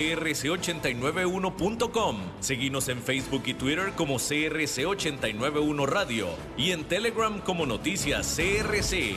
crc891.com. 0.00 2.16
Seguimos 2.40 2.88
en 2.88 3.00
Facebook 3.02 3.42
y 3.46 3.54
Twitter 3.54 3.92
como 3.94 4.16
CRC891 4.16 5.86
Radio 5.86 6.26
y 6.56 6.72
en 6.72 6.82
Telegram 6.84 7.38
como 7.40 7.66
Noticias 7.66 8.36
CRC. 8.36 9.16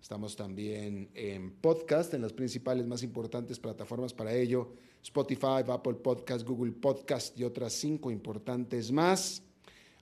Estamos 0.00 0.36
también 0.36 1.10
en 1.14 1.52
podcast, 1.52 2.14
en 2.14 2.22
las 2.22 2.32
principales 2.32 2.86
más 2.86 3.02
importantes 3.02 3.58
plataformas 3.58 4.12
para 4.12 4.32
ello, 4.34 4.72
Spotify, 5.02 5.64
Apple 5.66 5.94
Podcast, 5.94 6.46
Google 6.46 6.72
Podcast 6.72 7.38
y 7.38 7.44
otras 7.44 7.72
cinco 7.72 8.10
importantes 8.10 8.92
más. 8.92 9.42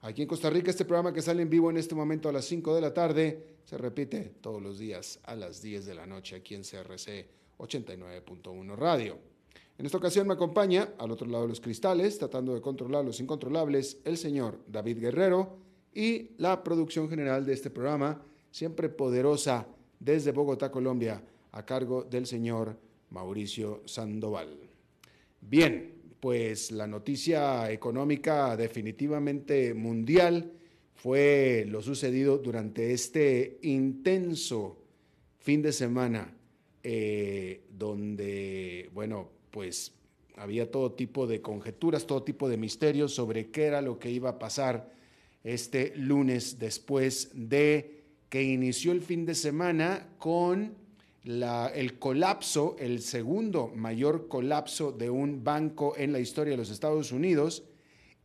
Aquí 0.02 0.20
en 0.20 0.28
Costa 0.28 0.50
Rica, 0.50 0.70
este 0.70 0.84
programa 0.84 1.14
que 1.14 1.22
sale 1.22 1.40
en 1.40 1.48
vivo 1.48 1.70
en 1.70 1.78
este 1.78 1.94
momento 1.94 2.28
a 2.28 2.32
las 2.32 2.44
5 2.44 2.74
de 2.74 2.80
la 2.82 2.92
tarde 2.92 3.54
se 3.64 3.78
repite 3.78 4.34
todos 4.42 4.60
los 4.60 4.78
días 4.78 5.18
a 5.24 5.34
las 5.34 5.62
10 5.62 5.86
de 5.86 5.94
la 5.94 6.06
noche 6.06 6.36
aquí 6.36 6.54
en 6.54 6.62
CRC 6.62 7.26
89.1 7.56 8.76
Radio. 8.76 9.18
En 9.78 9.86
esta 9.86 9.96
ocasión 9.96 10.28
me 10.28 10.34
acompaña, 10.34 10.90
al 10.98 11.10
otro 11.10 11.26
lado 11.26 11.44
de 11.44 11.48
los 11.48 11.60
cristales, 11.60 12.18
tratando 12.18 12.54
de 12.54 12.60
controlar 12.60 13.04
los 13.04 13.18
incontrolables, 13.18 13.98
el 14.04 14.18
señor 14.18 14.60
David 14.68 14.98
Guerrero 14.98 15.56
y 15.94 16.32
la 16.36 16.62
producción 16.62 17.08
general 17.08 17.46
de 17.46 17.54
este 17.54 17.70
programa, 17.70 18.22
siempre 18.50 18.90
poderosa 18.90 19.66
desde 20.04 20.32
Bogotá, 20.32 20.70
Colombia, 20.70 21.22
a 21.52 21.64
cargo 21.64 22.04
del 22.04 22.26
señor 22.26 22.76
Mauricio 23.10 23.82
Sandoval. 23.86 24.58
Bien, 25.40 25.94
pues 26.20 26.72
la 26.72 26.86
noticia 26.86 27.70
económica 27.70 28.56
definitivamente 28.56 29.72
mundial 29.72 30.52
fue 30.94 31.66
lo 31.68 31.80
sucedido 31.82 32.38
durante 32.38 32.92
este 32.92 33.58
intenso 33.62 34.78
fin 35.38 35.62
de 35.62 35.72
semana, 35.72 36.34
eh, 36.82 37.62
donde, 37.70 38.90
bueno, 38.92 39.28
pues 39.50 39.92
había 40.36 40.70
todo 40.70 40.92
tipo 40.92 41.26
de 41.26 41.40
conjeturas, 41.40 42.06
todo 42.06 42.22
tipo 42.22 42.48
de 42.48 42.56
misterios 42.56 43.14
sobre 43.14 43.50
qué 43.50 43.64
era 43.64 43.80
lo 43.80 43.98
que 43.98 44.10
iba 44.10 44.30
a 44.30 44.38
pasar 44.38 44.92
este 45.44 45.92
lunes 45.96 46.58
después 46.58 47.30
de 47.34 48.03
que 48.34 48.42
inició 48.42 48.90
el 48.90 49.00
fin 49.00 49.24
de 49.24 49.36
semana 49.36 50.08
con 50.18 50.74
el 51.24 51.98
colapso, 52.00 52.74
el 52.80 53.00
segundo 53.00 53.70
mayor 53.76 54.26
colapso 54.26 54.90
de 54.90 55.08
un 55.08 55.44
banco 55.44 55.94
en 55.96 56.12
la 56.12 56.18
historia 56.18 56.50
de 56.50 56.56
los 56.56 56.70
Estados 56.70 57.12
Unidos. 57.12 57.62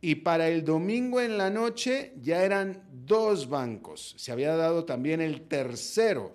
Y 0.00 0.16
para 0.16 0.48
el 0.48 0.64
domingo 0.64 1.20
en 1.20 1.38
la 1.38 1.48
noche 1.48 2.14
ya 2.20 2.42
eran 2.42 2.82
dos 3.06 3.48
bancos. 3.48 4.16
Se 4.18 4.32
había 4.32 4.56
dado 4.56 4.84
también 4.84 5.20
el 5.20 5.42
tercero 5.42 6.34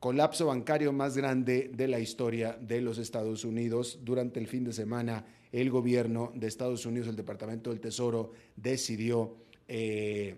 colapso 0.00 0.46
bancario 0.46 0.90
más 0.90 1.14
grande 1.14 1.70
de 1.70 1.88
la 1.88 2.00
historia 2.00 2.56
de 2.58 2.80
los 2.80 2.96
Estados 2.96 3.44
Unidos. 3.44 3.98
Durante 4.02 4.40
el 4.40 4.46
fin 4.46 4.64
de 4.64 4.72
semana, 4.72 5.26
el 5.52 5.68
gobierno 5.68 6.32
de 6.34 6.46
Estados 6.46 6.86
Unidos, 6.86 7.08
el 7.08 7.16
Departamento 7.16 7.68
del 7.68 7.80
Tesoro, 7.80 8.32
decidió 8.56 9.36
eh, 9.68 10.34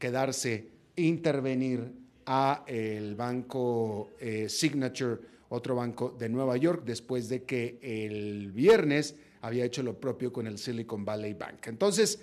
quedarse, 0.00 0.70
intervenir 0.96 2.04
a 2.26 2.64
el 2.66 3.14
banco 3.14 4.10
eh, 4.20 4.48
Signature, 4.48 5.18
otro 5.48 5.76
banco 5.76 6.14
de 6.18 6.28
Nueva 6.28 6.56
York, 6.56 6.82
después 6.84 7.28
de 7.28 7.44
que 7.44 7.78
el 7.80 8.52
viernes 8.52 9.14
había 9.40 9.64
hecho 9.64 9.82
lo 9.82 9.98
propio 9.98 10.32
con 10.32 10.46
el 10.46 10.58
Silicon 10.58 11.04
Valley 11.04 11.34
Bank. 11.34 11.68
Entonces, 11.68 12.20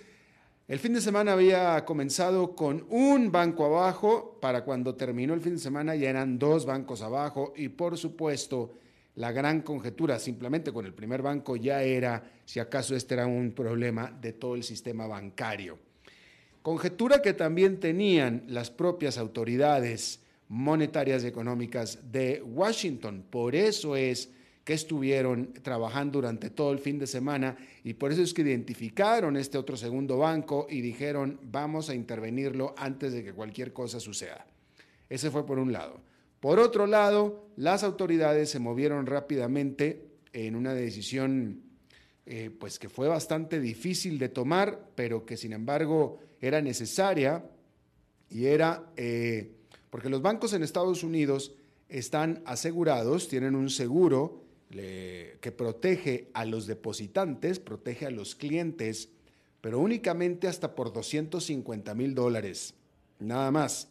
el 0.67 0.79
fin 0.79 0.93
de 0.93 1.01
semana 1.01 1.33
había 1.33 1.83
comenzado 1.85 2.55
con 2.55 2.85
un 2.89 3.31
banco 3.31 3.65
abajo, 3.65 4.37
para 4.41 4.63
cuando 4.63 4.95
terminó 4.95 5.33
el 5.33 5.41
fin 5.41 5.53
de 5.53 5.59
semana 5.59 5.95
ya 5.95 6.09
eran 6.09 6.39
dos 6.39 6.65
bancos 6.65 7.01
abajo 7.01 7.53
y 7.55 7.69
por 7.69 7.97
supuesto 7.97 8.73
la 9.15 9.31
gran 9.31 9.61
conjetura 9.61 10.19
simplemente 10.19 10.71
con 10.71 10.85
el 10.85 10.93
primer 10.93 11.21
banco 11.21 11.55
ya 11.55 11.83
era 11.83 12.23
si 12.45 12.59
acaso 12.59 12.95
este 12.95 13.13
era 13.13 13.27
un 13.27 13.51
problema 13.51 14.09
de 14.09 14.33
todo 14.33 14.55
el 14.55 14.63
sistema 14.63 15.05
bancario. 15.05 15.77
Conjetura 16.63 17.21
que 17.21 17.33
también 17.33 17.81
tenían 17.81 18.45
las 18.47 18.71
propias 18.71 19.17
autoridades 19.17 20.21
monetarias 20.47 21.23
y 21.23 21.27
económicas 21.27 21.99
de 22.09 22.41
Washington. 22.41 23.25
Por 23.29 23.53
eso 23.53 23.97
es 23.97 24.31
que 24.63 24.73
estuvieron 24.73 25.51
trabajando 25.61 26.21
durante 26.21 26.49
todo 26.49 26.71
el 26.71 26.79
fin 26.79 26.97
de 26.97 27.05
semana 27.05 27.57
y 27.83 27.95
por 27.95 28.13
eso 28.13 28.21
es 28.21 28.33
que 28.33 28.43
identificaron 28.43 29.35
este 29.35 29.57
otro 29.57 29.75
segundo 29.75 30.17
banco 30.17 30.65
y 30.69 30.79
dijeron 30.79 31.37
vamos 31.43 31.89
a 31.89 31.95
intervenirlo 31.95 32.73
antes 32.77 33.11
de 33.11 33.25
que 33.25 33.33
cualquier 33.33 33.73
cosa 33.73 33.99
suceda. 33.99 34.45
Ese 35.09 35.31
fue 35.31 35.45
por 35.45 35.59
un 35.59 35.73
lado. 35.73 35.99
Por 36.39 36.59
otro 36.59 36.87
lado, 36.87 37.49
las 37.57 37.83
autoridades 37.83 38.49
se 38.49 38.59
movieron 38.59 39.05
rápidamente 39.05 40.07
en 40.31 40.55
una 40.55 40.73
decisión 40.73 41.62
eh, 42.25 42.51
pues 42.57 42.79
que 42.79 42.89
fue 42.89 43.07
bastante 43.07 43.59
difícil 43.59 44.17
de 44.17 44.29
tomar, 44.29 44.91
pero 44.95 45.25
que 45.25 45.35
sin 45.35 45.53
embargo 45.53 46.19
era 46.39 46.61
necesaria 46.61 47.43
y 48.29 48.45
era 48.45 48.91
eh, 48.95 49.51
porque 49.89 50.09
los 50.09 50.21
bancos 50.21 50.53
en 50.53 50.63
Estados 50.63 51.03
Unidos 51.03 51.53
están 51.89 52.41
asegurados, 52.45 53.27
tienen 53.27 53.55
un 53.55 53.69
seguro 53.69 54.41
que 54.71 55.53
protege 55.55 56.31
a 56.33 56.45
los 56.45 56.65
depositantes, 56.65 57.59
protege 57.59 58.07
a 58.07 58.09
los 58.09 58.33
clientes, 58.33 59.09
pero 59.61 59.79
únicamente 59.79 60.47
hasta 60.47 60.73
por 60.73 60.91
250 60.91 61.93
mil 61.93 62.15
dólares, 62.15 62.73
nada 63.19 63.51
más. 63.51 63.89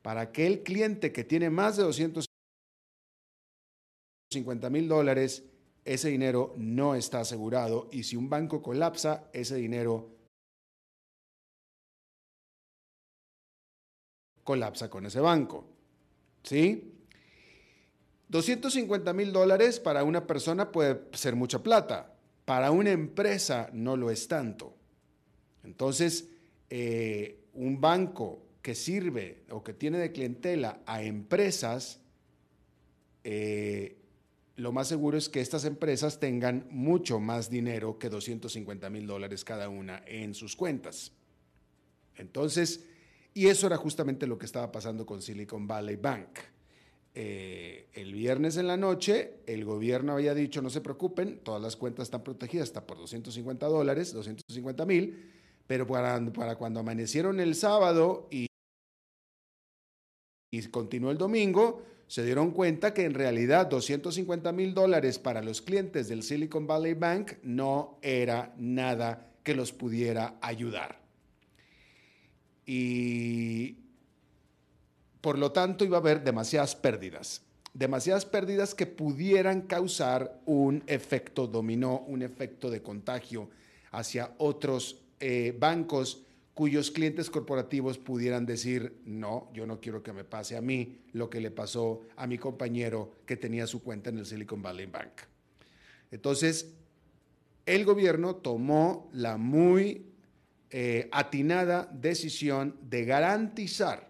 Para 0.00 0.22
aquel 0.22 0.62
cliente 0.62 1.12
que 1.12 1.22
tiene 1.22 1.50
más 1.50 1.76
de 1.76 1.82
250 1.82 4.70
mil 4.70 4.88
dólares, 4.88 5.44
ese 5.86 6.08
dinero 6.08 6.52
no 6.56 6.94
está 6.94 7.20
asegurado 7.20 7.88
y 7.92 8.02
si 8.02 8.16
un 8.16 8.28
banco 8.28 8.60
colapsa, 8.60 9.30
ese 9.32 9.56
dinero 9.56 10.10
colapsa 14.42 14.90
con 14.90 15.06
ese 15.06 15.20
banco. 15.20 15.64
¿Sí? 16.42 16.92
250 18.28 19.12
mil 19.12 19.32
dólares 19.32 19.78
para 19.78 20.04
una 20.04 20.26
persona 20.26 20.72
puede 20.72 21.00
ser 21.12 21.36
mucha 21.36 21.62
plata, 21.62 22.14
para 22.44 22.70
una 22.70 22.90
empresa 22.90 23.70
no 23.72 23.96
lo 23.96 24.10
es 24.10 24.26
tanto. 24.26 24.74
Entonces, 25.62 26.28
eh, 26.70 27.44
un 27.54 27.80
banco 27.80 28.42
que 28.62 28.74
sirve 28.74 29.44
o 29.50 29.62
que 29.62 29.72
tiene 29.72 29.98
de 29.98 30.10
clientela 30.10 30.80
a 30.86 31.02
empresas, 31.02 32.00
eh, 33.22 33.96
lo 34.56 34.72
más 34.72 34.88
seguro 34.88 35.18
es 35.18 35.28
que 35.28 35.40
estas 35.40 35.64
empresas 35.64 36.18
tengan 36.18 36.66
mucho 36.70 37.20
más 37.20 37.50
dinero 37.50 37.98
que 37.98 38.08
250 38.08 38.88
mil 38.88 39.06
dólares 39.06 39.44
cada 39.44 39.68
una 39.68 40.02
en 40.06 40.34
sus 40.34 40.56
cuentas. 40.56 41.12
Entonces, 42.16 42.86
y 43.34 43.48
eso 43.48 43.66
era 43.66 43.76
justamente 43.76 44.26
lo 44.26 44.38
que 44.38 44.46
estaba 44.46 44.72
pasando 44.72 45.04
con 45.04 45.20
Silicon 45.20 45.66
Valley 45.66 45.96
Bank. 45.96 46.38
Eh, 47.14 47.88
el 47.92 48.14
viernes 48.14 48.56
en 48.56 48.66
la 48.66 48.78
noche, 48.78 49.40
el 49.46 49.64
gobierno 49.66 50.14
había 50.14 50.34
dicho, 50.34 50.62
no 50.62 50.70
se 50.70 50.80
preocupen, 50.80 51.40
todas 51.42 51.60
las 51.60 51.76
cuentas 51.76 52.04
están 52.04 52.24
protegidas 52.24 52.68
hasta 52.68 52.86
por 52.86 52.96
250 52.96 53.66
dólares, 53.66 54.12
250 54.14 54.86
mil, 54.86 55.32
pero 55.66 55.86
para, 55.86 56.32
para 56.32 56.56
cuando 56.56 56.80
amanecieron 56.80 57.40
el 57.40 57.54
sábado 57.54 58.26
y, 58.30 58.46
y 60.50 60.62
continuó 60.68 61.10
el 61.10 61.18
domingo, 61.18 61.82
se 62.06 62.24
dieron 62.24 62.52
cuenta 62.52 62.94
que 62.94 63.04
en 63.04 63.14
realidad 63.14 63.66
250 63.66 64.52
mil 64.52 64.74
dólares 64.74 65.18
para 65.18 65.42
los 65.42 65.60
clientes 65.60 66.08
del 66.08 66.22
Silicon 66.22 66.66
Valley 66.66 66.94
Bank 66.94 67.32
no 67.42 67.98
era 68.02 68.54
nada 68.56 69.32
que 69.42 69.54
los 69.54 69.72
pudiera 69.72 70.36
ayudar. 70.40 71.00
Y 72.64 73.76
por 75.20 75.38
lo 75.38 75.52
tanto 75.52 75.84
iba 75.84 75.96
a 75.96 76.00
haber 76.00 76.22
demasiadas 76.22 76.76
pérdidas, 76.76 77.42
demasiadas 77.74 78.24
pérdidas 78.24 78.74
que 78.74 78.86
pudieran 78.86 79.62
causar 79.62 80.40
un 80.46 80.84
efecto 80.86 81.46
dominó, 81.46 82.04
un 82.06 82.22
efecto 82.22 82.70
de 82.70 82.82
contagio 82.82 83.50
hacia 83.90 84.32
otros 84.38 85.00
eh, 85.18 85.56
bancos 85.58 86.25
cuyos 86.56 86.90
clientes 86.90 87.28
corporativos 87.28 87.98
pudieran 87.98 88.46
decir, 88.46 89.02
no, 89.04 89.50
yo 89.52 89.66
no 89.66 89.78
quiero 89.78 90.02
que 90.02 90.14
me 90.14 90.24
pase 90.24 90.56
a 90.56 90.62
mí 90.62 91.00
lo 91.12 91.28
que 91.28 91.38
le 91.38 91.50
pasó 91.50 92.00
a 92.16 92.26
mi 92.26 92.38
compañero 92.38 93.12
que 93.26 93.36
tenía 93.36 93.66
su 93.66 93.82
cuenta 93.82 94.08
en 94.08 94.16
el 94.16 94.24
Silicon 94.24 94.62
Valley 94.62 94.86
Bank. 94.86 95.20
Entonces, 96.10 96.72
el 97.66 97.84
gobierno 97.84 98.36
tomó 98.36 99.10
la 99.12 99.36
muy 99.36 100.06
eh, 100.70 101.10
atinada 101.12 101.90
decisión 101.92 102.74
de 102.88 103.04
garantizar, 103.04 104.08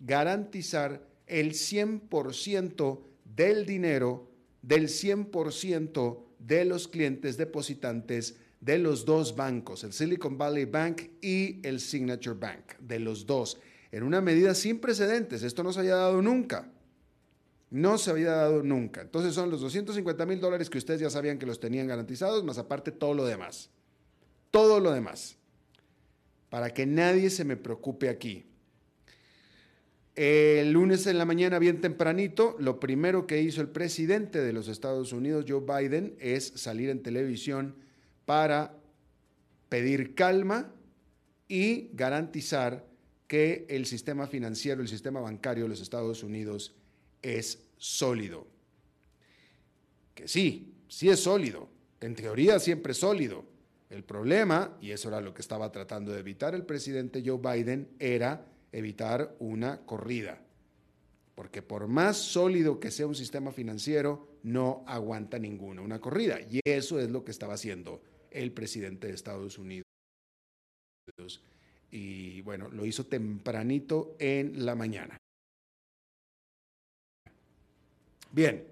garantizar 0.00 1.00
el 1.26 1.52
100% 1.52 3.00
del 3.24 3.64
dinero, 3.64 4.28
del 4.60 4.88
100% 4.88 6.18
de 6.40 6.64
los 6.66 6.88
clientes 6.88 7.38
depositantes 7.38 8.36
de 8.60 8.78
los 8.78 9.04
dos 9.04 9.34
bancos, 9.34 9.84
el 9.84 9.92
Silicon 9.92 10.36
Valley 10.36 10.66
Bank 10.66 11.02
y 11.22 11.66
el 11.66 11.80
Signature 11.80 12.38
Bank, 12.38 12.78
de 12.78 13.00
los 13.00 13.24
dos, 13.26 13.58
en 13.90 14.02
una 14.02 14.20
medida 14.20 14.54
sin 14.54 14.78
precedentes. 14.78 15.42
Esto 15.42 15.62
no 15.62 15.72
se 15.72 15.80
había 15.80 15.96
dado 15.96 16.20
nunca. 16.22 16.70
No 17.70 17.98
se 17.98 18.10
había 18.10 18.32
dado 18.32 18.62
nunca. 18.62 19.00
Entonces 19.00 19.34
son 19.34 19.50
los 19.50 19.60
250 19.60 20.26
mil 20.26 20.40
dólares 20.40 20.68
que 20.68 20.78
ustedes 20.78 21.00
ya 21.00 21.08
sabían 21.08 21.38
que 21.38 21.46
los 21.46 21.60
tenían 21.60 21.86
garantizados, 21.86 22.44
más 22.44 22.58
aparte 22.58 22.92
todo 22.92 23.14
lo 23.14 23.24
demás. 23.24 23.70
Todo 24.50 24.80
lo 24.80 24.92
demás. 24.92 25.36
Para 26.50 26.74
que 26.74 26.84
nadie 26.84 27.30
se 27.30 27.44
me 27.44 27.56
preocupe 27.56 28.08
aquí. 28.08 28.44
El 30.16 30.72
lunes 30.72 31.06
en 31.06 31.16
la 31.16 31.24
mañana, 31.24 31.58
bien 31.60 31.80
tempranito, 31.80 32.56
lo 32.58 32.80
primero 32.80 33.26
que 33.26 33.40
hizo 33.40 33.60
el 33.60 33.68
presidente 33.68 34.40
de 34.40 34.52
los 34.52 34.68
Estados 34.68 35.12
Unidos, 35.12 35.46
Joe 35.48 35.60
Biden, 35.60 36.16
es 36.18 36.52
salir 36.56 36.90
en 36.90 37.02
televisión 37.02 37.76
para 38.30 38.72
pedir 39.68 40.14
calma 40.14 40.72
y 41.48 41.90
garantizar 41.94 42.86
que 43.26 43.66
el 43.68 43.86
sistema 43.86 44.28
financiero, 44.28 44.82
el 44.82 44.86
sistema 44.86 45.18
bancario 45.18 45.64
de 45.64 45.70
los 45.70 45.80
Estados 45.80 46.22
Unidos 46.22 46.72
es 47.22 47.58
sólido. 47.76 48.46
Que 50.14 50.28
sí, 50.28 50.72
sí 50.86 51.08
es 51.08 51.18
sólido, 51.18 51.68
en 52.00 52.14
teoría 52.14 52.60
siempre 52.60 52.92
es 52.92 52.98
sólido. 52.98 53.44
El 53.88 54.04
problema, 54.04 54.78
y 54.80 54.92
eso 54.92 55.08
era 55.08 55.20
lo 55.20 55.34
que 55.34 55.42
estaba 55.42 55.72
tratando 55.72 56.12
de 56.12 56.20
evitar 56.20 56.54
el 56.54 56.64
presidente 56.64 57.24
Joe 57.26 57.40
Biden, 57.42 57.88
era 57.98 58.46
evitar 58.70 59.34
una 59.40 59.80
corrida. 59.80 60.40
Porque 61.34 61.62
por 61.62 61.88
más 61.88 62.16
sólido 62.16 62.78
que 62.78 62.92
sea 62.92 63.08
un 63.08 63.16
sistema 63.16 63.50
financiero, 63.50 64.28
no 64.44 64.84
aguanta 64.86 65.36
ninguno 65.36 65.82
una 65.82 66.00
corrida. 66.00 66.38
Y 66.48 66.60
eso 66.64 67.00
es 67.00 67.10
lo 67.10 67.24
que 67.24 67.32
estaba 67.32 67.54
haciendo 67.54 68.00
el 68.30 68.52
presidente 68.52 69.08
de 69.08 69.14
Estados 69.14 69.58
Unidos. 69.58 69.84
Y 71.90 72.40
bueno, 72.42 72.68
lo 72.68 72.84
hizo 72.86 73.06
tempranito 73.06 74.16
en 74.18 74.64
la 74.64 74.74
mañana. 74.74 75.16
Bien, 78.32 78.64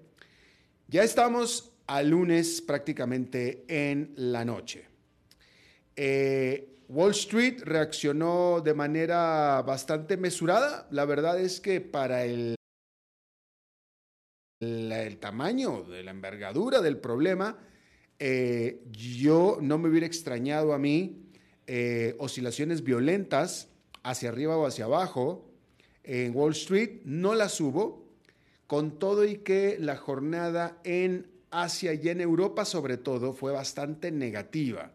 ya 0.87 1.03
estamos 1.03 1.73
al 1.87 2.09
lunes 2.09 2.61
prácticamente 2.61 3.65
en 3.67 4.13
la 4.15 4.45
noche. 4.45 4.85
Eh, 5.95 6.77
Wall 6.87 7.11
Street 7.11 7.61
reaccionó 7.63 8.61
de 8.61 8.73
manera 8.73 9.61
bastante 9.63 10.17
mesurada. 10.17 10.87
La 10.91 11.05
verdad 11.05 11.39
es 11.39 11.59
que 11.59 11.81
para 11.81 12.23
el, 12.23 12.55
el 14.61 15.17
tamaño 15.19 15.83
de 15.83 16.03
la 16.03 16.11
envergadura 16.11 16.81
del 16.81 16.97
problema, 16.97 17.57
yo 18.19 19.57
no 19.61 19.77
me 19.77 19.89
hubiera 19.89 20.05
extrañado 20.05 20.73
a 20.73 20.77
mí 20.77 21.29
eh, 21.71 22.15
oscilaciones 22.17 22.83
violentas 22.83 23.69
hacia 24.01 24.29
arriba 24.29 24.57
o 24.57 24.65
hacia 24.65 24.85
abajo 24.85 25.45
en 26.03 26.35
Wall 26.35 26.53
Street, 26.53 27.01
no 27.05 27.35
las 27.35 27.61
hubo, 27.61 28.07
con 28.65 28.97
todo 28.97 29.23
y 29.23 29.37
que 29.37 29.77
la 29.79 29.95
jornada 29.95 30.79
en 30.83 31.27
Asia 31.51 31.93
y 31.93 32.09
en 32.09 32.21
Europa 32.21 32.65
sobre 32.65 32.97
todo 32.97 33.33
fue 33.33 33.51
bastante 33.51 34.11
negativa. 34.11 34.91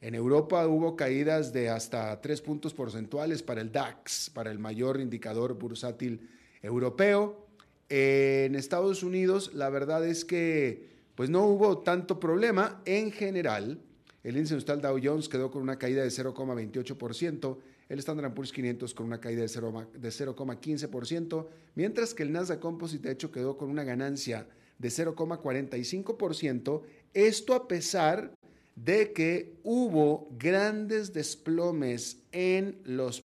En 0.00 0.16
Europa 0.16 0.66
hubo 0.66 0.96
caídas 0.96 1.52
de 1.52 1.68
hasta 1.68 2.20
tres 2.20 2.42
puntos 2.42 2.74
porcentuales 2.74 3.44
para 3.44 3.60
el 3.60 3.70
DAX, 3.70 4.28
para 4.30 4.50
el 4.50 4.58
mayor 4.58 5.00
indicador 5.00 5.54
bursátil 5.54 6.28
europeo. 6.62 7.46
En 7.88 8.56
Estados 8.56 9.04
Unidos, 9.04 9.54
la 9.54 9.70
verdad 9.70 10.04
es 10.04 10.24
que 10.24 10.97
pues 11.18 11.28
no 11.30 11.44
hubo 11.46 11.78
tanto 11.78 12.20
problema. 12.20 12.80
En 12.84 13.10
general, 13.10 13.82
el 14.22 14.36
índice 14.36 14.54
industrial 14.54 14.80
Dow 14.80 15.00
Jones 15.02 15.28
quedó 15.28 15.50
con 15.50 15.62
una 15.62 15.76
caída 15.76 16.04
de 16.04 16.10
0,28%, 16.10 17.58
el 17.88 17.98
Standard 17.98 18.32
Poor's 18.34 18.52
500 18.52 18.94
con 18.94 19.06
una 19.06 19.20
caída 19.20 19.40
de 19.40 19.48
0,15%, 19.48 21.46
mientras 21.74 22.14
que 22.14 22.22
el 22.22 22.30
Nasdaq 22.30 22.60
Composite 22.60 23.08
de 23.08 23.14
hecho 23.14 23.32
quedó 23.32 23.56
con 23.56 23.68
una 23.68 23.82
ganancia 23.82 24.46
de 24.78 24.88
0,45%, 24.90 26.82
esto 27.12 27.54
a 27.54 27.66
pesar 27.66 28.32
de 28.76 29.12
que 29.12 29.58
hubo 29.64 30.28
grandes 30.38 31.12
desplomes 31.12 32.22
en 32.30 32.80
los 32.84 33.22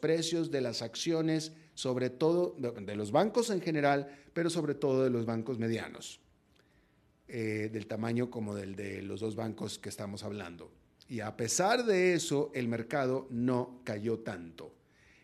precios 0.00 0.52
de 0.52 0.60
las 0.60 0.82
acciones 0.82 1.50
sobre 1.80 2.10
todo 2.10 2.54
de 2.58 2.94
los 2.94 3.10
bancos 3.10 3.48
en 3.48 3.62
general, 3.62 4.06
pero 4.34 4.50
sobre 4.50 4.74
todo 4.74 5.02
de 5.02 5.08
los 5.08 5.24
bancos 5.24 5.58
medianos, 5.58 6.20
eh, 7.26 7.70
del 7.72 7.86
tamaño 7.86 8.30
como 8.30 8.54
del 8.54 8.76
de 8.76 9.00
los 9.00 9.20
dos 9.20 9.34
bancos 9.34 9.78
que 9.78 9.88
estamos 9.88 10.22
hablando. 10.22 10.70
Y 11.08 11.20
a 11.20 11.38
pesar 11.38 11.86
de 11.86 12.12
eso, 12.12 12.50
el 12.52 12.68
mercado 12.68 13.28
no 13.30 13.80
cayó 13.82 14.18
tanto. 14.18 14.74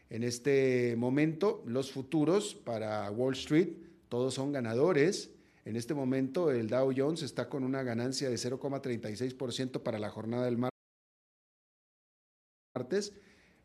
En 0.08 0.22
este 0.22 0.94
momento, 0.96 1.62
los 1.66 1.92
futuros 1.92 2.54
para 2.54 3.10
Wall 3.10 3.34
Street, 3.34 3.74
todos 4.08 4.32
son 4.32 4.50
ganadores. 4.50 5.32
En 5.66 5.76
este 5.76 5.92
momento, 5.92 6.50
el 6.50 6.68
Dow 6.68 6.90
Jones 6.96 7.20
está 7.20 7.50
con 7.50 7.64
una 7.64 7.82
ganancia 7.82 8.30
de 8.30 8.36
0,36% 8.36 9.82
para 9.82 9.98
la 9.98 10.08
jornada 10.08 10.46
del 10.46 10.56
martes 10.56 10.72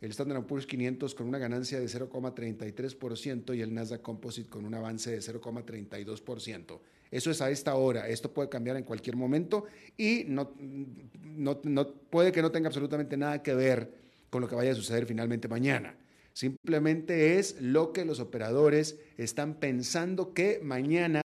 el 0.01 0.10
Standard 0.10 0.43
Poor's 0.46 0.65
500 0.65 1.13
con 1.13 1.27
una 1.27 1.38
ganancia 1.38 1.79
de 1.79 1.86
0,33% 1.86 3.55
y 3.55 3.62
el 3.62 3.72
Nasdaq 3.72 4.01
Composite 4.01 4.50
con 4.50 4.65
un 4.65 4.74
avance 4.74 5.12
de 5.12 5.20
0,32%. 5.20 6.79
Eso 7.12 7.29
es 7.29 7.41
a 7.41 7.51
esta 7.51 7.75
hora. 7.75 8.08
Esto 8.08 8.34
puede 8.34 8.50
cambiar 8.50 8.77
en 8.77 8.84
cualquier 8.84 9.15
momento 9.15 9.65
y 9.96 10.25
no, 10.27 10.53
puede 12.10 12.31
que 12.31 12.41
no 12.41 12.51
tenga 12.51 12.67
absolutamente 12.67 13.15
nada 13.15 13.43
que 13.43 13.53
ver 13.53 13.93
con 14.31 14.41
lo 14.41 14.48
que 14.48 14.55
vaya 14.55 14.72
a 14.72 14.75
suceder 14.75 15.05
finalmente 15.05 15.48
mañana. 15.48 15.96
Simplemente 16.34 17.38
es 17.38 17.62
lo 17.62 17.93
que 17.93 18.03
los 18.03 18.20
operadores 18.20 18.98
están 19.17 19.60
pensando 19.60 20.34
que 20.34 20.62
mañana 20.63 21.22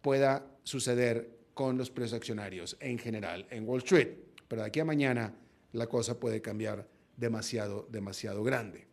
pueda 0.00 0.46
suceder 0.64 1.30
con 1.54 1.78
los 1.78 1.90
precios 1.90 2.16
accionarios 2.16 2.76
en 2.80 2.98
general 2.98 3.46
en 3.50 3.68
Wall 3.68 3.82
Street. 3.82 4.08
Pero 4.48 4.62
de 4.62 4.68
aquí 4.68 4.80
a 4.80 4.84
mañana 4.84 5.32
la 5.74 5.88
cosa 5.88 6.18
puede 6.18 6.40
cambiar 6.40 6.88
demasiado, 7.16 7.86
demasiado 7.90 8.42
grande. 8.42 8.86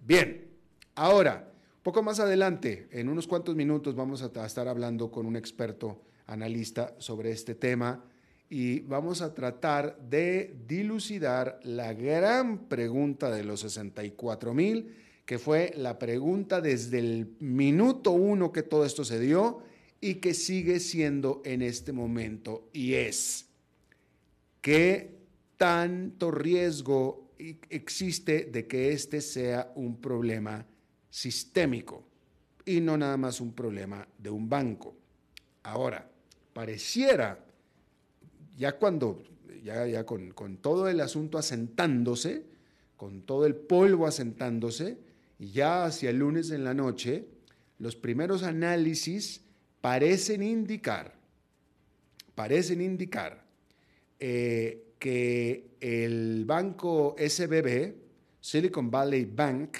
Bien, 0.00 0.50
ahora, 0.96 1.50
poco 1.82 2.02
más 2.02 2.20
adelante, 2.20 2.88
en 2.90 3.08
unos 3.08 3.26
cuantos 3.26 3.54
minutos, 3.54 3.94
vamos 3.94 4.22
a 4.22 4.44
estar 4.44 4.68
hablando 4.68 5.10
con 5.10 5.26
un 5.26 5.36
experto 5.36 6.02
analista 6.26 6.94
sobre 6.98 7.30
este 7.30 7.54
tema 7.54 8.04
y 8.50 8.80
vamos 8.80 9.22
a 9.22 9.32
tratar 9.32 9.96
de 9.98 10.56
dilucidar 10.66 11.60
la 11.62 11.94
gran 11.94 12.66
pregunta 12.66 13.30
de 13.30 13.44
los 13.44 13.60
64 13.60 14.52
mil, 14.54 14.96
que 15.24 15.38
fue 15.38 15.72
la 15.76 15.98
pregunta 15.98 16.60
desde 16.60 16.98
el 16.98 17.36
minuto 17.38 18.10
uno 18.10 18.52
que 18.52 18.62
todo 18.62 18.84
esto 18.84 19.04
se 19.04 19.20
dio 19.20 19.62
y 20.00 20.16
que 20.16 20.34
sigue 20.34 20.80
siendo 20.80 21.42
en 21.44 21.62
este 21.62 21.92
momento 21.92 22.68
y 22.72 22.94
es, 22.94 23.46
¿qué 24.60 25.23
tanto 25.64 26.30
riesgo 26.30 27.32
existe 27.38 28.50
de 28.52 28.66
que 28.66 28.92
este 28.92 29.22
sea 29.22 29.72
un 29.76 29.98
problema 29.98 30.66
sistémico 31.08 32.04
y 32.66 32.82
no 32.82 32.98
nada 32.98 33.16
más 33.16 33.40
un 33.40 33.54
problema 33.54 34.06
de 34.18 34.28
un 34.28 34.46
banco? 34.46 34.94
Ahora, 35.62 36.06
pareciera, 36.52 37.46
ya 38.58 38.76
cuando, 38.76 39.22
ya, 39.62 39.86
ya 39.86 40.04
con, 40.04 40.32
con 40.32 40.58
todo 40.58 40.86
el 40.86 41.00
asunto 41.00 41.38
asentándose, 41.38 42.44
con 42.98 43.22
todo 43.22 43.46
el 43.46 43.54
polvo 43.54 44.06
asentándose, 44.06 44.98
y 45.38 45.46
ya 45.52 45.86
hacia 45.86 46.10
el 46.10 46.18
lunes 46.18 46.50
en 46.50 46.62
la 46.62 46.74
noche, 46.74 47.24
los 47.78 47.96
primeros 47.96 48.42
análisis 48.42 49.40
parecen 49.80 50.42
indicar, 50.42 51.14
parecen 52.34 52.82
indicar 52.82 53.46
eh, 54.20 54.83
que 55.04 55.76
el 55.80 56.46
banco 56.46 57.14
SBB, 57.18 57.92
Silicon 58.40 58.90
Valley 58.90 59.26
Bank, 59.26 59.76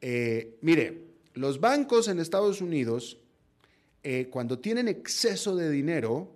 eh, 0.00 0.56
mire, 0.60 1.02
los 1.34 1.58
bancos 1.58 2.06
en 2.06 2.20
Estados 2.20 2.60
Unidos, 2.60 3.18
eh, 4.04 4.28
cuando 4.30 4.60
tienen 4.60 4.86
exceso 4.86 5.56
de 5.56 5.68
dinero, 5.68 6.30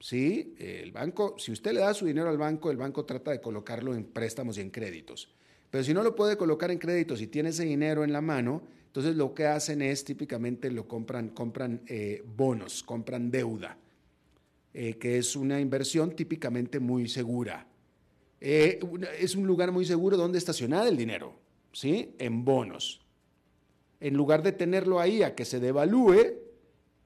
¿sí? 0.00 0.56
El 0.58 0.90
banco, 0.90 1.36
si 1.38 1.52
usted 1.52 1.74
le 1.74 1.78
da 1.78 1.94
su 1.94 2.06
dinero 2.06 2.28
al 2.28 2.38
banco, 2.38 2.72
el 2.72 2.76
banco 2.76 3.04
trata 3.04 3.30
de 3.30 3.40
colocarlo 3.40 3.94
en 3.94 4.06
préstamos 4.06 4.58
y 4.58 4.62
en 4.62 4.70
créditos. 4.70 5.32
Pero 5.70 5.84
si 5.84 5.94
no 5.94 6.02
lo 6.02 6.16
puede 6.16 6.36
colocar 6.36 6.72
en 6.72 6.78
créditos 6.78 7.20
y 7.20 7.28
tiene 7.28 7.50
ese 7.50 7.64
dinero 7.64 8.02
en 8.02 8.12
la 8.12 8.20
mano, 8.20 8.64
entonces 8.86 9.14
lo 9.14 9.32
que 9.32 9.46
hacen 9.46 9.80
es 9.80 10.02
típicamente 10.02 10.72
lo 10.72 10.88
compran, 10.88 11.28
compran 11.28 11.82
eh, 11.86 12.24
bonos, 12.36 12.82
compran 12.82 13.30
deuda, 13.30 13.78
eh, 14.74 14.98
que 14.98 15.18
es 15.18 15.36
una 15.36 15.60
inversión 15.60 16.14
típicamente 16.14 16.80
muy 16.80 17.08
segura. 17.08 17.66
Eh, 18.40 18.78
es 19.18 19.34
un 19.34 19.46
lugar 19.46 19.72
muy 19.72 19.86
seguro 19.86 20.16
donde 20.16 20.36
estacionar 20.36 20.86
el 20.86 20.96
dinero, 20.96 21.34
¿sí? 21.72 22.14
En 22.18 22.44
bonos. 22.44 23.00
En 24.00 24.14
lugar 24.14 24.42
de 24.42 24.52
tenerlo 24.52 25.00
ahí 25.00 25.22
a 25.22 25.34
que 25.34 25.46
se 25.46 25.60
devalúe 25.60 26.34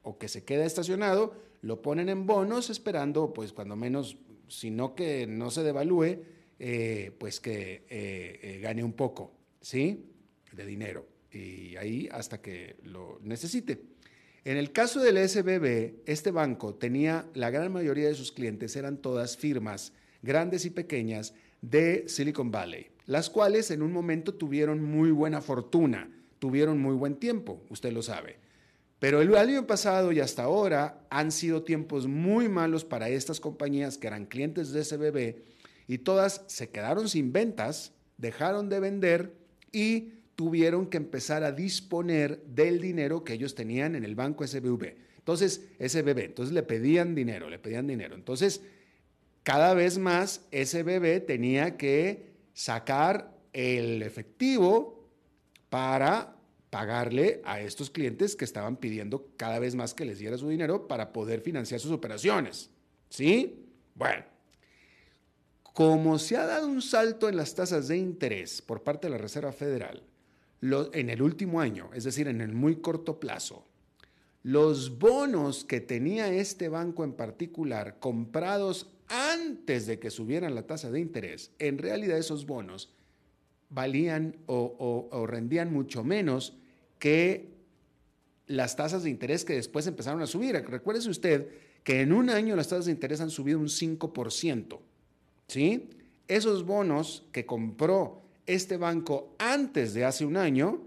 o 0.01 0.17
que 0.17 0.27
se 0.27 0.43
quede 0.43 0.65
estacionado, 0.65 1.33
lo 1.61 1.81
ponen 1.81 2.09
en 2.09 2.25
bonos 2.25 2.69
esperando, 2.69 3.31
pues 3.31 3.53
cuando 3.53 3.77
menos, 3.77 4.17
si 4.49 4.69
no 4.69 4.95
que 4.95 5.27
no 5.27 5.49
se 5.49 5.63
devalúe, 5.63 6.23
pues 7.17 7.39
que 7.39 8.59
gane 8.61 8.83
un 8.83 8.93
poco, 8.93 9.31
¿sí? 9.61 10.11
De 10.51 10.65
dinero 10.65 11.05
y 11.31 11.75
ahí 11.75 12.09
hasta 12.11 12.41
que 12.41 12.77
lo 12.83 13.19
necesite. 13.21 13.79
En 14.45 14.57
el 14.57 14.71
caso 14.71 15.01
del 15.01 15.17
SBB, 15.27 16.03
este 16.05 16.31
banco 16.31 16.73
tenía, 16.73 17.27
la 17.33 17.49
gran 17.49 17.71
mayoría 17.73 18.07
de 18.07 18.15
sus 18.15 18.31
clientes 18.31 18.75
eran 18.75 18.97
todas 18.97 19.35
firmas, 19.35 19.91
grandes 20.21 20.65
y 20.65 20.69
pequeñas, 20.69 21.33
de 21.61 22.05
Silicon 22.07 22.51
Valley, 22.51 22.87
las 23.05 23.29
cuales 23.29 23.69
en 23.69 23.81
un 23.81 23.91
momento 23.91 24.33
tuvieron 24.33 24.81
muy 24.81 25.11
buena 25.11 25.41
fortuna, 25.41 26.09
tuvieron 26.39 26.79
muy 26.79 26.95
buen 26.95 27.15
tiempo, 27.15 27.61
usted 27.69 27.91
lo 27.91 28.01
sabe. 28.01 28.37
Pero 28.99 29.21
el 29.21 29.35
año 29.35 29.67
pasado 29.67 30.11
y 30.11 30.19
hasta 30.19 30.43
ahora 30.43 31.05
han 31.09 31.31
sido 31.31 31.63
tiempos 31.63 32.07
muy 32.07 32.49
malos 32.49 32.85
para 32.85 33.09
estas 33.09 33.39
compañías 33.39 33.97
que 33.97 34.07
eran 34.07 34.25
clientes 34.25 34.71
de 34.71 34.83
SBB 34.83 35.35
y 35.87 35.99
todas 35.99 36.43
se 36.47 36.69
quedaron 36.69 37.09
sin 37.09 37.31
ventas, 37.31 37.93
dejaron 38.17 38.69
de 38.69 38.79
vender 38.79 39.33
y 39.71 40.13
tuvieron 40.39 40.87
que 40.87 40.95
empezar 40.95 41.43
a 41.43 41.51
disponer 41.51 42.41
del 42.43 42.79
dinero 42.79 43.25
que 43.25 43.33
ellos 43.33 43.55
tenían 43.55 43.95
en 43.95 44.05
el 44.05 44.15
banco 44.15 44.47
SBV. 44.47 44.95
Entonces, 45.17 45.65
SBB, 45.85 46.19
entonces 46.19 46.53
le 46.53 46.63
pedían 46.63 47.13
dinero, 47.13 47.49
le 47.49 47.59
pedían 47.59 47.87
dinero. 47.87 48.15
Entonces, 48.15 48.61
cada 49.43 49.73
vez 49.73 49.97
más 49.97 50.45
SBB 50.53 51.25
tenía 51.25 51.75
que 51.75 52.27
sacar 52.53 53.37
el 53.51 54.01
efectivo 54.01 55.09
para 55.67 56.37
pagarle 56.69 57.41
a 57.43 57.59
estos 57.59 57.89
clientes 57.89 58.37
que 58.37 58.45
estaban 58.45 58.77
pidiendo 58.77 59.33
cada 59.35 59.59
vez 59.59 59.75
más 59.75 59.93
que 59.93 60.05
les 60.05 60.19
diera 60.19 60.37
su 60.37 60.47
dinero 60.47 60.87
para 60.87 61.11
poder 61.11 61.41
financiar 61.41 61.81
sus 61.81 61.91
operaciones. 61.91 62.69
¿Sí? 63.09 63.65
Bueno, 63.93 64.23
como 65.73 66.17
se 66.17 66.37
ha 66.37 66.45
dado 66.45 66.65
un 66.65 66.81
salto 66.81 67.27
en 67.27 67.35
las 67.35 67.53
tasas 67.53 67.89
de 67.89 67.97
interés 67.97 68.61
por 68.61 68.83
parte 68.83 69.07
de 69.07 69.11
la 69.11 69.17
Reserva 69.17 69.51
Federal, 69.51 70.01
en 70.61 71.09
el 71.09 71.21
último 71.21 71.61
año, 71.61 71.89
es 71.93 72.03
decir, 72.03 72.27
en 72.27 72.41
el 72.41 72.53
muy 72.53 72.77
corto 72.77 73.19
plazo, 73.19 73.65
los 74.43 74.99
bonos 74.99 75.65
que 75.65 75.81
tenía 75.81 76.33
este 76.33 76.69
banco 76.69 77.03
en 77.03 77.13
particular 77.13 77.99
comprados 77.99 78.87
antes 79.07 79.85
de 79.85 79.99
que 79.99 80.09
subieran 80.09 80.55
la 80.55 80.67
tasa 80.67 80.91
de 80.91 80.99
interés, 80.99 81.51
en 81.59 81.77
realidad 81.77 82.17
esos 82.17 82.45
bonos 82.45 82.93
valían 83.69 84.37
o, 84.47 85.25
rendían 85.27 85.71
mucho 85.71 86.03
menos 86.03 86.57
que 86.97 87.49
las 88.47 88.75
tasas 88.75 89.03
de 89.03 89.09
interés 89.09 89.45
que 89.45 89.53
después 89.53 89.85
empezaron 89.87 90.21
a 90.21 90.27
subir. 90.27 90.55
Recuérdese 90.55 91.09
usted 91.09 91.49
que 91.83 92.01
en 92.01 92.11
un 92.11 92.29
año 92.29 92.55
las 92.55 92.67
tasas 92.67 92.85
de 92.85 92.91
interés 92.91 93.21
han 93.21 93.29
subido 93.29 93.59
un 93.59 93.67
5%. 93.67 94.79
¿sí? 95.47 95.89
Esos 96.27 96.65
bonos 96.65 97.27
que 97.31 97.45
compró 97.45 98.18
este 98.53 98.77
banco 98.77 99.35
antes 99.37 99.93
de 99.93 100.05
hace 100.05 100.25
un 100.25 100.37
año, 100.37 100.81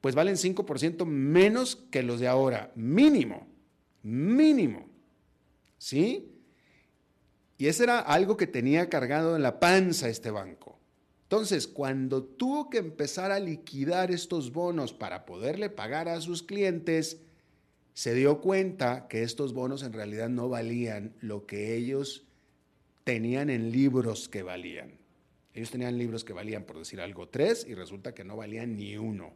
pues 0.00 0.14
valen 0.14 0.36
5% 0.36 1.04
menos 1.04 1.76
que 1.90 2.02
los 2.02 2.20
de 2.20 2.28
ahora, 2.28 2.72
mínimo, 2.74 3.46
mínimo. 4.02 4.88
¿Sí? 5.78 6.30
Y 7.58 7.66
eso 7.66 7.82
era 7.82 7.98
algo 7.98 8.36
que 8.36 8.46
tenía 8.46 8.88
cargado 8.88 9.36
en 9.36 9.42
la 9.42 9.60
panza 9.60 10.08
este 10.08 10.30
banco. 10.30 10.78
Entonces, 11.24 11.66
cuando 11.66 12.24
tuvo 12.24 12.70
que 12.70 12.78
empezar 12.78 13.30
a 13.30 13.38
liquidar 13.38 14.10
estos 14.10 14.52
bonos 14.52 14.92
para 14.92 15.26
poderle 15.26 15.70
pagar 15.70 16.08
a 16.08 16.20
sus 16.20 16.42
clientes, 16.42 17.20
se 17.92 18.14
dio 18.14 18.40
cuenta 18.40 19.08
que 19.08 19.22
estos 19.22 19.52
bonos 19.52 19.82
en 19.82 19.92
realidad 19.92 20.28
no 20.28 20.48
valían 20.48 21.14
lo 21.20 21.46
que 21.46 21.76
ellos 21.76 22.24
tenían 23.04 23.50
en 23.50 23.70
libros 23.70 24.28
que 24.28 24.42
valían. 24.42 24.99
Ellos 25.54 25.70
tenían 25.70 25.98
libros 25.98 26.24
que 26.24 26.32
valían, 26.32 26.64
por 26.64 26.78
decir 26.78 27.00
algo, 27.00 27.28
tres 27.28 27.66
y 27.68 27.74
resulta 27.74 28.14
que 28.14 28.24
no 28.24 28.36
valían 28.36 28.76
ni 28.76 28.96
uno. 28.96 29.34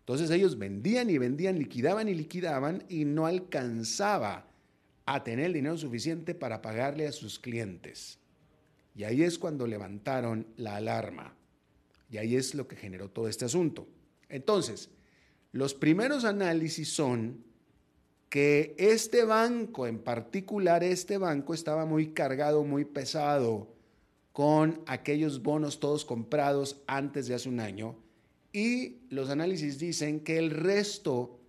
Entonces 0.00 0.30
ellos 0.30 0.58
vendían 0.58 1.10
y 1.10 1.18
vendían, 1.18 1.58
liquidaban 1.58 2.08
y 2.08 2.14
liquidaban 2.14 2.84
y 2.88 3.04
no 3.04 3.26
alcanzaba 3.26 4.46
a 5.04 5.24
tener 5.24 5.46
el 5.46 5.52
dinero 5.54 5.76
suficiente 5.76 6.34
para 6.34 6.62
pagarle 6.62 7.06
a 7.06 7.12
sus 7.12 7.38
clientes. 7.38 8.18
Y 8.94 9.04
ahí 9.04 9.22
es 9.22 9.38
cuando 9.38 9.66
levantaron 9.66 10.46
la 10.56 10.76
alarma. 10.76 11.34
Y 12.10 12.16
ahí 12.16 12.36
es 12.36 12.54
lo 12.54 12.66
que 12.66 12.76
generó 12.76 13.10
todo 13.10 13.28
este 13.28 13.44
asunto. 13.44 13.86
Entonces, 14.28 14.90
los 15.52 15.74
primeros 15.74 16.24
análisis 16.24 16.92
son 16.92 17.44
que 18.28 18.74
este 18.78 19.24
banco, 19.24 19.86
en 19.86 19.98
particular 19.98 20.84
este 20.84 21.18
banco, 21.18 21.54
estaba 21.54 21.86
muy 21.86 22.12
cargado, 22.12 22.64
muy 22.64 22.84
pesado 22.84 23.77
con 24.38 24.80
aquellos 24.86 25.42
bonos 25.42 25.80
todos 25.80 26.04
comprados 26.04 26.80
antes 26.86 27.26
de 27.26 27.34
hace 27.34 27.48
un 27.48 27.58
año 27.58 27.96
y 28.52 28.98
los 29.10 29.30
análisis 29.30 29.80
dicen 29.80 30.20
que 30.20 30.38
el 30.38 30.52
resto 30.52 31.40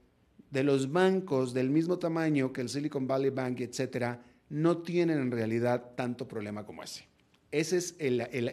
de 0.49 0.63
los 0.63 0.91
bancos 0.91 1.53
del 1.53 1.69
mismo 1.69 1.99
tamaño 1.99 2.51
que 2.51 2.61
el 2.61 2.69
Silicon 2.69 3.05
Valley 3.05 3.29
Bank, 3.29 3.59
etcétera, 3.59 4.25
no 4.49 4.79
tienen 4.79 5.19
en 5.19 5.29
realidad 5.29 5.91
tanto 5.95 6.27
problema 6.27 6.65
como 6.65 6.81
ese. 6.81 7.05
Ese 7.51 7.77
es 7.77 7.95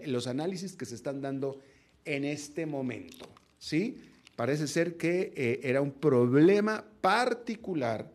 los 0.07 0.27
análisis 0.27 0.77
que 0.77 0.85
se 0.85 0.97
están 0.97 1.23
dando 1.23 1.59
en 2.05 2.27
este 2.27 2.67
momento. 2.67 3.27
¿sí? 3.59 3.97
Parece 4.37 4.67
ser 4.67 4.99
que 4.99 5.33
eh, 5.35 5.61
era 5.63 5.81
un 5.81 5.93
problema 5.93 6.85
particular 7.01 8.13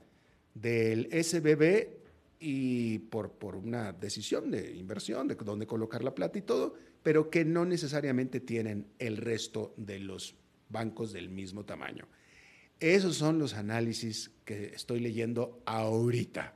del 0.54 1.10
SBB 1.12 2.01
y 2.44 2.98
por, 2.98 3.34
por 3.34 3.56
una 3.56 3.94
decisión 3.94 4.50
de 4.50 4.76
inversión, 4.76 5.28
de 5.28 5.36
dónde 5.36 5.68
colocar 5.68 6.04
la 6.04 6.16
plata 6.16 6.40
y 6.40 6.42
todo, 6.42 6.74
pero 7.04 7.30
que 7.30 7.46
no 7.46 7.66
necesariamente 7.66 8.40
tienen 8.40 8.88
el 8.98 9.18
resto 9.18 9.76
de 9.78 10.00
los 10.00 10.36
bancos 10.70 11.14
del 11.14 11.30
mismo 11.30 11.66
tamaño. 11.66 12.08
Esos 12.80 13.16
son 13.16 13.38
los 13.38 13.54
análisis 13.54 14.32
que 14.44 14.74
estoy 14.74 15.00
leyendo 15.00 15.62
ahorita. 15.66 16.56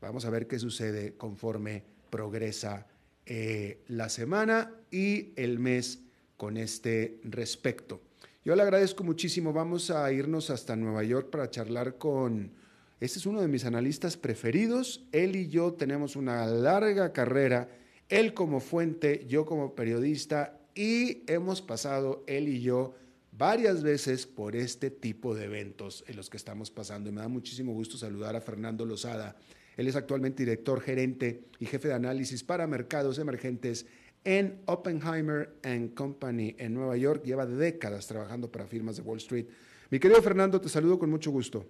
Vamos 0.00 0.24
a 0.24 0.30
ver 0.30 0.48
qué 0.48 0.58
sucede 0.58 1.16
conforme 1.16 1.84
progresa 2.10 2.88
eh, 3.26 3.84
la 3.86 4.08
semana 4.08 4.74
y 4.90 5.32
el 5.36 5.60
mes 5.60 6.02
con 6.36 6.56
este 6.56 7.20
respecto. 7.22 8.02
Yo 8.44 8.56
le 8.56 8.62
agradezco 8.62 9.04
muchísimo. 9.04 9.52
Vamos 9.52 9.90
a 9.90 10.10
irnos 10.10 10.50
hasta 10.50 10.74
Nueva 10.74 11.04
York 11.04 11.30
para 11.30 11.48
charlar 11.48 11.96
con... 11.96 12.52
Este 13.00 13.20
es 13.20 13.26
uno 13.26 13.40
de 13.40 13.46
mis 13.46 13.64
analistas 13.64 14.16
preferidos. 14.16 15.04
Él 15.12 15.36
y 15.36 15.48
yo 15.48 15.72
tenemos 15.74 16.16
una 16.16 16.44
larga 16.46 17.12
carrera. 17.12 17.68
Él 18.08 18.34
como 18.34 18.58
fuente, 18.58 19.24
yo 19.28 19.46
como 19.46 19.76
periodista 19.76 20.58
y 20.74 21.22
hemos 21.30 21.62
pasado, 21.62 22.24
él 22.26 22.48
y 22.48 22.60
yo, 22.60 22.94
varias 23.30 23.84
veces 23.84 24.26
por 24.26 24.56
este 24.56 24.90
tipo 24.90 25.34
de 25.36 25.44
eventos 25.44 26.04
en 26.08 26.16
los 26.16 26.28
que 26.28 26.36
estamos 26.36 26.72
pasando. 26.72 27.08
Y 27.08 27.12
me 27.12 27.20
da 27.20 27.28
muchísimo 27.28 27.72
gusto 27.72 27.96
saludar 27.96 28.34
a 28.34 28.40
Fernando 28.40 28.84
Lozada. 28.84 29.36
Él 29.76 29.86
es 29.86 29.94
actualmente 29.94 30.42
director 30.42 30.80
gerente 30.80 31.44
y 31.60 31.66
jefe 31.66 31.86
de 31.86 31.94
análisis 31.94 32.42
para 32.42 32.66
mercados 32.66 33.20
emergentes 33.20 33.86
en 34.24 34.60
Oppenheimer 34.66 35.54
Company 35.94 36.56
en 36.58 36.74
Nueva 36.74 36.96
York. 36.96 37.22
Lleva 37.24 37.46
décadas 37.46 38.08
trabajando 38.08 38.50
para 38.50 38.66
firmas 38.66 38.96
de 38.96 39.02
Wall 39.02 39.18
Street. 39.18 39.46
Mi 39.88 40.00
querido 40.00 40.20
Fernando, 40.20 40.60
te 40.60 40.68
saludo 40.68 40.98
con 40.98 41.10
mucho 41.10 41.30
gusto. 41.30 41.64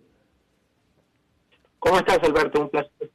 ¿Cómo 1.78 1.98
estás, 1.98 2.18
Alberto? 2.22 2.62
Un 2.62 2.70
placer. 2.70 3.10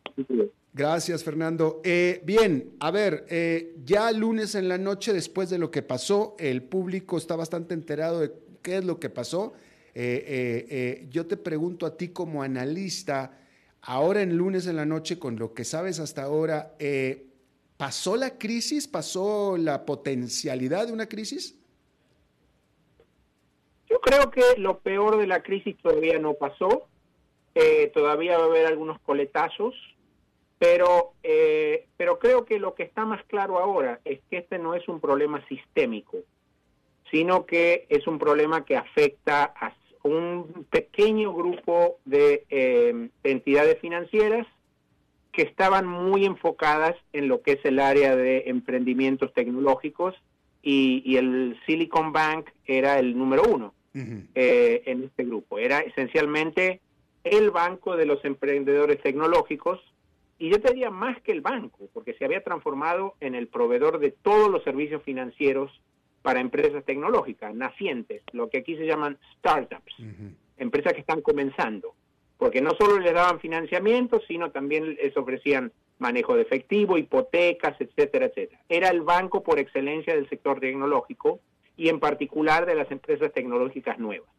Gracias, 0.74 1.24
Fernando. 1.24 1.82
Eh, 1.84 2.22
bien, 2.25 2.75
a 2.79 2.89
ver, 2.91 3.25
eh, 3.29 3.75
ya 3.84 4.12
lunes 4.12 4.55
en 4.55 4.67
la 4.67 4.77
noche, 4.77 5.13
después 5.13 5.50
de 5.50 5.60
lo 5.60 5.70
que 5.70 5.84
pasó, 5.84 6.36
el 6.39 6.63
público 6.63 7.17
está 7.17 7.36
bastante 7.36 7.74
enterado 7.74 8.22
de 8.22 8.34
qué 8.62 8.77
es 8.77 8.86
lo 8.86 9.00
que 9.00 9.10
pasó. 9.10 9.53
Eh, 9.93 11.08
yo 11.12 11.27
te 11.27 11.38
pregunto 11.38 11.86
a 11.86 11.96
ti 11.96 12.10
como 12.10 12.41
analista, 12.41 13.38
ahora 13.82 14.22
en 14.22 14.36
lunes 14.36 14.65
en 14.65 14.77
la 14.77 14.86
noche, 14.86 15.20
con 15.20 15.38
lo 15.38 15.53
que 15.53 15.63
sabes 15.63 16.00
hasta 16.00 16.24
ahora, 16.24 16.75
¿Pasó 17.77 18.15
la 18.15 18.38
crisis? 18.38 18.88
¿Pasó 18.88 19.58
la 19.58 19.86
potencialidad 19.86 20.88
de 20.88 20.93
una 20.93 21.08
crisis? 21.08 21.60
Yo 23.89 24.00
creo 24.00 24.32
que 24.32 24.41
lo 24.58 24.79
peor 24.79 25.17
de 25.17 25.27
la 25.27 25.43
crisis 25.43 25.75
todavía 25.82 26.17
no 26.17 26.34
pasó. 26.34 26.88
Eh, 27.55 27.91
todavía 27.93 28.38
va 28.38 28.45
a 28.45 28.48
haber 28.48 28.65
algunos 28.65 29.00
coletazos, 29.01 29.75
pero, 30.57 31.13
eh, 31.24 31.88
pero 31.98 32.19
creo 32.19 32.45
que 32.45 32.60
lo 32.60 32.74
que 32.74 32.83
está 32.83 33.05
más 33.05 33.24
claro 33.25 33.60
ahora 33.60 34.00
es 34.05 34.22
que 34.29 34.38
este 34.38 34.57
no 34.57 34.74
es 34.74 34.88
un 34.88 35.00
problema 35.00 35.45
sistémico, 35.48 36.19
sino 37.12 37.45
que 37.45 37.86
es 37.89 38.07
un 38.07 38.17
problema 38.17 38.65
que 38.65 38.77
afecta 38.77 39.53
a 39.60 39.74
un 40.03 40.65
pequeño 40.69 41.33
grupo 41.33 41.98
de 42.05 42.45
eh, 42.50 43.10
entidades 43.24 43.79
financieras 43.79 44.45
que 45.31 45.41
estaban 45.41 45.88
muy 45.88 46.25
enfocadas 46.25 46.95
en 47.12 47.27
lo 47.27 47.41
que 47.41 47.53
es 47.53 47.65
el 47.65 47.79
área 47.79 48.15
de 48.15 48.43
emprendimientos 48.48 49.33
tecnológicos 49.33 50.15
y, 50.62 51.17
el 51.17 51.60
Silicon 51.65 52.13
Bank 52.13 52.50
era 52.65 53.00
el 53.00 53.17
número 53.17 53.43
uno 53.43 53.74
eh, 53.93 54.83
en 54.86 55.03
este 55.03 55.25
grupo. 55.25 55.60
Era 55.60 55.79
esencialmente 55.79 56.79
el 57.24 57.51
banco 57.51 57.96
de 57.96 58.06
los 58.06 58.24
emprendedores 58.25 59.01
tecnológicos 59.01 59.80
y 60.39 60.50
yo 60.50 60.60
te 60.60 60.74
diría 60.74 60.89
más 60.89 61.22
que 61.22 61.32
el 61.32 61.42
banco, 61.42 61.89
porque 61.94 62.15
se 62.15 62.25
había 62.25 62.44
transformado 62.44 63.15
en 63.20 63.36
el 63.36 63.48
proveedor 63.48 64.00
de 64.00 64.12
todos 64.12 64.50
los 64.50 64.63
servicios 64.63 65.01
financieros 65.03 65.72
para 66.22 66.42
empresas 66.42 66.84
tecnológicas, 66.86 67.53
nacientes, 67.53 68.24
lo 68.32 68.50
que 68.50 68.60
aquí 68.60 68.75
se 68.75 68.86
llaman 68.86 69.18
startups, 69.38 69.94
empresas 70.58 70.94
que 70.94 71.01
están 71.01 71.22
comenzando 71.22 71.96
porque 72.44 72.60
no 72.60 72.72
solo 72.72 73.00
les 73.00 73.13
daban 73.13 73.39
financiamiento, 73.39 74.20
sino 74.27 74.51
también 74.51 74.96
les 74.96 75.15
ofrecían 75.15 75.72
manejo 76.00 76.36
de 76.36 76.42
efectivo, 76.42 76.98
hipotecas, 76.98 77.80
etcétera, 77.80 78.26
etcétera. 78.26 78.60
Era 78.67 78.89
el 78.89 79.02
banco 79.02 79.43
por 79.43 79.60
excelencia 79.60 80.13
del 80.13 80.28
sector 80.28 80.60
tecnológico 80.60 81.39
y 81.78 81.88
en 81.88 82.02
particular 82.02 82.65
de 82.65 82.76
las 82.76 82.91
empresas 82.91 83.32
tecnológicas 83.32 83.97
nuevas. 83.97 84.30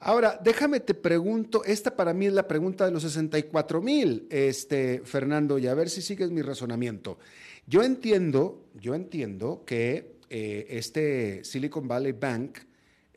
Ahora, 0.00 0.38
déjame 0.42 0.80
te 0.80 0.94
pregunto, 0.94 1.64
esta 1.64 1.96
para 1.96 2.14
mí 2.14 2.26
es 2.26 2.32
la 2.32 2.46
pregunta 2.46 2.84
de 2.84 2.92
los 2.92 3.02
64 3.02 3.82
mil, 3.82 4.28
este, 4.30 5.02
Fernando, 5.04 5.58
y 5.58 5.66
a 5.66 5.74
ver 5.74 5.90
si 5.90 6.02
sigues 6.02 6.30
mi 6.30 6.40
razonamiento. 6.40 7.18
Yo 7.66 7.82
entiendo, 7.82 8.64
yo 8.74 8.94
entiendo 8.94 9.64
que 9.66 10.18
eh, 10.30 10.66
este 10.70 11.44
Silicon 11.44 11.88
Valley 11.88 12.12
Bank 12.12 12.58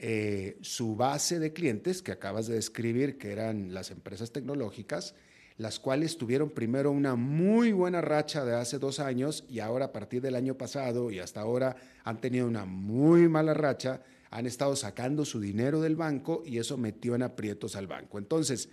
eh, 0.03 0.57
su 0.61 0.95
base 0.95 1.37
de 1.37 1.53
clientes 1.53 2.01
que 2.01 2.11
acabas 2.11 2.47
de 2.47 2.55
describir, 2.55 3.19
que 3.19 3.31
eran 3.31 3.71
las 3.71 3.91
empresas 3.91 4.31
tecnológicas, 4.31 5.13
las 5.57 5.79
cuales 5.79 6.17
tuvieron 6.17 6.49
primero 6.49 6.89
una 6.89 7.15
muy 7.15 7.71
buena 7.71 8.01
racha 8.01 8.43
de 8.43 8.55
hace 8.55 8.79
dos 8.79 8.99
años 8.99 9.45
y 9.47 9.59
ahora 9.59 9.85
a 9.85 9.91
partir 9.91 10.23
del 10.23 10.33
año 10.33 10.57
pasado 10.57 11.11
y 11.11 11.19
hasta 11.19 11.41
ahora 11.41 11.75
han 12.03 12.19
tenido 12.19 12.47
una 12.47 12.65
muy 12.65 13.29
mala 13.29 13.53
racha, 13.53 14.01
han 14.31 14.47
estado 14.47 14.75
sacando 14.75 15.25
su 15.25 15.39
dinero 15.39 15.81
del 15.81 15.95
banco 15.95 16.41
y 16.45 16.57
eso 16.57 16.77
metió 16.77 17.15
en 17.15 17.23
aprietos 17.23 17.75
al 17.75 17.87
banco. 17.87 18.17
Entonces, 18.17 18.69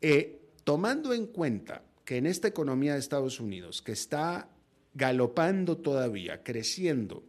eh, 0.00 0.40
tomando 0.64 1.12
en 1.12 1.26
cuenta 1.26 1.82
que 2.04 2.16
en 2.16 2.26
esta 2.26 2.48
economía 2.48 2.94
de 2.94 3.00
Estados 3.00 3.38
Unidos, 3.38 3.82
que 3.82 3.92
está 3.92 4.48
galopando 4.94 5.76
todavía, 5.76 6.42
creciendo, 6.42 7.22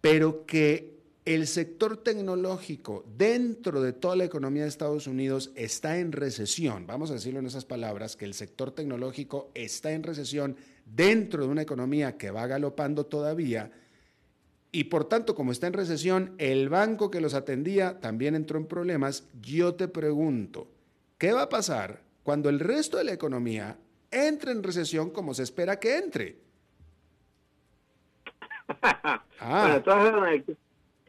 pero 0.00 0.46
que 0.46 0.92
el 1.24 1.46
sector 1.46 1.96
tecnológico 1.96 3.04
dentro 3.16 3.80
de 3.80 3.92
toda 3.92 4.16
la 4.16 4.24
economía 4.24 4.62
de 4.62 4.68
Estados 4.68 5.06
Unidos 5.06 5.52
está 5.54 5.98
en 5.98 6.12
recesión. 6.12 6.86
Vamos 6.86 7.10
a 7.10 7.14
decirlo 7.14 7.40
en 7.40 7.46
esas 7.46 7.64
palabras, 7.64 8.16
que 8.16 8.24
el 8.24 8.34
sector 8.34 8.72
tecnológico 8.72 9.50
está 9.54 9.92
en 9.92 10.02
recesión 10.02 10.56
dentro 10.84 11.44
de 11.44 11.48
una 11.48 11.62
economía 11.62 12.16
que 12.16 12.30
va 12.30 12.46
galopando 12.46 13.06
todavía. 13.06 13.70
Y 14.74 14.84
por 14.84 15.04
tanto, 15.04 15.34
como 15.34 15.52
está 15.52 15.66
en 15.66 15.74
recesión, 15.74 16.34
el 16.38 16.70
banco 16.70 17.10
que 17.10 17.20
los 17.20 17.34
atendía 17.34 18.00
también 18.00 18.34
entró 18.34 18.58
en 18.58 18.66
problemas. 18.66 19.28
Yo 19.42 19.74
te 19.74 19.86
pregunto, 19.86 20.66
¿qué 21.18 21.34
va 21.34 21.42
a 21.42 21.48
pasar 21.50 22.00
cuando 22.22 22.48
el 22.48 22.58
resto 22.58 22.96
de 22.96 23.04
la 23.04 23.12
economía 23.12 23.76
entre 24.10 24.50
en 24.50 24.62
recesión 24.62 25.10
como 25.10 25.34
se 25.34 25.42
espera 25.42 25.78
que 25.78 25.98
entre? 25.98 26.36
ah. 29.40 29.80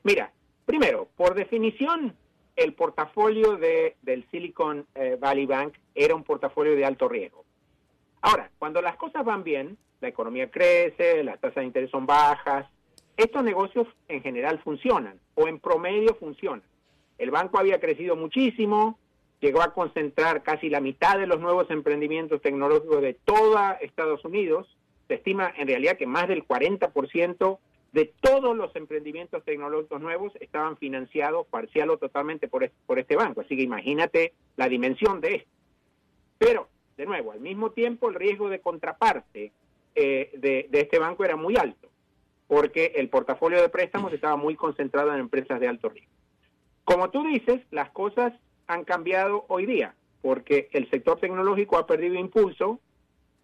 Mira, 0.03 0.33
primero, 0.65 1.07
por 1.15 1.33
definición, 1.33 2.13
el 2.57 2.73
portafolio 2.73 3.55
de, 3.55 3.95
del 4.01 4.29
Silicon 4.29 4.85
eh, 4.93 5.17
Valley 5.17 5.45
Bank 5.45 5.75
era 5.95 6.15
un 6.15 6.25
portafolio 6.25 6.75
de 6.75 6.83
alto 6.83 7.07
riesgo. 7.07 7.45
Ahora, 8.21 8.51
cuando 8.59 8.81
las 8.81 8.97
cosas 8.97 9.23
van 9.23 9.45
bien, 9.45 9.77
la 10.01 10.09
economía 10.09 10.51
crece, 10.51 11.23
las 11.23 11.39
tasas 11.39 11.55
de 11.55 11.65
interés 11.65 11.89
son 11.89 12.05
bajas, 12.05 12.67
estos 13.17 13.43
negocios 13.43 13.87
en 14.07 14.21
general 14.21 14.59
funcionan 14.63 15.19
o 15.35 15.47
en 15.47 15.59
promedio 15.59 16.15
funcionan. 16.15 16.63
El 17.17 17.31
banco 17.31 17.59
había 17.59 17.79
crecido 17.79 18.15
muchísimo, 18.15 18.97
llegó 19.39 19.61
a 19.61 19.73
concentrar 19.73 20.41
casi 20.43 20.69
la 20.69 20.79
mitad 20.79 21.17
de 21.17 21.27
los 21.27 21.39
nuevos 21.39 21.69
emprendimientos 21.69 22.41
tecnológicos 22.41 23.01
de 23.01 23.13
toda 23.13 23.73
Estados 23.73 24.23
Unidos. 24.25 24.77
Se 25.07 25.15
estima 25.15 25.53
en 25.57 25.67
realidad 25.67 25.97
que 25.97 26.07
más 26.07 26.27
del 26.27 26.47
40% 26.47 27.59
de 27.93 28.11
todos 28.21 28.57
los 28.57 28.75
emprendimientos 28.75 29.43
tecnológicos 29.45 30.01
nuevos 30.01 30.33
estaban 30.39 30.77
financiados 30.77 31.45
parcial 31.47 31.91
o 31.91 31.97
totalmente 31.97 32.47
por, 32.47 32.63
este 32.97 33.15
banco. 33.15 33.41
Así 33.41 33.55
que 33.55 33.61
imagínate 33.61 34.33
la 34.57 34.67
dimensión 34.67 35.21
de 35.21 35.35
esto. 35.35 35.49
Pero, 36.39 36.67
de 36.97 37.05
nuevo, 37.05 37.31
al 37.31 37.39
mismo 37.39 37.71
tiempo 37.71 38.09
el 38.09 38.15
riesgo 38.15 38.49
de 38.49 38.59
contraparte 38.59 39.51
eh, 39.93 40.31
de, 40.33 40.67
este 40.71 40.97
banco 40.97 41.23
era 41.23 41.35
muy 41.35 41.55
alto, 41.55 41.87
porque 42.53 42.91
el 42.97 43.09
portafolio 43.09 43.59
de 43.59 43.69
préstamos 43.69 44.13
estaba 44.13 44.35
muy 44.35 44.55
concentrado 44.55 45.11
en 45.11 45.21
empresas 45.21 45.59
de 45.59 45.67
alto 45.67 45.89
riesgo. 45.89 46.11
Como 46.83 47.09
tú 47.09 47.23
dices, 47.23 47.61
las 47.71 47.89
cosas 47.89 48.31
han 48.67 48.83
cambiado 48.83 49.45
hoy 49.47 49.65
día, 49.65 49.95
porque 50.21 50.69
el 50.73 50.87
sector 50.91 51.19
tecnológico 51.19 51.79
ha 51.79 51.87
perdido 51.87 52.13
impulso, 52.13 52.79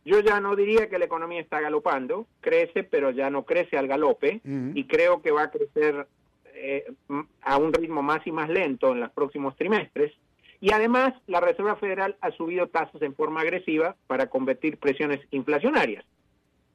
yo 0.06 0.20
ya 0.20 0.40
no 0.40 0.56
diría 0.56 0.90
que 0.90 1.00
la 1.00 1.06
economía 1.06 1.42
está 1.42 1.60
galopando, 1.60 2.28
crece, 2.40 2.84
pero 2.84 3.10
ya 3.10 3.32
no 3.32 3.46
crece 3.46 3.80
al 3.80 3.88
galope 3.88 4.42
y 4.76 4.84
creo 4.84 5.24
que 5.24 5.32
va 5.32 5.46
a 5.46 5.52
crecer 5.52 6.06
eh, 6.54 6.86
a 7.42 7.58
un 7.58 7.74
ritmo 7.74 8.04
más 8.04 8.28
y 8.28 8.32
más 8.32 8.48
lento 8.48 8.92
en 8.92 9.00
los 9.00 9.10
próximos 9.10 9.56
trimestres. 9.56 10.14
Y 10.62 10.72
además, 10.72 11.16
la 11.26 11.40
Reserva 11.40 11.78
Federal 11.78 12.16
ha 12.22 12.30
subido 12.30 12.68
tasas 12.68 13.02
en 13.02 13.16
forma 13.16 13.42
agresiva 13.42 13.96
para 14.06 14.28
combatir 14.28 14.78
presiones 14.78 15.20
inflacionarias. 15.32 16.06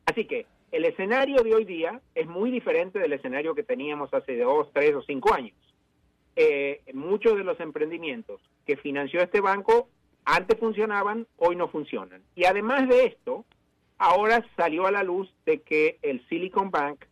Así 0.07 0.25
que 0.25 0.47
el 0.73 0.85
escenario 0.85 1.43
de 1.43 1.55
hoy 1.55 1.65
día 1.65 2.01
es 2.15 2.27
muy 2.27 2.51
diferente 2.51 2.99
del 2.99 3.13
escenario 3.13 3.55
que 3.55 3.63
teníamos 3.63 4.13
hace 4.13 4.39
dos, 4.39 4.71
tres 4.73 4.95
o 4.95 5.03
cinco 5.03 5.33
años. 5.33 5.55
Eh, 6.37 6.83
muchos 6.93 7.37
de 7.37 7.45
los 7.45 7.61
emprendimientos 7.61 8.41
que 8.67 8.77
financió 8.77 9.21
este 9.21 9.41
banco 9.41 9.89
antes 10.25 10.59
funcionaban, 10.59 11.27
hoy 11.37 11.55
no 11.55 11.69
funcionan. 11.69 12.23
Y 12.35 12.45
además 12.45 12.89
de 12.89 13.05
esto, 13.07 13.45
ahora 13.99 14.45
salió 14.57 14.87
a 14.87 14.91
la 14.91 15.03
luz 15.03 15.33
de 15.47 15.61
que 15.61 15.99
el 16.03 16.27
Silicon 16.29 16.71
Bank 16.71 17.05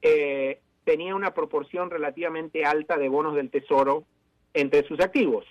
eh, 0.00 0.60
tenía 0.84 1.14
una 1.14 1.34
proporción 1.34 1.90
relativamente 1.90 2.64
alta 2.64 2.96
de 2.96 3.08
bonos 3.08 3.34
del 3.34 3.50
tesoro 3.50 4.04
entre 4.54 4.86
sus 4.86 5.00
activos. 5.00 5.44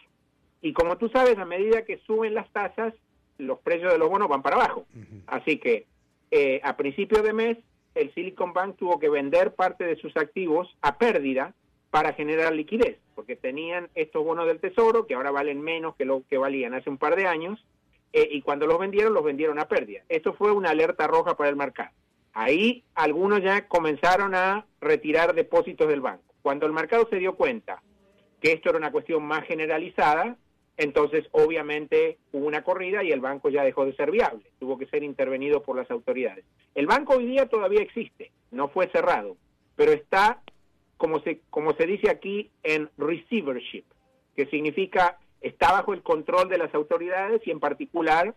Y 0.61 0.73
como 0.73 0.97
tú 0.97 1.09
sabes, 1.09 1.37
a 1.37 1.45
medida 1.45 1.85
que 1.85 1.99
suben 2.05 2.33
las 2.33 2.49
tasas, 2.51 2.93
los 3.37 3.59
precios 3.59 3.91
de 3.91 3.97
los 3.97 4.09
bonos 4.09 4.29
van 4.29 4.41
para 4.41 4.57
abajo. 4.57 4.85
Así 5.27 5.57
que 5.57 5.85
eh, 6.31 6.61
a 6.63 6.77
principio 6.77 7.21
de 7.21 7.33
mes 7.33 7.57
el 7.93 8.13
Silicon 8.13 8.53
Bank 8.53 8.77
tuvo 8.77 8.99
que 8.99 9.09
vender 9.09 9.53
parte 9.53 9.83
de 9.83 9.97
sus 9.97 10.15
activos 10.15 10.75
a 10.81 10.97
pérdida 10.97 11.53
para 11.89 12.13
generar 12.13 12.53
liquidez, 12.53 12.97
porque 13.15 13.35
tenían 13.35 13.89
estos 13.95 14.23
bonos 14.23 14.47
del 14.47 14.61
tesoro 14.61 15.05
que 15.05 15.13
ahora 15.13 15.31
valen 15.31 15.61
menos 15.61 15.95
que 15.97 16.05
lo 16.05 16.23
que 16.29 16.37
valían 16.37 16.73
hace 16.73 16.89
un 16.89 16.97
par 16.97 17.17
de 17.17 17.27
años, 17.27 17.63
eh, 18.13 18.27
y 18.31 18.41
cuando 18.41 18.65
los 18.65 18.79
vendieron, 18.79 19.13
los 19.13 19.23
vendieron 19.23 19.59
a 19.59 19.67
pérdida. 19.67 20.01
Esto 20.07 20.33
fue 20.33 20.51
una 20.51 20.69
alerta 20.69 21.07
roja 21.07 21.35
para 21.35 21.49
el 21.49 21.55
mercado. 21.57 21.91
Ahí 22.33 22.83
algunos 22.95 23.41
ya 23.41 23.67
comenzaron 23.67 24.35
a 24.35 24.65
retirar 24.79 25.35
depósitos 25.35 25.87
del 25.89 25.99
banco. 25.99 26.23
Cuando 26.41 26.65
el 26.65 26.71
mercado 26.71 27.07
se 27.09 27.17
dio 27.17 27.35
cuenta 27.35 27.83
que 28.39 28.53
esto 28.53 28.69
era 28.69 28.77
una 28.77 28.91
cuestión 28.91 29.23
más 29.23 29.45
generalizada, 29.45 30.37
entonces 30.81 31.27
obviamente 31.31 32.17
hubo 32.31 32.47
una 32.47 32.63
corrida 32.63 33.03
y 33.03 33.11
el 33.11 33.19
banco 33.19 33.49
ya 33.49 33.63
dejó 33.63 33.85
de 33.85 33.95
ser 33.95 34.09
viable, 34.09 34.43
tuvo 34.59 34.79
que 34.79 34.87
ser 34.87 35.03
intervenido 35.03 35.61
por 35.61 35.75
las 35.75 35.89
autoridades. 35.91 36.43
El 36.73 36.87
banco 36.87 37.17
hoy 37.17 37.27
día 37.27 37.45
todavía 37.45 37.81
existe, 37.81 38.31
no 38.49 38.67
fue 38.69 38.89
cerrado, 38.89 39.37
pero 39.75 39.91
está, 39.91 40.41
como 40.97 41.19
se, 41.21 41.41
como 41.51 41.73
se 41.73 41.85
dice 41.85 42.09
aquí, 42.09 42.49
en 42.63 42.89
receivership, 42.97 43.83
que 44.35 44.47
significa 44.47 45.19
está 45.41 45.71
bajo 45.71 45.93
el 45.93 46.01
control 46.01 46.49
de 46.49 46.57
las 46.57 46.73
autoridades 46.73 47.41
y 47.45 47.51
en 47.51 47.59
particular 47.59 48.33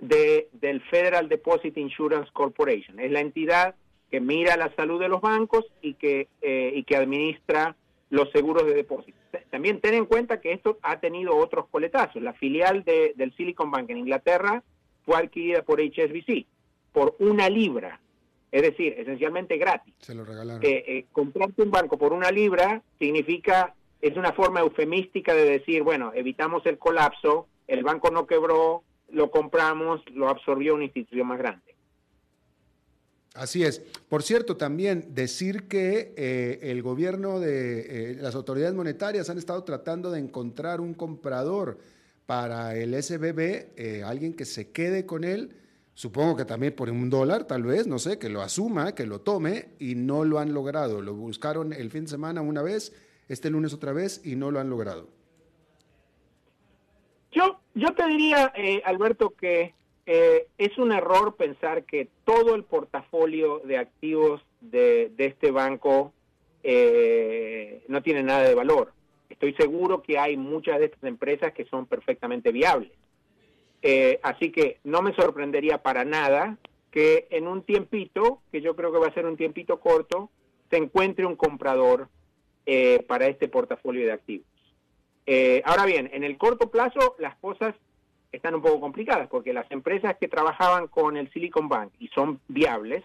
de, 0.00 0.48
del 0.52 0.80
Federal 0.82 1.28
Deposit 1.28 1.76
Insurance 1.76 2.30
Corporation. 2.32 2.98
Es 2.98 3.12
la 3.12 3.20
entidad 3.20 3.76
que 4.10 4.20
mira 4.20 4.56
la 4.56 4.74
salud 4.74 5.00
de 5.00 5.08
los 5.08 5.20
bancos 5.20 5.64
y 5.80 5.94
que, 5.94 6.28
eh, 6.40 6.72
y 6.74 6.82
que 6.82 6.96
administra 6.96 7.76
los 8.10 8.30
seguros 8.30 8.66
de 8.66 8.74
depósito. 8.74 9.18
También 9.50 9.80
ten 9.80 9.94
en 9.94 10.06
cuenta 10.06 10.40
que 10.40 10.52
esto 10.52 10.78
ha 10.82 11.00
tenido 11.00 11.36
otros 11.36 11.66
coletazos. 11.68 12.22
La 12.22 12.32
filial 12.32 12.84
de, 12.84 13.12
del 13.16 13.34
Silicon 13.36 13.70
Bank 13.70 13.90
en 13.90 13.98
Inglaterra 13.98 14.62
fue 15.04 15.16
adquirida 15.16 15.62
por 15.62 15.80
HSBC 15.80 16.46
por 16.92 17.14
una 17.18 17.48
libra, 17.48 18.00
es 18.50 18.62
decir, 18.62 18.94
esencialmente 18.98 19.56
gratis. 19.56 19.94
Se 19.98 20.14
lo 20.14 20.24
regalaron. 20.24 20.62
Eh, 20.64 20.84
eh, 20.86 21.06
comprarte 21.12 21.62
un 21.62 21.70
banco 21.70 21.98
por 21.98 22.12
una 22.12 22.30
libra 22.30 22.82
significa, 22.98 23.74
es 24.00 24.16
una 24.16 24.32
forma 24.32 24.60
eufemística 24.60 25.34
de 25.34 25.44
decir, 25.44 25.82
bueno, 25.82 26.12
evitamos 26.14 26.64
el 26.66 26.78
colapso, 26.78 27.46
el 27.66 27.84
banco 27.84 28.10
no 28.10 28.26
quebró, 28.26 28.82
lo 29.10 29.30
compramos, 29.30 30.02
lo 30.12 30.28
absorbió 30.28 30.74
una 30.74 30.84
institución 30.84 31.26
más 31.26 31.38
grande. 31.38 31.74
Así 33.38 33.62
es. 33.62 33.78
Por 34.08 34.24
cierto, 34.24 34.56
también 34.56 35.14
decir 35.14 35.68
que 35.68 36.12
eh, 36.16 36.58
el 36.62 36.82
gobierno 36.82 37.38
de 37.38 38.12
eh, 38.12 38.16
las 38.20 38.34
autoridades 38.34 38.74
monetarias 38.74 39.30
han 39.30 39.38
estado 39.38 39.62
tratando 39.62 40.10
de 40.10 40.18
encontrar 40.18 40.80
un 40.80 40.92
comprador 40.92 41.78
para 42.26 42.76
el 42.76 43.00
SBB, 43.00 43.74
eh, 43.76 44.02
alguien 44.04 44.34
que 44.34 44.44
se 44.44 44.72
quede 44.72 45.06
con 45.06 45.22
él, 45.22 45.54
supongo 45.94 46.36
que 46.36 46.44
también 46.44 46.74
por 46.74 46.90
un 46.90 47.08
dólar, 47.10 47.44
tal 47.44 47.62
vez, 47.62 47.86
no 47.86 48.00
sé, 48.00 48.18
que 48.18 48.28
lo 48.28 48.42
asuma, 48.42 48.94
que 48.96 49.06
lo 49.06 49.20
tome, 49.20 49.68
y 49.78 49.94
no 49.94 50.24
lo 50.24 50.40
han 50.40 50.52
logrado. 50.52 51.00
Lo 51.00 51.14
buscaron 51.14 51.72
el 51.72 51.90
fin 51.90 52.04
de 52.04 52.10
semana 52.10 52.42
una 52.42 52.62
vez, 52.62 52.92
este 53.28 53.50
lunes 53.50 53.72
otra 53.72 53.92
vez, 53.92 54.20
y 54.24 54.34
no 54.34 54.50
lo 54.50 54.58
han 54.58 54.68
logrado. 54.68 55.08
Yo, 57.30 57.60
yo 57.74 57.94
te 57.94 58.04
diría, 58.08 58.52
Alberto, 58.84 59.30
que 59.30 59.74
eh, 60.10 60.46
es 60.56 60.78
un 60.78 60.90
error 60.90 61.36
pensar 61.36 61.84
que 61.84 62.08
todo 62.24 62.54
el 62.54 62.64
portafolio 62.64 63.58
de 63.58 63.76
activos 63.76 64.40
de, 64.62 65.12
este 65.18 65.50
banco 65.50 66.14
eh, 66.62 67.84
no 67.88 68.02
tiene 68.02 68.22
nada 68.22 68.48
de 68.48 68.54
valor. 68.54 68.94
Estoy 69.28 69.52
seguro 69.52 70.02
que 70.02 70.18
hay 70.18 70.38
muchas 70.38 70.78
de 70.78 70.86
estas 70.86 71.04
empresas 71.04 71.52
que 71.52 71.66
son 71.66 71.84
perfectamente 71.84 72.52
viables. 72.52 72.90
Eh, 73.82 74.18
así 74.22 74.50
que 74.50 74.78
no 74.82 75.02
me 75.02 75.14
sorprendería 75.14 75.82
para 75.82 76.06
nada 76.06 76.56
que 76.90 77.26
en 77.28 77.46
un 77.46 77.62
tiempito, 77.62 78.40
que 78.50 78.62
yo 78.62 78.74
creo 78.74 78.90
que 78.90 78.98
va 79.00 79.08
a 79.08 79.14
ser 79.14 79.26
un 79.26 79.36
tiempito 79.36 79.78
corto, 79.78 80.30
se 80.70 80.78
encuentre 80.78 81.26
un 81.26 81.36
comprador 81.36 82.08
para 83.06 83.26
este 83.26 83.48
portafolio 83.48 84.06
de 84.06 84.12
activos. 84.12 84.46
ahora 85.64 85.84
bien, 85.84 86.08
en 86.14 86.24
el 86.24 86.38
corto 86.38 86.70
plazo 86.70 87.14
las 87.18 87.36
cosas 87.36 87.74
están 88.32 88.54
un 88.54 88.62
poco 88.62 88.80
complicadas 88.80 89.28
porque 89.28 89.52
las 89.52 89.70
empresas 89.70 90.16
que 90.18 90.28
trabajaban 90.28 90.88
con 90.88 91.16
el 91.16 91.30
Silicon 91.32 91.68
Bank 91.68 91.92
y 91.98 92.08
son 92.08 92.40
viables, 92.48 93.04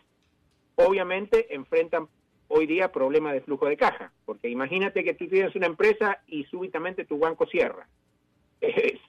obviamente 0.75 1.53
enfrentan 1.53 2.07
hoy 2.47 2.67
día 2.67 2.91
problemas 2.91 3.33
de 3.33 3.41
flujo 3.41 3.65
de 3.65 3.77
caja, 3.77 4.11
porque 4.25 4.49
imagínate 4.49 5.03
que 5.03 5.13
tú 5.13 5.27
tienes 5.27 5.55
una 5.55 5.67
empresa 5.67 6.19
y 6.27 6.43
súbitamente 6.45 7.05
tu 7.05 7.17
banco 7.17 7.45
cierra. 7.47 7.87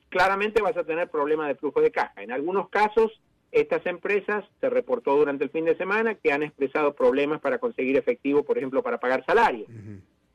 claramente 0.09 0.63
vas 0.63 0.77
a 0.77 0.85
tener 0.85 1.09
problemas 1.09 1.49
de 1.49 1.57
flujo 1.57 1.81
de 1.81 1.91
caja. 1.91 2.23
En 2.23 2.33
algunos 2.33 2.69
casos, 2.69 3.21
estas 3.53 3.85
empresas, 3.87 4.45
se 4.61 4.71
reportó 4.71 5.17
durante 5.17 5.45
el 5.45 5.51
fin 5.51 5.65
de 5.65 5.77
semana, 5.77 6.15
que 6.15 6.33
han 6.33 6.43
expresado 6.43 6.95
problemas 6.95 7.41
para 7.41 7.59
conseguir 7.59 7.97
efectivo, 7.97 8.43
por 8.43 8.59
ejemplo, 8.59 8.83
para 8.83 8.99
pagar 8.99 9.25
salarios. 9.25 9.69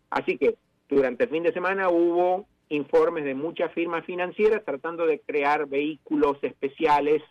Así 0.09 0.37
que 0.37 0.55
durante 0.87 1.25
el 1.25 1.29
fin 1.29 1.43
de 1.43 1.53
semana 1.53 1.89
hubo 1.89 2.47
informes 2.69 3.25
de 3.25 3.35
muchas 3.35 3.73
firmas 3.73 4.05
financieras 4.05 4.63
tratando 4.63 5.05
de 5.05 5.19
crear 5.19 5.67
vehículos 5.67 6.37
especiales 6.43 7.21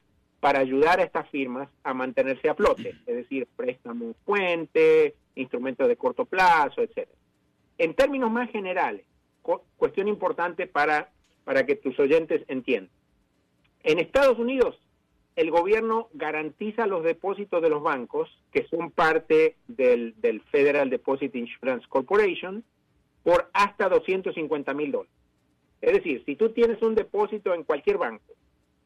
para 0.40 0.60
ayudar 0.60 1.00
a 1.00 1.04
estas 1.04 1.28
firmas 1.30 1.68
a 1.82 1.94
mantenerse 1.94 2.48
a 2.48 2.54
flote, 2.54 2.94
es 3.06 3.16
decir, 3.16 3.48
préstamos 3.56 4.16
puente, 4.24 5.14
instrumentos 5.34 5.88
de 5.88 5.96
corto 5.96 6.24
plazo, 6.24 6.82
etcétera. 6.82 7.18
En 7.78 7.94
términos 7.94 8.30
más 8.30 8.50
generales, 8.50 9.04
cuestión 9.76 10.08
importante 10.08 10.66
para, 10.66 11.10
para 11.44 11.64
que 11.64 11.76
tus 11.76 11.98
oyentes 11.98 12.44
entiendan. 12.48 12.92
En 13.82 13.98
Estados 13.98 14.38
Unidos, 14.38 14.78
el 15.36 15.50
gobierno 15.50 16.08
garantiza 16.12 16.86
los 16.86 17.04
depósitos 17.04 17.62
de 17.62 17.70
los 17.70 17.82
bancos, 17.82 18.28
que 18.50 18.66
son 18.66 18.90
parte 18.90 19.56
del, 19.68 20.14
del 20.20 20.40
Federal 20.42 20.90
Deposit 20.90 21.34
Insurance 21.36 21.86
Corporation, 21.88 22.64
por 23.22 23.48
hasta 23.52 23.88
250 23.88 24.74
mil 24.74 24.92
dólares. 24.92 25.17
Es 25.80 25.92
decir, 25.92 26.22
si 26.24 26.36
tú 26.36 26.50
tienes 26.50 26.82
un 26.82 26.94
depósito 26.94 27.54
en 27.54 27.64
cualquier 27.64 27.98
banco 27.98 28.34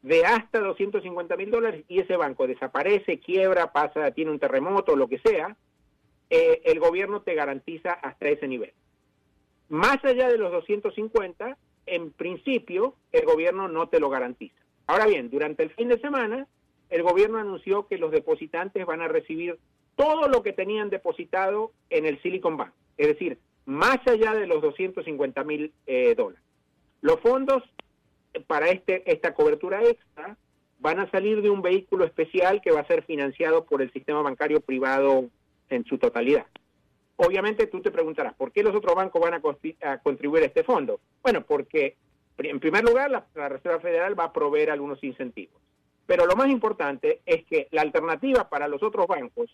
de 0.03 0.25
hasta 0.25 0.61
250 0.61 1.37
mil 1.37 1.51
dólares 1.51 1.85
y 1.89 2.01
ese 2.01 2.17
banco 2.17 2.47
desaparece, 2.47 3.21
quiebra, 3.21 3.73
pasa, 3.73 4.11
tiene 4.11 4.33
un 4.33 4.39
terremoto, 4.39 4.97
lo 4.97 5.09
que 5.09 5.19
sea, 5.19 5.57
eh, 6.29 6.63
el 6.65 6.81
gobierno 6.81 7.23
te 7.23 7.35
garantiza 7.35 7.93
hasta 7.93 8.29
ese 8.29 8.49
nivel. 8.49 8.73
Más 9.69 10.05
allá 10.05 10.29
de 10.29 10.39
los 10.39 10.51
250, 10.51 11.57
en 11.87 12.11
principio, 12.11 12.97
el 13.13 13.25
gobierno 13.25 13.69
no 13.69 13.89
te 13.89 14.01
lo 14.01 14.11
garantiza. 14.11 14.57
Ahora 14.87 15.07
bien, 15.07 15.31
durante 15.31 15.63
el 15.63 15.71
fin 15.71 15.89
de 15.89 16.01
semana, 16.01 16.47
el 16.91 17.03
gobierno 17.03 17.39
anunció 17.39 17.87
que 17.87 17.97
los 17.97 18.11
depositantes 18.11 18.85
van 18.85 19.01
a 19.01 19.09
recibir 19.09 19.59
todo 19.97 20.29
lo 20.29 20.43
que 20.43 20.53
tenían 20.53 20.91
depositado 20.91 21.73
en 21.91 22.07
el 22.07 22.21
Silicon 22.23 22.57
Bank, 22.57 22.73
es 22.97 23.09
decir, 23.09 23.39
más 23.65 23.99
allá 24.07 24.35
de 24.35 24.47
los 24.47 24.61
250 24.61 25.45
mil 25.45 25.73
eh, 25.87 26.15
dólares. 26.17 26.42
Los 27.03 27.21
fondos 27.21 27.65
para 28.47 28.71
este, 28.71 29.11
esta 29.11 29.35
cobertura 29.35 29.83
extra 29.83 30.37
van 30.79 31.01
a 31.01 31.11
salir 31.11 31.43
de 31.43 31.51
un 31.51 31.61
vehículo 31.61 32.05
especial 32.05 32.62
que 32.62 32.71
va 32.71 32.81
a 32.81 32.87
ser 32.87 33.03
financiado 33.03 33.65
por 33.65 33.83
el 33.83 33.93
sistema 33.93 34.23
bancario 34.23 34.61
privado 34.61 35.29
en 35.69 35.85
su 35.85 35.99
totalidad. 35.99 36.47
Obviamente 37.17 37.67
tú 37.67 37.81
te 37.83 37.91
preguntarás, 37.91 38.35
¿por 38.35 38.53
qué 38.53 38.62
los 38.62 38.75
otros 38.75 38.95
bancos 38.95 39.21
van 39.21 39.35
a, 39.35 39.99
contribuir 39.99 40.45
a 40.45 40.47
este 40.47 40.62
fondo? 40.62 41.01
Bueno, 41.23 41.43
porque 41.43 41.97
en 42.38 42.61
primer 42.61 42.85
lugar 42.85 43.11
la, 43.11 43.27
la 43.35 43.49
Reserva 43.49 43.81
Federal 43.81 44.19
va 44.19 44.25
a 44.25 44.33
proveer 44.33 44.71
algunos 44.71 45.03
incentivos. 45.03 45.61
Pero 46.07 46.25
lo 46.25 46.37
más 46.37 46.49
importante 46.49 47.21
es 47.27 47.45
que 47.45 47.67
la 47.73 47.83
alternativa 47.83 48.49
para 48.49 48.69
los 48.69 48.83
otros 48.83 49.09
bancos, 49.09 49.51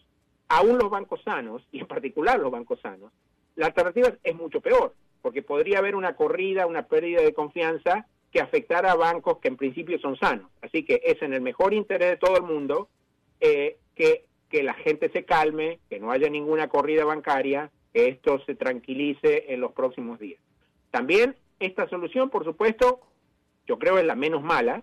aún 0.49 0.79
los 0.79 0.91
bancos 0.91 1.23
sanos, 1.23 1.67
y 1.73 1.81
en 1.81 1.87
particular 1.87 2.39
los 2.39 2.51
bancos 2.51 2.81
sanos, 2.81 3.11
la 3.57 3.67
alternativa 3.67 4.13
es 4.23 4.35
mucho 4.35 4.61
peor 4.61 4.95
porque 5.23 5.43
podría 5.43 5.79
haber 5.79 5.95
una 5.95 6.17
corrida, 6.17 6.67
una 6.67 6.87
pérdida 6.87 7.23
de 7.23 7.35
confianza 7.35 8.07
que 8.31 8.41
afectara 8.41 8.93
a 8.93 8.97
bancos 8.97 9.39
que 9.39 9.49
en 9.49 9.57
principio 9.57 9.99
son 9.99 10.17
sanos. 10.17 10.51
Así 10.61 10.85
que 10.85 11.01
es 11.05 11.21
en 11.23 11.33
el 11.33 11.41
mejor 11.41 11.75
interés 11.75 12.11
de 12.11 12.17
todo 12.17 12.37
el 12.37 12.43
mundo 12.43 12.89
eh, 13.41 13.79
que, 13.95 14.25
que 14.51 14.63
la 14.63 14.75
gente 14.75 15.11
se 15.11 15.25
calme, 15.25 15.81
que 15.89 15.99
no 15.99 16.11
haya 16.11 16.29
ninguna 16.29 16.69
corrida 16.69 17.05
bancaria, 17.05 17.71
que 17.93 18.09
esto 18.09 18.39
se 18.45 18.55
tranquilice 18.55 19.53
en 19.53 19.61
los 19.61 19.73
próximos 19.73 20.19
días. 20.19 20.41
También 20.91 21.37
esta 21.59 21.89
solución, 21.89 22.31
por 22.31 22.45
supuesto, 22.45 23.01
yo 23.67 23.79
creo 23.79 23.99
es 23.99 24.05
la 24.05 24.15
menos 24.15 24.43
mala, 24.43 24.83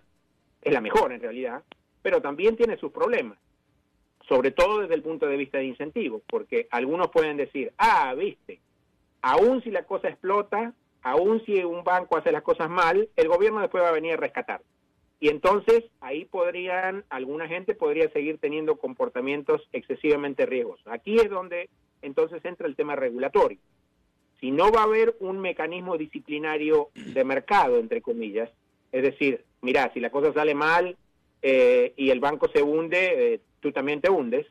es 0.62 0.72
la 0.72 0.80
mejor 0.80 1.12
en 1.12 1.20
realidad, 1.20 1.62
pero 2.02 2.20
también 2.20 2.56
tiene 2.56 2.76
sus 2.76 2.92
problemas, 2.92 3.38
sobre 4.28 4.50
todo 4.50 4.80
desde 4.80 4.94
el 4.94 5.02
punto 5.02 5.26
de 5.26 5.36
vista 5.36 5.58
de 5.58 5.64
incentivos, 5.64 6.22
porque 6.28 6.68
algunos 6.70 7.10
pueden 7.10 7.36
decir, 7.36 7.72
ah, 7.78 8.14
viste, 8.14 8.60
aún 9.26 9.60
si 9.62 9.72
la 9.72 9.82
cosa 9.82 10.08
explota, 10.08 10.72
aún 11.02 11.44
si 11.44 11.64
un 11.64 11.82
banco 11.82 12.16
hace 12.16 12.30
las 12.30 12.42
cosas 12.42 12.70
mal, 12.70 13.08
el 13.16 13.26
gobierno 13.26 13.60
después 13.60 13.82
va 13.82 13.88
a 13.88 13.92
venir 13.92 14.12
a 14.12 14.18
rescatar. 14.18 14.62
Y 15.18 15.30
entonces 15.30 15.84
ahí 16.00 16.26
podrían, 16.26 17.04
alguna 17.08 17.48
gente 17.48 17.74
podría 17.74 18.08
seguir 18.10 18.38
teniendo 18.38 18.76
comportamientos 18.76 19.68
excesivamente 19.72 20.46
riesgosos. 20.46 20.86
Aquí 20.86 21.16
es 21.16 21.28
donde 21.28 21.68
entonces 22.02 22.44
entra 22.44 22.68
el 22.68 22.76
tema 22.76 22.94
regulatorio. 22.94 23.58
Si 24.38 24.52
no 24.52 24.70
va 24.70 24.82
a 24.82 24.84
haber 24.84 25.16
un 25.18 25.40
mecanismo 25.40 25.98
disciplinario 25.98 26.90
de 26.94 27.24
mercado, 27.24 27.78
entre 27.78 28.02
comillas, 28.02 28.48
es 28.92 29.02
decir, 29.02 29.44
mira, 29.60 29.90
si 29.92 29.98
la 29.98 30.10
cosa 30.10 30.32
sale 30.32 30.54
mal, 30.54 30.96
eh, 31.42 31.94
y 31.96 32.10
el 32.10 32.20
banco 32.20 32.48
se 32.54 32.62
hunde, 32.62 33.34
eh, 33.34 33.40
tú 33.58 33.72
también 33.72 34.00
te 34.00 34.08
hundes, 34.08 34.46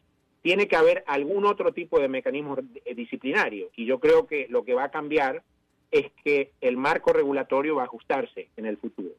tiene 0.45 0.67
que 0.67 0.75
haber 0.75 1.03
algún 1.07 1.43
otro 1.43 1.73
tipo 1.73 1.99
de 1.99 2.07
mecanismo 2.07 2.55
disciplinario. 2.95 3.71
Y 3.75 3.87
yo 3.87 3.99
creo 3.99 4.27
que 4.27 4.45
lo 4.47 4.63
que 4.63 4.75
va 4.75 4.83
a 4.83 4.91
cambiar 4.91 5.41
es 5.89 6.11
que 6.23 6.51
el 6.61 6.77
marco 6.77 7.11
regulatorio 7.13 7.77
va 7.77 7.81
a 7.81 7.85
ajustarse 7.85 8.49
en 8.55 8.67
el 8.67 8.77
futuro. 8.77 9.09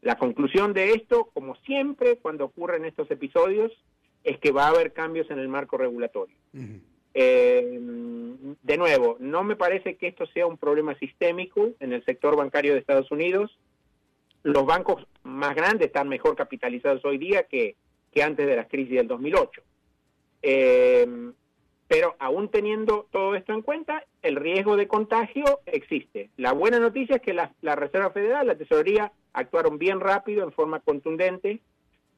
La 0.00 0.18
conclusión 0.18 0.72
de 0.72 0.90
esto, 0.90 1.30
como 1.34 1.54
siempre 1.58 2.16
cuando 2.16 2.46
ocurren 2.46 2.84
estos 2.84 3.08
episodios, 3.12 3.70
es 4.24 4.40
que 4.40 4.50
va 4.50 4.64
a 4.64 4.70
haber 4.70 4.92
cambios 4.92 5.30
en 5.30 5.38
el 5.38 5.46
marco 5.46 5.76
regulatorio. 5.76 6.34
Eh, 7.14 7.78
de 8.64 8.76
nuevo, 8.76 9.18
no 9.20 9.44
me 9.44 9.54
parece 9.54 9.94
que 9.94 10.08
esto 10.08 10.26
sea 10.26 10.48
un 10.48 10.58
problema 10.58 10.98
sistémico 10.98 11.70
en 11.78 11.92
el 11.92 12.04
sector 12.04 12.34
bancario 12.34 12.72
de 12.72 12.80
Estados 12.80 13.12
Unidos. 13.12 13.56
Los 14.42 14.66
bancos 14.66 15.06
más 15.22 15.54
grandes 15.54 15.86
están 15.86 16.08
mejor 16.08 16.34
capitalizados 16.34 17.04
hoy 17.04 17.18
día 17.18 17.44
que, 17.44 17.76
que 18.10 18.24
antes 18.24 18.48
de 18.48 18.56
la 18.56 18.66
crisis 18.66 18.96
del 18.96 19.06
2008. 19.06 19.62
Eh, 20.42 21.32
pero 21.92 22.16
aún 22.18 22.48
teniendo 22.48 23.06
todo 23.10 23.34
esto 23.34 23.52
en 23.52 23.60
cuenta, 23.60 24.02
el 24.22 24.36
riesgo 24.36 24.76
de 24.76 24.88
contagio 24.88 25.60
existe. 25.66 26.30
La 26.38 26.52
buena 26.52 26.78
noticia 26.78 27.16
es 27.16 27.22
que 27.22 27.34
la, 27.34 27.52
la 27.60 27.76
Reserva 27.76 28.10
Federal, 28.10 28.46
la 28.46 28.56
Tesorería, 28.56 29.12
actuaron 29.34 29.76
bien 29.76 30.00
rápido, 30.00 30.42
en 30.42 30.52
forma 30.52 30.80
contundente. 30.80 31.60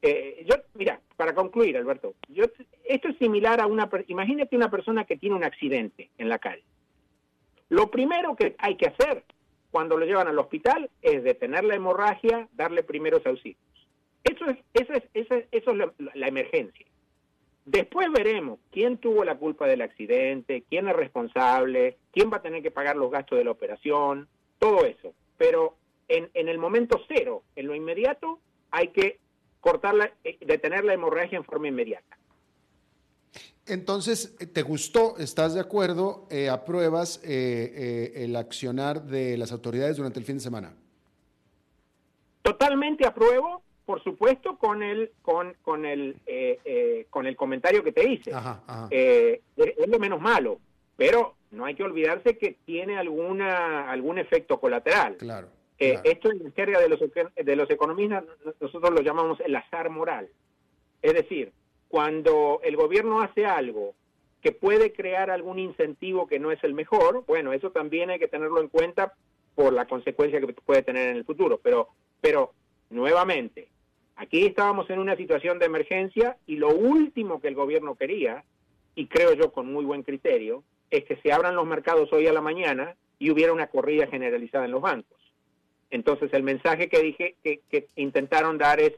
Eh, 0.01 0.45
yo, 0.49 0.55
mira, 0.75 1.01
para 1.17 1.35
concluir, 1.35 1.77
Alberto, 1.77 2.15
yo, 2.29 2.45
esto 2.85 3.09
es 3.09 3.19
similar 3.19 3.61
a 3.61 3.67
una, 3.67 3.91
imagínate 4.07 4.55
una 4.55 4.71
persona 4.71 5.07
que 5.07 5.17
tiene 5.17 5.35
un 5.35 5.43
accidente 5.43 6.09
en 6.19 6.29
la 6.29 6.39
calle. 6.39 6.63
Lo 7.69 7.91
primero 7.91 8.37
que 8.37 8.55
hay 8.59 8.77
que 8.77 8.87
hacer 8.87 9.25
cuando 9.73 9.97
lo 9.97 10.07
llevan 10.07 10.29
al 10.29 10.39
hospital 10.39 10.89
es 11.03 11.25
detener 11.25 11.65
la 11.65 11.75
hemorragia, 11.75 12.47
darle 12.53 12.85
primeros 12.85 13.27
auxilios. 13.27 13.59
Eso 14.23 14.47
es, 14.47 14.59
eso 14.73 14.93
es, 14.93 15.03
eso 15.15 15.35
es, 15.35 15.47
eso 15.51 15.71
es 15.73 16.15
la 16.15 16.29
emergencia. 16.29 16.87
Después 17.65 18.09
veremos 18.13 18.59
quién 18.71 18.99
tuvo 18.99 19.25
la 19.25 19.39
culpa 19.39 19.67
del 19.67 19.81
accidente, 19.81 20.65
quién 20.69 20.87
es 20.87 20.95
responsable, 20.95 21.97
quién 22.13 22.31
va 22.31 22.37
a 22.37 22.43
tener 22.43 22.63
que 22.63 22.71
pagar 22.71 22.97
los 22.97 23.11
gastos 23.11 23.39
de 23.39 23.45
la 23.45 23.53
operación, 23.53 24.29
todo 24.59 24.85
eso. 24.85 25.15
Pero 25.39 25.77
en, 26.09 26.29
el 26.35 26.59
momento 26.59 27.01
cero, 27.09 27.43
en 27.57 27.67
lo 27.67 27.75
inmediato, 27.75 28.39
hay 28.71 28.89
que 28.89 29.19
cortarla, 29.61 30.13
eh, 30.25 30.37
detener 30.45 30.85
la 30.85 30.93
hemorragia 30.93 31.39
en 31.39 31.45
forma 31.45 31.69
inmediata. 31.69 32.19
Entonces, 33.67 34.37
¿te 34.53 34.61
gustó? 34.61 35.17
¿Estás 35.17 35.55
de 35.55 35.61
acuerdo? 35.61 36.29
Eh, 36.31 36.51
¿Apruebas 36.51 37.23
eh, 37.25 38.13
el 38.15 38.37
accionar 38.37 39.05
de 39.05 39.39
las 39.39 39.53
autoridades 39.53 39.97
durante 39.97 40.19
el 40.19 40.27
fin 40.27 40.37
de 40.37 40.43
semana? 40.43 40.77
Totalmente 42.43 43.07
apruebo 43.07 43.64
por 43.85 44.03
supuesto, 44.03 44.57
con 44.57 44.83
el, 44.83 45.11
con, 45.23 45.55
con 45.63 45.85
el, 45.85 46.17
eh, 46.27 46.59
eh, 46.65 47.07
con 47.11 47.27
el 47.27 47.37
comentario 47.37 47.85
que 47.85 47.93
te 47.93 48.09
hice. 48.09 48.33
Eh, 48.91 49.43
es 49.57 49.89
lo 49.89 49.99
menos 49.99 50.21
malo, 50.21 50.59
pero 50.97 51.35
no 51.51 51.67
hay 51.67 51.75
que 51.75 51.85
olvidarse 51.85 52.39
que 52.39 52.57
tiene 52.65 52.97
alguna, 52.97 53.91
algún 53.91 54.19
efecto 54.19 54.59
colateral. 54.59 55.17
Claro. 55.17 55.49
Esto 55.79 56.31
en 56.31 56.45
la 56.45 56.51
jerga 56.53 56.81
de 56.81 56.89
los, 56.89 57.01
de 57.01 57.57
los 57.57 57.69
economistas 57.69 58.25
nosotros 58.59 58.91
lo 58.93 59.03
llamamos 59.03 59.39
el 59.41 59.55
azar 59.55 59.91
moral. 59.91 60.29
Es 61.03 61.13
decir, 61.13 61.53
cuando 61.89 62.61
el 62.63 62.77
gobierno 62.77 63.21
hace 63.21 63.45
algo 63.45 63.95
que 64.41 64.53
puede 64.53 64.93
crear 64.93 65.31
algún 65.31 65.59
incentivo 65.59 66.27
que 66.27 66.39
no 66.39 66.53
es 66.53 66.63
el 66.65 66.73
mejor, 66.73 67.25
bueno, 67.27 67.53
eso 67.53 67.71
también 67.71 68.09
hay 68.09 68.19
que 68.19 68.29
tenerlo 68.29 68.61
en 68.61 68.69
cuenta 68.69 69.13
por 69.55 69.73
la 69.73 69.87
consecuencia 69.87 70.41
que 70.41 70.53
puede 70.55 70.83
tener 70.83 71.11
en 71.11 71.17
el 71.17 71.25
futuro. 71.25 71.61
Pero, 71.63 71.91
pero 72.21 72.53
nuevamente, 72.89 73.69
Aquí 74.17 74.47
estábamos 74.47 74.89
en 74.91 75.01
una 75.01 75.17
situación 75.17 75.59
de 75.59 75.67
emergencia 75.67 76.37
y 76.47 76.57
lo 76.57 76.69
último 76.69 77.41
que 77.41 77.49
el 77.49 77.55
gobierno 77.55 77.97
quería, 77.97 78.45
y 78.95 79.07
creo 79.07 79.35
yo 79.35 79.53
con 79.53 79.73
muy 79.73 79.85
buen 79.85 80.03
criterio, 80.03 80.63
es 80.91 81.05
que 81.05 81.17
se 81.17 81.33
abran 81.33 81.57
los 81.57 81.67
mercados 81.67 82.13
hoy 82.13 82.27
a 82.27 82.33
la 82.33 82.41
mañana 82.41 82.95
y 83.19 83.31
hubiera 83.31 83.53
una 83.53 83.67
corrida 83.67 84.07
generalizada 84.07 84.67
en 84.67 84.71
los 84.71 84.83
bancos. 84.83 85.19
Entonces 85.91 86.33
el 86.33 86.43
mensaje 86.43 86.89
que 86.89 87.03
dije 87.03 87.37
que, 87.43 87.87
intentaron 87.97 88.59
dar 88.59 88.81
es, 88.81 88.93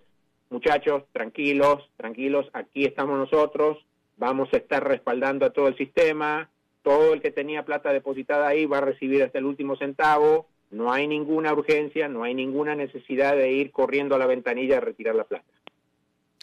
muchachos, 0.50 1.04
tranquilos, 1.12 1.88
tranquilos, 1.96 2.48
aquí 2.52 2.84
estamos 2.84 3.18
nosotros, 3.18 3.84
vamos 4.16 4.48
a 4.52 4.58
estar 4.58 4.86
respaldando 4.86 5.46
a 5.46 5.50
todo 5.50 5.68
el 5.68 5.76
sistema, 5.76 6.50
todo 6.82 7.14
el 7.14 7.20
que 7.20 7.30
tenía 7.30 7.64
plata 7.64 7.92
depositada 7.92 8.48
ahí 8.48 8.64
va 8.66 8.78
a 8.78 8.82
recibir 8.82 9.22
hasta 9.22 9.38
el 9.38 9.46
último 9.46 9.76
centavo, 9.76 10.46
no 10.70 10.92
hay 10.92 11.06
ninguna 11.06 11.52
urgencia, 11.52 12.08
no 12.08 12.24
hay 12.24 12.34
ninguna 12.34 12.74
necesidad 12.74 13.36
de 13.36 13.52
ir 13.52 13.70
corriendo 13.70 14.14
a 14.14 14.18
la 14.18 14.26
ventanilla 14.26 14.78
a 14.78 14.80
retirar 14.80 15.14
la 15.14 15.24
plata. 15.24 15.44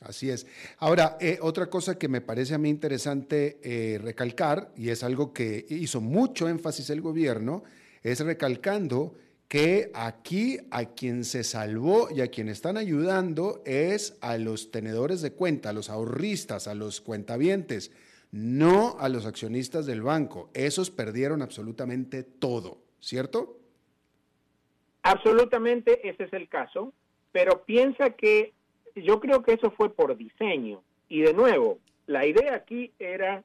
Así 0.02 0.30
es. 0.30 0.46
Ahora, 0.80 1.18
eh, 1.22 1.38
otra 1.42 1.70
cosa 1.70 1.98
que 1.98 2.10
me 2.10 2.22
parece 2.22 2.54
a 2.54 2.58
mí 2.58 2.70
interesante 2.70 3.60
eh, 3.64 4.00
recalcar, 4.00 4.72
y 4.76 4.90
es 4.90 5.04
algo 5.04 5.34
que 5.34 5.66
hizo 5.70 6.02
mucho 6.02 6.50
énfasis 6.50 6.90
el 6.90 7.02
gobierno, 7.02 7.64
es 8.02 8.20
recalcando 8.20 9.16
que 9.48 9.92
aquí 9.94 10.58
a 10.72 10.94
quien 10.94 11.24
se 11.24 11.44
salvó 11.44 12.10
y 12.10 12.22
a 12.22 12.28
quien 12.28 12.50
están 12.50 12.76
ayudando 12.76 13.62
es 13.66 14.18
a 14.20 14.38
los 14.38 14.72
tenedores 14.72 15.22
de 15.22 15.32
cuenta, 15.32 15.70
a 15.70 15.74
los 15.74 15.90
ahorristas, 15.90 16.68
a 16.68 16.74
los 16.74 17.02
cuentavientes, 17.02 17.92
no 18.32 18.98
a 19.00 19.10
los 19.10 19.26
accionistas 19.26 19.86
del 19.86 20.02
banco. 20.02 20.50
Esos 20.54 20.90
perdieron 20.90 21.42
absolutamente 21.42 22.24
todo, 22.24 22.82
¿cierto? 23.00 23.63
Absolutamente 25.04 26.08
ese 26.08 26.24
es 26.24 26.34
el 26.34 26.48
caso, 26.48 26.94
pero 27.34 27.64
piensa 27.66 28.12
que 28.12 28.54
yo 28.96 29.20
creo 29.20 29.44
que 29.44 29.54
eso 29.54 29.72
fue 29.72 29.94
por 29.94 30.16
diseño. 30.16 30.82
Y 31.10 31.22
de 31.22 31.34
nuevo, 31.34 31.80
la 32.08 32.26
idea 32.26 32.56
aquí 32.56 32.92
era 33.00 33.44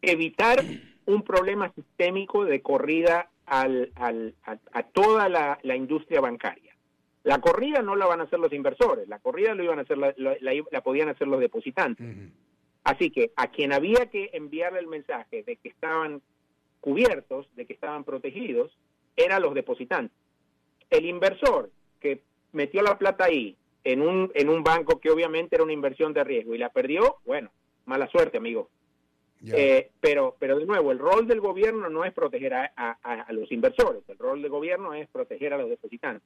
evitar 0.00 0.62
un 1.06 1.22
problema 1.22 1.72
sistémico 1.74 2.44
de 2.44 2.62
corrida 2.62 3.28
al, 3.46 3.90
al, 3.96 4.34
a, 4.44 4.82
toda 4.84 5.28
la, 5.28 5.76
industria 5.76 6.20
bancaria. 6.20 6.76
La 7.24 7.40
corrida 7.40 7.82
no 7.82 7.96
la 7.96 8.06
van 8.06 8.20
a 8.20 8.24
hacer 8.24 8.38
los 8.38 8.52
inversores, 8.52 9.08
la 9.08 9.18
corrida 9.18 9.54
lo 9.54 9.64
iban 9.64 9.80
a 9.80 9.82
hacer 9.82 9.98
la, 9.98 10.14
la, 10.16 10.80
podían 10.82 11.08
hacer 11.08 11.26
los 11.26 11.40
depositantes. 11.40 12.06
Así 12.84 13.10
que 13.10 13.32
a 13.36 13.48
quien 13.48 13.72
había 13.72 14.06
que 14.10 14.30
enviarle 14.32 14.80
el 14.80 14.88
mensaje 14.88 15.42
de 15.42 15.56
que 15.56 15.68
estaban 15.68 16.22
cubiertos, 16.80 17.48
de 17.54 17.66
que 17.66 17.72
estaban 17.72 18.04
protegidos, 18.04 18.76
eran 19.16 19.42
los 19.42 19.54
depositantes 19.54 20.21
el 20.92 21.06
inversor 21.06 21.70
que 22.00 22.22
metió 22.52 22.82
la 22.82 22.98
plata 22.98 23.24
ahí 23.24 23.56
en 23.84 24.02
un, 24.02 24.30
en 24.34 24.48
un 24.48 24.62
banco 24.62 25.00
que 25.00 25.10
obviamente 25.10 25.56
era 25.56 25.64
una 25.64 25.72
inversión 25.72 26.12
de 26.12 26.24
riesgo 26.24 26.54
y 26.54 26.58
la 26.58 26.70
perdió, 26.70 27.16
bueno, 27.24 27.50
mala 27.86 28.08
suerte, 28.08 28.38
amigo. 28.38 28.68
Eh, 29.44 29.90
pero, 30.00 30.36
pero 30.38 30.56
de 30.56 30.66
nuevo, 30.66 30.92
el 30.92 31.00
rol 31.00 31.26
del 31.26 31.40
gobierno 31.40 31.88
no 31.88 32.04
es 32.04 32.12
proteger 32.12 32.54
a, 32.54 33.26
los 33.30 33.50
inversores, 33.50 34.02
el 34.08 34.18
rol 34.18 34.40
del 34.40 34.50
gobierno 34.50 34.94
es 34.94 35.08
proteger 35.08 35.52
a 35.52 35.58
los 35.58 35.68
depositantes 35.68 36.22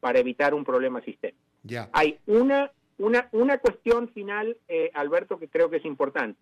para 0.00 0.18
evitar 0.18 0.52
un 0.52 0.64
problema 0.64 1.00
sistémico. 1.02 1.38
Hay 1.92 2.18
una, 2.26 2.72
una, 2.98 3.28
una 3.32 3.58
cuestión 3.58 4.08
final, 4.08 4.56
eh, 4.66 4.90
Alberto, 4.94 5.38
que 5.38 5.48
creo 5.48 5.70
que 5.70 5.76
es 5.76 5.84
importante. 5.84 6.40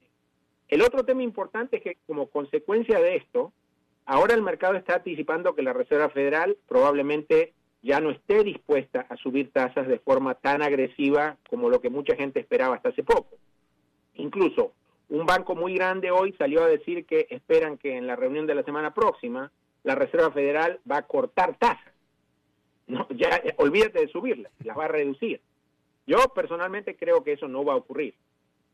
El 0.69 0.81
otro 0.81 1.05
tema 1.05 1.23
importante 1.23 1.77
es 1.77 1.83
que 1.83 1.99
como 2.07 2.29
consecuencia 2.29 2.99
de 3.01 3.17
esto, 3.17 3.53
ahora 4.07 4.35
el 4.35 4.43
mercado 4.43 4.77
está 4.77 4.95
anticipando 4.97 5.55
que 5.55 5.63
la 5.63 5.75
Reserva 5.75 6.09
Federal 6.09 6.57
probablemente 6.67 7.53
ya 7.85 8.01
no 8.01 8.11
esté 8.11 8.42
dispuesta 8.42 9.07
a 9.11 9.16
subir 9.16 9.53
tasas 9.53 9.87
de 9.87 9.99
forma 9.99 10.35
tan 10.35 10.62
agresiva 10.62 11.37
como 11.51 11.68
lo 11.68 11.83
que 11.83 11.90
mucha 11.90 12.16
gente 12.16 12.40
esperaba 12.40 12.77
hasta 12.77 12.88
hace 12.88 13.05
poco. 13.05 13.37
Incluso 14.14 14.73
un 15.11 15.27
banco 15.27 15.55
muy 15.55 15.75
grande 15.75 16.11
hoy 16.11 16.33
salió 16.38 16.64
a 16.64 16.66
decir 16.66 17.05
que 17.05 17.27
esperan 17.29 17.77
que 17.77 17.99
en 17.99 18.07
la 18.07 18.16
reunión 18.16 18.47
de 18.47 18.55
la 18.55 18.62
semana 18.62 18.94
próxima 18.94 19.53
la 19.83 19.94
Reserva 19.94 20.31
Federal 20.31 20.81
va 20.90 20.97
a 20.99 21.03
cortar 21.07 21.59
tasas. 21.59 21.92
No, 22.87 23.07
ya 23.11 23.42
olvídate 23.59 24.01
de 24.01 24.09
subirlas, 24.09 24.51
las 24.64 24.79
va 24.79 24.87
a 24.87 24.88
reducir. 24.88 25.42
Yo 26.07 26.16
personalmente 26.35 26.97
creo 26.97 27.23
que 27.23 27.33
eso 27.33 27.49
no 27.49 27.64
va 27.64 27.75
a 27.75 27.77
ocurrir. 27.77 28.14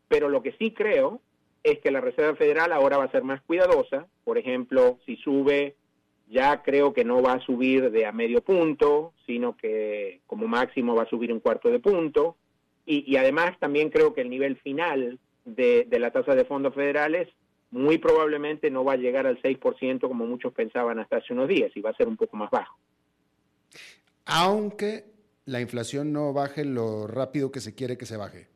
Pero 0.07 0.29
lo 0.29 0.41
que 0.41 0.53
sí 0.53 0.73
creo 0.73 1.21
es 1.65 1.81
que 1.81 1.91
la 1.91 2.01
Reserva 2.01 2.37
Federal 2.37 2.73
ahora 2.73 2.97
va 2.97 3.05
a 3.05 3.11
ser 3.11 3.25
más 3.25 3.41
cuidadosa. 3.43 4.07
Por 4.23 4.39
ejemplo, 4.39 4.99
si 5.05 5.17
sube 5.17 5.75
ya 6.31 6.63
creo 6.63 6.93
que 6.93 7.05
no 7.05 7.21
va 7.21 7.35
a 7.35 7.41
subir 7.41 7.91
de 7.91 8.07
a 8.07 8.13
medio 8.13 8.41
punto, 8.41 9.13
sino 9.27 9.57
que 9.57 10.21
como 10.29 10.47
máximo 10.47 10.95
va 10.95 11.03
a 11.03 11.09
subir 11.09 11.33
un 11.33 11.41
cuarto 11.41 11.69
de 11.71 11.81
punto. 11.81 12.37
Y, 12.87 13.17
además 13.17 13.59
también 13.61 13.91
creo 13.91 14.15
que 14.15 14.23
el 14.23 14.31
nivel 14.31 14.57
final 14.57 15.19
de, 15.45 15.87
la 15.91 16.11
tasa 16.11 16.35
de 16.35 16.45
fondos 16.45 16.75
federales 16.75 17.29
muy 17.71 17.99
probablemente 17.99 18.71
no 18.71 18.85
va 18.85 18.95
a 18.95 18.97
llegar 18.97 19.27
al 19.27 19.41
6% 19.41 20.01
como 20.01 20.27
muchos 20.27 20.53
pensaban 20.53 20.99
hasta 20.99 21.19
hace 21.19 21.33
unos 21.33 21.49
días 21.49 21.71
y 21.77 21.81
va 21.81 21.91
a 21.91 21.97
ser 21.97 22.09
un 22.09 22.17
poco 22.17 22.37
más 22.37 22.51
bajo. 22.51 22.77
Aunque 24.25 25.05
la 25.45 25.61
inflación 25.61 26.13
no 26.13 26.33
baje 26.33 26.65
lo 26.65 27.07
rápido 27.07 27.53
que 27.53 27.61
se 27.61 27.75
quiere 27.75 27.97
que 27.97 28.07
se 28.07 28.17
baje. 28.17 28.49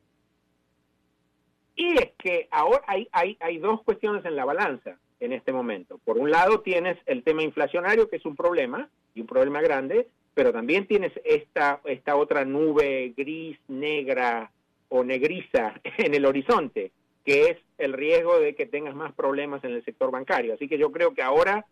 Y 1.76 1.96
es 1.98 2.12
que 2.18 2.48
ahora 2.50 2.82
hay, 2.86 3.08
hay, 3.12 3.36
hay 3.40 3.58
dos 3.58 3.82
cuestiones 3.82 4.24
en 4.24 4.36
la 4.36 4.44
balanza 4.44 4.98
en 5.20 5.32
este 5.32 5.52
momento. 5.52 5.98
Por 6.04 6.18
un 6.18 6.30
lado 6.30 6.60
tienes 6.60 6.98
el 7.06 7.22
tema 7.22 7.42
inflacionario, 7.42 8.08
que 8.08 8.16
es 8.16 8.24
un 8.24 8.36
problema, 8.36 8.88
y 9.14 9.20
un 9.20 9.26
problema 9.26 9.60
grande, 9.60 10.08
pero 10.34 10.52
también 10.52 10.86
tienes 10.86 11.12
esta, 11.24 11.80
esta 11.84 12.16
otra 12.16 12.44
nube 12.44 13.14
gris, 13.16 13.58
negra, 13.68 14.50
o 14.88 15.04
negriza 15.04 15.80
en 15.98 16.14
el 16.14 16.24
horizonte, 16.26 16.92
que 17.24 17.50
es 17.50 17.58
el 17.78 17.92
riesgo 17.92 18.38
de 18.38 18.54
que 18.54 18.66
tengas 18.66 18.94
más 18.94 19.12
problemas 19.12 19.64
en 19.64 19.72
el 19.72 19.84
sector 19.84 20.10
bancario. 20.10 20.54
Así 20.54 20.68
que 20.68 20.78
yo 20.78 20.92
creo 20.92 21.14
que 21.14 21.22
ahora 21.22 21.64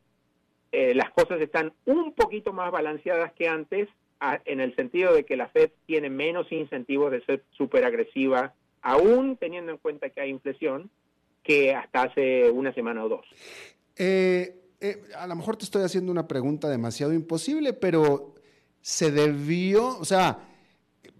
eh, 0.72 0.94
las 0.94 1.10
cosas 1.10 1.40
están 1.40 1.72
un 1.84 2.14
poquito 2.14 2.52
más 2.52 2.70
balanceadas 2.70 3.32
que 3.32 3.48
antes, 3.48 3.88
en 4.44 4.60
el 4.60 4.74
sentido 4.76 5.12
de 5.12 5.24
que 5.24 5.36
la 5.36 5.48
Fed 5.48 5.70
tiene 5.84 6.08
menos 6.08 6.50
incentivos 6.52 7.10
de 7.10 7.24
ser 7.24 7.42
súper 7.50 7.84
agresiva, 7.84 8.54
aún 8.80 9.36
teniendo 9.36 9.72
en 9.72 9.78
cuenta 9.78 10.10
que 10.10 10.20
hay 10.20 10.30
inflación, 10.30 10.90
que 11.42 11.74
hasta 11.74 12.02
hace 12.02 12.50
una 12.50 12.72
semana 12.72 13.04
o 13.04 13.08
dos. 13.08 13.26
Eh, 13.96 14.62
eh, 14.80 15.02
a 15.16 15.26
lo 15.26 15.36
mejor 15.36 15.56
te 15.56 15.64
estoy 15.64 15.82
haciendo 15.82 16.12
una 16.12 16.26
pregunta 16.26 16.68
demasiado 16.68 17.12
imposible, 17.12 17.72
pero 17.72 18.34
se 18.80 19.10
debió, 19.10 19.98
o 19.98 20.04
sea, 20.04 20.38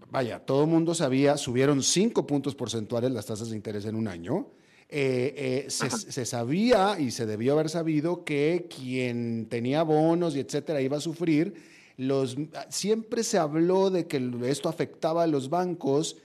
vaya, 0.09 0.39
todo 0.39 0.63
el 0.63 0.69
mundo 0.69 0.93
sabía, 0.93 1.37
subieron 1.37 1.81
cinco 1.81 2.27
puntos 2.27 2.55
porcentuales 2.55 3.11
las 3.11 3.25
tasas 3.25 3.49
de 3.49 3.55
interés 3.55 3.85
en 3.85 3.95
un 3.95 4.07
año. 4.07 4.47
Eh, 4.95 5.65
se, 5.69 6.25
sabía 6.25 6.99
y 6.99 7.09
se 7.09 7.25
debió 7.25 7.53
haber 7.53 7.69
sabido 7.69 8.23
que 8.23 8.67
quien 8.69 9.47
tenía 9.49 9.81
bonos 9.81 10.35
y 10.35 10.39
etcétera 10.39 10.81
iba 10.81 10.97
a 10.97 11.01
sufrir. 11.01 11.55
Los, 11.97 12.37
siempre 12.69 13.23
se 13.23 13.37
habló 13.37 13.89
de 13.89 14.07
que 14.07 14.31
esto 14.45 14.69
afectaba 14.69 15.23
a 15.23 15.27
los 15.27 15.49
bancos. 15.49 16.17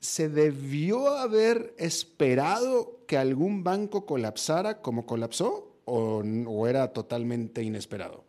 ¿Se 0.00 0.28
debió 0.28 1.08
haber 1.08 1.74
esperado 1.78 3.00
que 3.06 3.16
algún 3.16 3.64
banco 3.64 4.06
colapsara 4.06 4.80
como 4.80 5.06
colapsó 5.06 5.76
o, 5.84 6.66
era 6.66 6.92
totalmente 6.92 7.62
inesperado? 7.62 8.24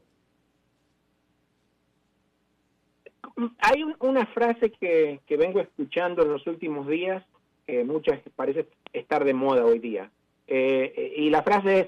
Hay 3.59 3.83
una 3.99 4.25
frase 4.27 4.71
que, 4.71 5.19
vengo 5.29 5.59
escuchando 5.59 6.23
en 6.23 6.29
los 6.29 6.47
últimos 6.47 6.87
días 6.87 7.23
que 7.67 7.83
muchas 7.83 8.19
parece 8.35 8.67
estar 8.93 9.25
de 9.25 9.33
moda 9.33 9.65
hoy 9.65 9.79
día. 9.79 10.09
Eh, 10.47 11.13
y 11.17 11.29
la 11.29 11.43
frase 11.43 11.81
es, 11.81 11.87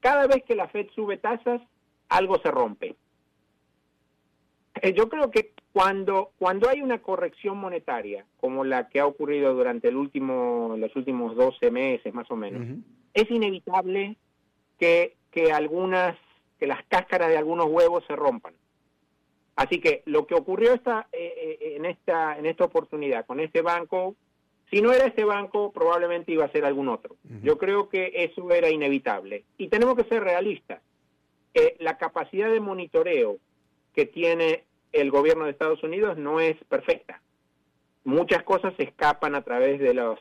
cada 0.00 0.26
vez 0.26 0.42
que 0.44 0.56
la 0.56 0.68
Fed 0.68 0.88
sube 0.94 1.16
tasas, 1.16 1.62
algo 2.08 2.38
se 2.40 2.50
rompe. 2.50 2.96
Eh, 4.82 4.92
yo 4.92 5.08
creo 5.08 5.30
que 5.30 5.52
cuando, 5.74 6.30
cuando 6.38 6.68
hay 6.68 6.82
una 6.82 7.02
corrección 7.02 7.58
monetaria, 7.58 8.24
como 8.36 8.62
la 8.62 8.88
que 8.88 9.00
ha 9.00 9.06
ocurrido 9.06 9.52
durante 9.54 9.88
el 9.88 9.96
último, 9.96 10.76
los 10.78 10.94
últimos 10.94 11.34
12 11.34 11.72
meses 11.72 12.14
más 12.14 12.30
o 12.30 12.36
menos, 12.36 12.78
es 13.12 13.28
inevitable 13.28 14.16
que, 14.78 15.16
que 15.32 15.50
algunas, 15.50 16.16
que 16.60 16.68
las 16.68 16.84
cáscaras 16.84 17.28
de 17.28 17.38
algunos 17.38 17.66
huevos 17.66 18.04
se 18.06 18.14
rompan. 18.14 18.54
Así 19.56 19.80
que 19.80 20.04
lo 20.06 20.28
que 20.28 20.36
ocurrió 20.36 20.74
esta, 20.74 21.08
en, 21.10 21.86
esta, 21.86 22.38
en 22.38 22.46
esta 22.46 22.66
oportunidad 22.66 23.26
con 23.26 23.40
este 23.40 23.60
banco 23.60 24.14
si 24.70 24.80
no 24.80 24.92
era 24.92 25.06
este 25.06 25.24
banco, 25.24 25.72
probablemente 25.72 26.32
iba 26.32 26.44
a 26.44 26.52
ser 26.52 26.64
algún 26.64 26.88
otro. 26.88 27.16
Yo 27.42 27.58
creo 27.58 27.88
que 27.88 28.12
eso 28.14 28.50
era 28.50 28.70
inevitable. 28.70 29.44
Y 29.58 29.68
tenemos 29.68 29.94
que 29.94 30.04
ser 30.04 30.24
realistas. 30.24 30.80
Eh, 31.52 31.76
la 31.80 31.98
capacidad 31.98 32.50
de 32.50 32.60
monitoreo 32.60 33.38
que 33.92 34.06
tiene 34.06 34.64
el 34.94 35.10
gobierno 35.10 35.44
de 35.44 35.50
Estados 35.50 35.82
Unidos 35.82 36.16
no 36.16 36.40
es 36.40 36.56
perfecta. 36.68 37.20
Muchas 38.04 38.44
cosas 38.44 38.74
se 38.76 38.84
escapan 38.84 39.34
a 39.34 39.42
través 39.42 39.80
de, 39.80 39.92
los, 39.92 40.20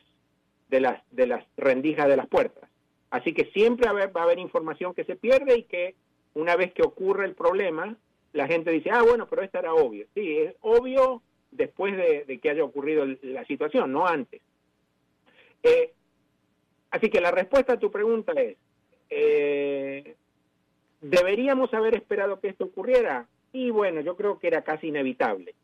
de, 0.69 0.79
las, 0.79 1.01
de 1.11 1.27
las 1.27 1.45
rendijas 1.57 2.07
de 2.07 2.17
las 2.17 2.27
puertas. 2.27 2.67
Así 3.11 3.33
que 3.33 3.45
siempre 3.53 3.87
va 3.91 4.21
a 4.21 4.23
haber 4.23 4.39
información 4.39 4.95
que 4.95 5.03
se 5.03 5.15
pierde 5.15 5.57
y 5.59 5.63
que 5.63 5.95
una 6.33 6.55
vez 6.55 6.73
que 6.73 6.81
ocurre 6.81 7.25
el 7.25 7.35
problema, 7.35 7.95
la 8.31 8.47
gente 8.47 8.71
dice, 8.71 8.89
ah, 8.91 9.03
bueno, 9.03 9.27
pero 9.29 9.43
esto 9.43 9.59
era 9.59 9.75
obvio. 9.75 10.07
Sí, 10.15 10.39
es 10.39 10.55
obvio 10.61 11.21
después 11.51 11.95
de, 11.95 12.39
que 12.41 12.49
haya 12.49 12.63
ocurrido 12.63 13.05
la 13.21 13.45
situación, 13.45 13.91
no 13.91 14.07
antes. 14.07 14.41
Eh, 15.61 15.93
así 16.89 17.09
que 17.11 17.21
la 17.21 17.29
respuesta 17.29 17.73
a 17.73 17.79
tu 17.79 17.91
pregunta 17.91 18.33
es, 18.33 18.57
eh, 19.11 20.15
¿deberíamos 21.01 21.71
haber 21.75 21.93
esperado 21.93 22.39
que 22.39 22.47
esto 22.49 22.65
ocurriera? 22.65 23.27
Y 23.53 23.69
bueno, 23.69 24.01
yo 24.01 24.17
creo 24.17 24.39
que 24.39 24.47
era 24.47 24.63
casi 24.63 24.87
inevitable. 24.87 25.55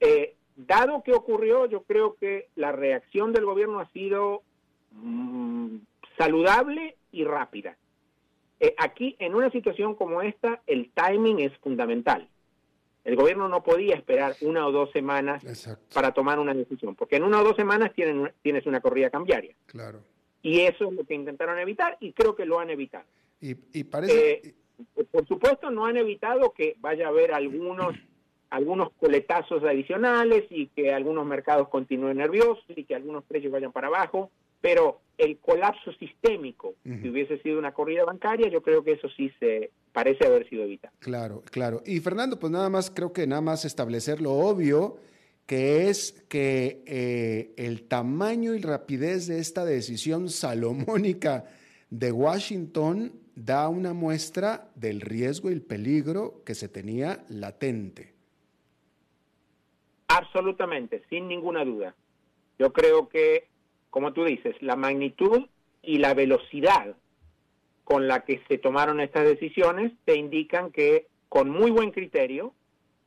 Eh, 0.00 0.34
dado 0.56 1.02
que 1.02 1.12
ocurrió, 1.12 1.66
yo 1.66 1.82
creo 1.82 2.16
que 2.16 2.48
la 2.56 2.72
reacción 2.72 3.32
del 3.32 3.44
gobierno 3.44 3.78
ha 3.78 3.88
sido 3.90 4.42
mm, 4.92 5.76
saludable 6.18 6.96
y 7.12 7.24
rápida. 7.24 7.76
aquí, 8.78 9.16
en 9.18 9.34
una 9.34 9.50
situación 9.50 9.94
como 9.94 10.22
esta, 10.22 10.60
el 10.66 10.90
timing 10.92 11.40
es 11.40 11.56
fundamental. 11.58 12.28
El 13.04 13.16
gobierno 13.16 13.48
no 13.48 13.62
podía 13.62 13.94
esperar 13.94 14.36
una 14.42 14.66
o 14.66 14.72
dos 14.72 14.90
semanas 14.92 15.42
para 15.94 16.12
tomar 16.12 16.38
una 16.38 16.52
decisión, 16.52 16.94
porque 16.94 17.16
en 17.16 17.24
una 17.24 17.40
o 17.40 17.44
dos 17.44 17.56
semanas 17.56 17.92
tienen, 17.94 18.30
tienes 18.42 18.66
una 18.66 18.80
corrida 18.80 19.08
cambiaria. 19.08 19.54
Claro. 19.66 20.00
Y 20.42 20.60
eso 20.60 20.88
es 20.88 20.92
lo 20.92 21.04
que 21.04 21.14
intentaron 21.14 21.58
evitar 21.58 21.96
y 22.00 22.12
creo 22.12 22.34
que 22.34 22.44
lo 22.44 22.60
han 22.60 22.70
evitado. 22.70 23.06
Y, 23.40 23.54
parece... 23.84 24.32
Eh, 24.32 24.54
por 25.10 25.26
supuesto, 25.26 25.70
no 25.70 25.86
han 25.86 25.96
evitado 25.96 26.52
que 26.52 26.76
vaya 26.80 27.06
a 27.06 27.10
haber 27.10 27.32
algunos, 27.32 27.94
algunos 28.50 28.92
coletazos 28.92 29.62
adicionales 29.64 30.44
y 30.50 30.68
que 30.68 30.92
algunos 30.92 31.26
mercados 31.26 31.68
continúen 31.68 32.18
nerviosos 32.18 32.64
y 32.68 32.84
que 32.84 32.94
algunos 32.94 33.24
precios 33.24 33.52
vayan 33.52 33.72
para 33.72 33.88
abajo, 33.88 34.30
pero 34.60 35.00
el 35.18 35.38
colapso 35.38 35.92
sistémico, 35.92 36.74
si 36.82 37.08
hubiese 37.08 37.38
sido 37.42 37.58
una 37.58 37.72
corrida 37.72 38.04
bancaria, 38.04 38.48
yo 38.48 38.62
creo 38.62 38.82
que 38.82 38.92
eso 38.92 39.08
sí 39.16 39.30
se 39.38 39.70
parece 39.92 40.26
haber 40.26 40.48
sido 40.48 40.64
evitado. 40.64 40.94
Claro, 40.98 41.42
claro. 41.50 41.82
Y 41.84 42.00
Fernando, 42.00 42.38
pues 42.38 42.50
nada 42.50 42.70
más, 42.70 42.90
creo 42.90 43.12
que 43.12 43.26
nada 43.26 43.42
más 43.42 43.64
establecer 43.64 44.20
lo 44.22 44.32
obvio, 44.32 44.96
que 45.46 45.88
es 45.88 46.24
que 46.28 46.82
eh, 46.86 47.52
el 47.56 47.82
tamaño 47.82 48.54
y 48.54 48.60
rapidez 48.60 49.26
de 49.26 49.40
esta 49.40 49.64
decisión 49.64 50.28
salomónica 50.30 51.44
de 51.90 52.12
Washington 52.12 53.12
da 53.44 53.68
una 53.68 53.92
muestra 53.92 54.70
del 54.74 55.00
riesgo 55.00 55.50
y 55.50 55.54
el 55.54 55.62
peligro 55.62 56.42
que 56.44 56.54
se 56.54 56.68
tenía 56.68 57.24
latente. 57.28 58.14
Absolutamente, 60.08 61.02
sin 61.08 61.28
ninguna 61.28 61.64
duda. 61.64 61.94
Yo 62.58 62.72
creo 62.72 63.08
que 63.08 63.50
como 63.90 64.12
tú 64.12 64.24
dices, 64.24 64.54
la 64.60 64.76
magnitud 64.76 65.46
y 65.82 65.98
la 65.98 66.14
velocidad 66.14 66.96
con 67.84 68.06
la 68.06 68.24
que 68.24 68.40
se 68.48 68.56
tomaron 68.56 69.00
estas 69.00 69.24
decisiones 69.24 69.92
te 70.04 70.16
indican 70.16 70.70
que 70.70 71.08
con 71.28 71.50
muy 71.50 71.70
buen 71.70 71.90
criterio 71.90 72.54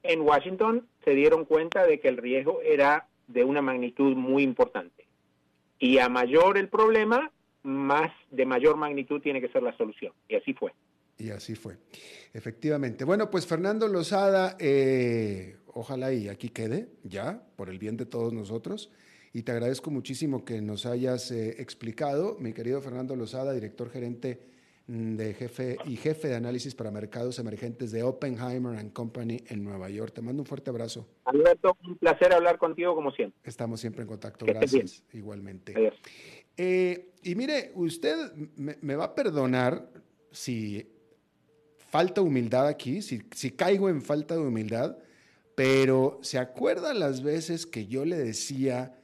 en 0.04 0.22
Washington 0.22 0.88
se 1.06 1.12
dieron 1.12 1.46
cuenta 1.46 1.86
de 1.86 2.00
que 2.00 2.10
el 2.10 2.17
riesgo 2.17 2.60
era 2.62 3.08
de 3.28 3.46
una 3.46 3.62
magnitud 3.62 4.15
muy 4.15 4.43
importante. 4.43 5.08
Y 5.80 6.00
a 6.00 6.10
mayor 6.10 6.58
el 6.58 6.67
problema, 6.67 7.32
más 7.63 8.12
de 8.30 8.45
mayor 8.45 8.78
magnitud 8.78 9.21
tiene 9.21 9.41
que 9.41 9.49
ser 9.49 9.63
la 9.63 9.76
solución. 9.78 10.13
Y 10.28 10.36
así 10.36 10.54
fue. 10.54 10.73
Y 11.17 11.30
así 11.30 11.56
fue. 11.56 11.78
Efectivamente. 12.34 13.06
Bueno, 13.06 13.30
pues 13.30 13.47
Fernando 13.47 13.88
Lozada, 13.88 14.58
eh, 14.60 15.58
ojalá 15.67 16.13
y 16.13 16.28
aquí 16.28 16.49
quede 16.49 16.89
ya, 17.04 17.43
por 17.56 17.69
el 17.69 17.80
bien 17.80 17.97
de 17.97 18.06
todos 18.06 18.34
nosotros 18.34 18.91
y 19.34 19.41
te 19.41 19.52
agradezco 19.52 19.89
muchísimo 19.89 20.45
que 20.45 20.62
nos 20.62 20.86
hayas 20.86 21.32
eh, 21.32 21.56
explicado, 21.60 22.38
mi 22.39 22.54
querido 22.54 22.80
Fernando 22.82 23.15
Lozada, 23.15 23.52
director 23.52 23.89
gerente 23.89 24.39
mm, 24.86 25.15
de 25.15 25.34
jefe 25.34 25.78
y 25.86 25.95
jefe 25.95 26.28
de 26.28 26.36
análisis 26.36 26.76
para 26.76 26.91
mercados 26.91 27.39
emergentes 27.39 27.91
de 27.91 28.04
Oppenheimer 28.04 28.78
and 28.78 28.93
Company 28.93 29.43
en 29.47 29.63
Nueva 29.63 29.89
York. 29.89 30.13
Te 30.13 30.21
mando 30.21 30.43
un 30.43 30.45
fuerte 30.45 30.69
abrazo. 30.69 31.08
Alberto, 31.26 31.76
un 31.84 31.97
placer 31.97 32.32
hablar 32.32 32.60
contigo 32.60 32.93
como 32.93 33.12
siempre. 33.12 33.39
Estamos 33.43 33.82
siempre 33.82 34.04
en 34.04 34.08
contacto. 34.08 34.45
Gracias. 34.45 35.04
Igualmente. 35.13 35.91
Eh, 36.56 37.12
y 37.23 37.36
mire, 37.36 37.71
usted 37.75 38.15
me, 38.55 38.95
va 38.95 39.05
a 39.05 39.15
perdonar 39.15 39.89
si 40.31 40.88
falta 41.89 42.21
humildad 42.21 42.67
aquí, 42.67 43.02
si, 43.02 43.23
si 43.35 43.52
caigo 43.52 43.89
en 43.89 44.02
falta 44.02 44.35
de 44.35 44.41
humildad, 44.41 44.98
pero 45.56 46.19
¿se 46.21 46.39
acuerdan 46.39 47.00
las 47.00 47.21
veces 47.21 47.65
que 47.65 47.87
yo 47.87 48.06
le 48.06 48.17
decía 48.17 48.98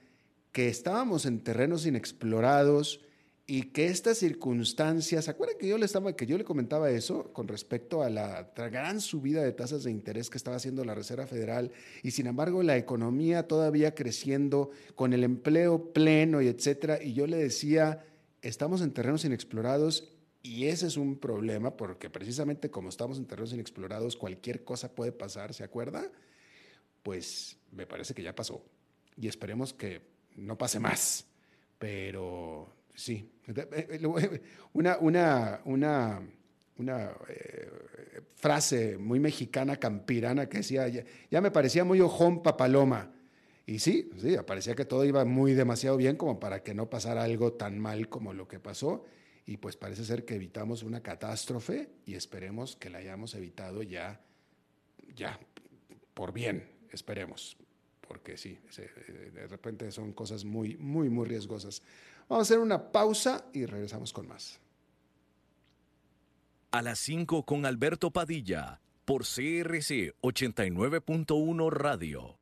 que 0.51 0.67
estábamos 0.67 1.25
en 1.25 1.43
terrenos 1.43 1.85
inexplorados 1.85 3.01
y 3.49 3.63
que 3.63 3.87
estas 3.87 4.19
circunstancias, 4.19 5.25
¿se 5.25 5.31
acuerdan 5.31 5.57
que 5.57 5.67
yo 5.67 5.79
le 5.79 5.85
estaba 5.85 6.15
que 6.15 6.27
yo 6.27 6.37
le 6.37 6.43
comentaba 6.43 6.91
eso 6.91 7.33
con 7.33 7.47
respecto 7.47 8.03
a 8.03 8.09
la 8.09 8.51
gran 8.55 9.01
subida 9.01 9.41
de 9.41 9.51
tasas 9.53 9.83
de 9.83 9.89
interés 9.89 10.29
que 10.29 10.37
estaba 10.37 10.57
haciendo 10.57 10.85
la 10.85 10.93
Reserva 10.93 11.25
Federal 11.25 11.71
y 12.03 12.11
sin 12.11 12.27
embargo 12.27 12.61
la 12.61 12.77
economía 12.77 13.47
todavía 13.47 13.95
creciendo 13.95 14.69
con 14.93 15.13
el 15.13 15.23
empleo 15.23 15.91
pleno 15.93 16.43
y 16.43 16.47
etcétera 16.47 17.01
y 17.01 17.13
yo 17.13 17.25
le 17.25 17.37
decía, 17.37 18.05
estamos 18.41 18.81
en 18.81 18.91
terrenos 18.91 19.25
inexplorados 19.25 20.11
y 20.41 20.65
ese 20.67 20.87
es 20.87 20.97
un 20.97 21.17
problema 21.17 21.75
porque 21.75 22.09
precisamente 22.09 22.71
como 22.71 22.89
estamos 22.89 23.17
en 23.17 23.25
terrenos 23.25 23.53
inexplorados 23.53 24.15
cualquier 24.15 24.63
cosa 24.63 24.95
puede 24.95 25.11
pasar, 25.11 25.53
¿se 25.53 25.63
acuerda? 25.63 26.09
Pues 27.03 27.57
me 27.71 27.85
parece 27.85 28.13
que 28.13 28.23
ya 28.23 28.35
pasó 28.35 28.63
y 29.17 29.27
esperemos 29.27 29.73
que 29.73 30.01
no 30.35 30.57
pase 30.57 30.79
más. 30.79 31.25
Pero 31.77 32.73
sí, 32.93 33.31
una, 34.73 34.97
una, 34.97 35.61
una, 35.65 36.21
una 36.77 37.11
eh, 37.29 37.69
frase 38.35 38.97
muy 38.97 39.19
mexicana, 39.19 39.77
campirana, 39.77 40.47
que 40.47 40.57
decía, 40.57 40.87
ya, 40.87 41.41
me 41.41 41.51
parecía 41.51 41.83
muy 41.83 42.01
ojón 42.01 42.41
papaloma. 42.41 43.11
Y 43.69 43.77
sí, 43.77 44.09
sí, 44.17 44.35
parecía 44.47 44.73
que 44.73 44.83
todo 44.83 45.05
iba 45.05 45.23
muy 45.25 45.53
demasiado 45.53 45.95
bien 45.95 46.15
como 46.15 46.39
para 46.39 46.63
que 46.63 46.73
no 46.73 46.89
pasara 46.89 47.23
algo 47.23 47.53
tan 47.53 47.77
mal 47.77 48.09
como 48.09 48.33
lo 48.33 48.47
que 48.47 48.59
pasó. 48.59 49.05
Y 49.45 49.57
pues 49.57 49.77
parece 49.77 50.03
ser 50.05 50.25
que 50.25 50.33
evitamos 50.33 50.81
una 50.81 51.03
catástrofe 51.03 51.91
y 52.03 52.15
esperemos 52.15 52.75
que 52.75 52.89
la 52.89 52.97
hayamos 52.97 53.35
evitado 53.35 53.83
ya, 53.83 54.21
ya, 55.15 55.39
por 56.15 56.33
bien, 56.33 56.67
esperemos. 56.89 57.57
Porque 58.01 58.37
sí, 58.37 58.57
de 58.75 59.45
repente 59.45 59.91
son 59.91 60.13
cosas 60.13 60.45
muy, 60.45 60.75
muy, 60.77 61.11
muy 61.11 61.27
riesgosas. 61.27 61.83
Vamos 62.27 62.49
a 62.49 62.51
hacer 62.51 62.57
una 62.57 62.91
pausa 62.91 63.45
y 63.53 63.67
regresamos 63.67 64.13
con 64.13 64.27
más. 64.27 64.59
A 66.71 66.81
las 66.81 66.97
5 66.97 67.45
con 67.45 67.67
Alberto 67.67 68.09
Padilla, 68.09 68.81
por 69.05 69.25
CRC 69.25 70.15
89.1 70.23 71.69
Radio. 71.69 72.39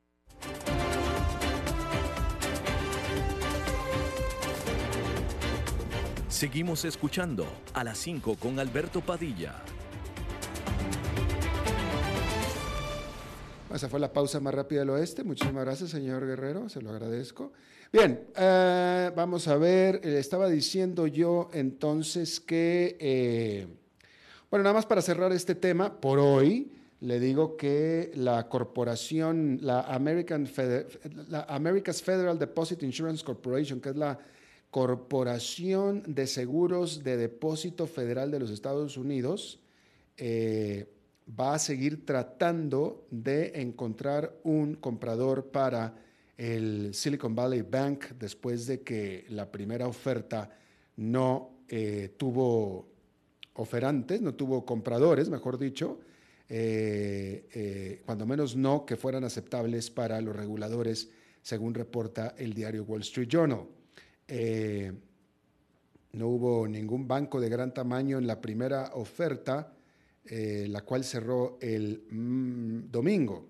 Seguimos 6.37 6.85
escuchando 6.85 7.47
a 7.73 7.83
las 7.83 7.97
5 7.97 8.35
con 8.35 8.59
Alberto 8.59 9.01
Padilla. 9.01 9.55
Esa 13.73 13.89
fue 13.89 13.99
la 13.99 14.13
pausa 14.13 14.39
más 14.39 14.53
rápida 14.53 14.81
del 14.81 14.91
oeste. 14.91 15.23
Muchísimas 15.23 15.65
gracias, 15.65 15.89
señor 15.89 16.27
Guerrero, 16.27 16.69
se 16.69 16.79
lo 16.79 16.91
agradezco. 16.91 17.53
Bien, 17.91 18.27
eh, 18.37 19.11
vamos 19.15 19.47
a 19.47 19.57
ver, 19.57 20.05
le 20.05 20.19
estaba 20.19 20.47
diciendo 20.47 21.07
yo 21.07 21.49
entonces 21.53 22.39
que, 22.39 22.97
eh, 22.99 23.67
bueno, 24.51 24.61
nada 24.61 24.75
más 24.75 24.85
para 24.85 25.01
cerrar 25.01 25.31
este 25.31 25.55
tema, 25.55 25.99
por 25.99 26.19
hoy, 26.19 26.71
le 26.99 27.19
digo 27.19 27.57
que 27.57 28.11
la 28.13 28.47
corporación, 28.47 29.57
la, 29.63 29.81
American 29.81 30.47
la 31.29 31.47
America's 31.49 32.03
Federal 32.03 32.37
Deposit 32.37 32.83
Insurance 32.83 33.25
Corporation, 33.25 33.81
que 33.81 33.89
es 33.89 33.95
la 33.95 34.19
Corporación 34.71 36.03
de 36.05 36.27
Seguros 36.27 37.03
de 37.03 37.15
Depósito 37.15 37.87
Federal 37.87 38.31
de 38.31 38.39
los 38.39 38.51
Estados 38.51 38.97
Unidos 38.97 39.59
eh, 40.17 40.91
va 41.27 41.55
a 41.55 41.59
seguir 41.59 42.05
tratando 42.05 43.07
de 43.09 43.61
encontrar 43.61 44.37
un 44.43 44.75
comprador 44.75 45.51
para 45.51 45.95
el 46.37 46.93
Silicon 46.93 47.33
Valley 47.33 47.61
Bank 47.61 48.11
después 48.19 48.67
de 48.67 48.81
que 48.81 49.25
la 49.29 49.49
primera 49.51 49.87
oferta 49.87 50.49
no 50.97 51.63
eh, 51.69 52.13
tuvo 52.17 52.87
oferantes, 53.53 54.21
no 54.21 54.35
tuvo 54.35 54.65
compradores, 54.65 55.29
mejor 55.29 55.57
dicho, 55.57 55.99
eh, 56.49 58.01
cuando 58.05 58.25
menos 58.25 58.55
no 58.55 58.85
que 58.85 58.95
fueran 58.97 59.23
aceptables 59.23 59.89
para 59.89 60.21
los 60.21 60.35
reguladores, 60.35 61.09
según 61.41 61.73
reporta 61.73 62.35
el 62.37 62.53
diario 62.53 62.83
Wall 62.83 63.01
Street 63.01 63.29
Journal. 63.29 63.76
Eh, 64.27 64.91
no 66.13 66.27
hubo 66.27 66.67
ningún 66.67 67.07
banco 67.07 67.39
de 67.39 67.49
gran 67.49 67.73
tamaño 67.73 68.17
en 68.17 68.27
la 68.27 68.41
primera 68.41 68.91
oferta, 68.95 69.73
eh, 70.25 70.67
la 70.69 70.81
cual 70.81 71.03
cerró 71.03 71.57
el 71.61 72.03
mm, 72.09 72.91
domingo. 72.91 73.47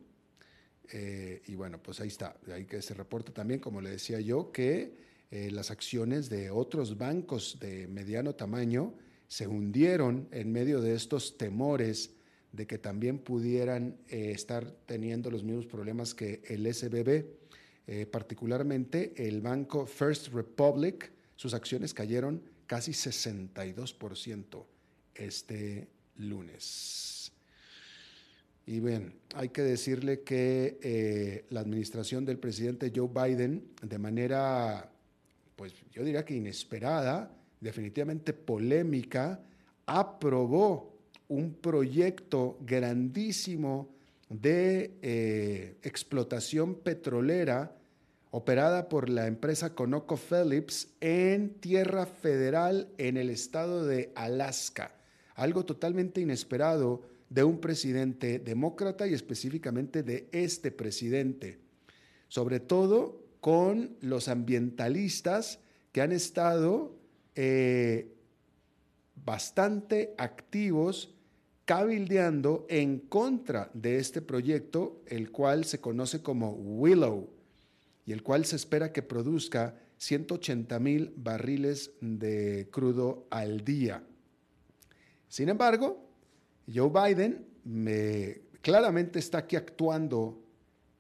Eh, 0.92 1.42
y 1.48 1.56
bueno, 1.56 1.82
pues 1.82 2.00
ahí 2.00 2.10
está. 2.10 2.38
Ahí 2.54 2.66
que 2.66 2.82
se 2.82 2.94
reporta 2.94 3.34
también, 3.34 3.60
como 3.60 3.82
le 3.82 3.90
decía 3.90 4.20
yo, 4.20 4.52
que 4.52 5.08
las 5.30 5.72
acciones 5.72 6.30
de 6.30 6.50
otros 6.50 6.98
bancos 6.98 7.58
de 7.60 7.86
mediano 7.90 8.34
tamaño 8.36 8.94
se 9.28 9.46
hundieron 9.46 10.30
en 10.32 10.54
medio 10.54 10.80
de 10.80 10.96
estos 10.96 11.38
temores 11.38 12.12
de 12.54 12.66
que 12.66 12.78
también 12.78 13.20
pudieran 13.20 13.98
estar 14.08 14.72
teniendo 14.86 15.30
los 15.30 15.44
mismos 15.44 15.66
problemas 15.66 16.14
que 16.14 16.42
el 16.48 16.74
SBB. 16.74 17.26
Eh, 17.90 18.06
particularmente 18.06 19.14
el 19.16 19.40
banco 19.40 19.86
First 19.86 20.34
Republic, 20.34 21.10
sus 21.38 21.54
acciones 21.54 21.94
cayeron 21.94 22.44
casi 22.66 22.92
62% 22.92 24.66
este 25.16 25.88
lunes. 26.18 27.32
Y 28.66 28.82
bien, 28.82 29.14
hay 29.34 29.48
que 29.50 29.62
decirle 29.62 30.24
que 30.24 30.78
eh, 30.82 31.46
la 31.50 31.62
administración 31.62 32.26
del 32.26 32.38
presidente 32.40 32.92
Joe 32.94 33.08
Biden, 33.08 33.70
de 33.82 33.98
manera, 33.98 34.92
pues 35.56 35.74
yo 35.94 36.04
diría 36.04 36.26
que 36.26 36.36
inesperada, 36.36 37.32
definitivamente 37.62 38.34
polémica, 38.34 39.40
aprobó 39.86 40.94
un 41.30 41.54
proyecto 41.54 42.60
grandísimo 42.62 43.96
de 44.28 44.98
eh, 45.02 45.78
explotación 45.82 46.76
petrolera 46.76 47.77
operada 48.32 48.90
por 48.90 49.10
la 49.10 49.28
empresa 49.28 49.74
ConocoPhillips 49.74 50.90
en 51.00 51.56
tierra 51.56 52.06
federal 52.06 52.90
en 52.98 53.18
el 53.18 53.30
estado 53.30 53.86
de 53.86 54.12
Alaska. 54.16 54.96
Algo 55.36 55.66
totalmente 55.66 56.22
inesperado 56.22 57.02
de 57.30 57.44
un 57.44 57.60
presidente 57.60 58.40
demócrata 58.40 59.08
y 59.08 59.14
específicamente 59.14 60.04
de 60.04 60.28
este 60.32 60.72
presidente. 60.72 61.60
Sobre 62.28 62.60
todo 62.60 63.24
con 63.40 63.96
los 64.02 64.28
ambientalistas 64.28 65.60
que 65.92 66.02
han 66.02 66.12
estado 66.12 66.96
eh, 67.36 68.14
bastante 69.16 70.14
activos 70.18 71.14
cabildeando 71.66 72.66
en 72.70 73.00
contra 73.00 73.70
de 73.74 73.98
este 73.98 74.22
proyecto, 74.22 75.02
el 75.06 75.32
cual 75.32 75.66
se 75.66 75.82
conoce 75.82 76.22
como 76.22 76.52
Willow 76.52 77.37
y 78.08 78.14
el 78.14 78.24
cual 78.24 78.46
se 78.46 78.56
espera 78.56 78.94
que 78.94 79.04
produzca 79.04 79.76
180 79.98 80.80
mil 80.80 81.14
barriles 81.18 81.92
de 82.00 82.70
crudo 82.72 83.28
al 83.30 83.66
día. 83.66 84.02
Sin 85.28 85.50
embargo, 85.50 86.10
Joe 86.74 86.90
Biden 86.90 87.46
claramente 88.62 89.20
está 89.20 89.40
aquí 89.40 89.58
actuando 89.58 90.42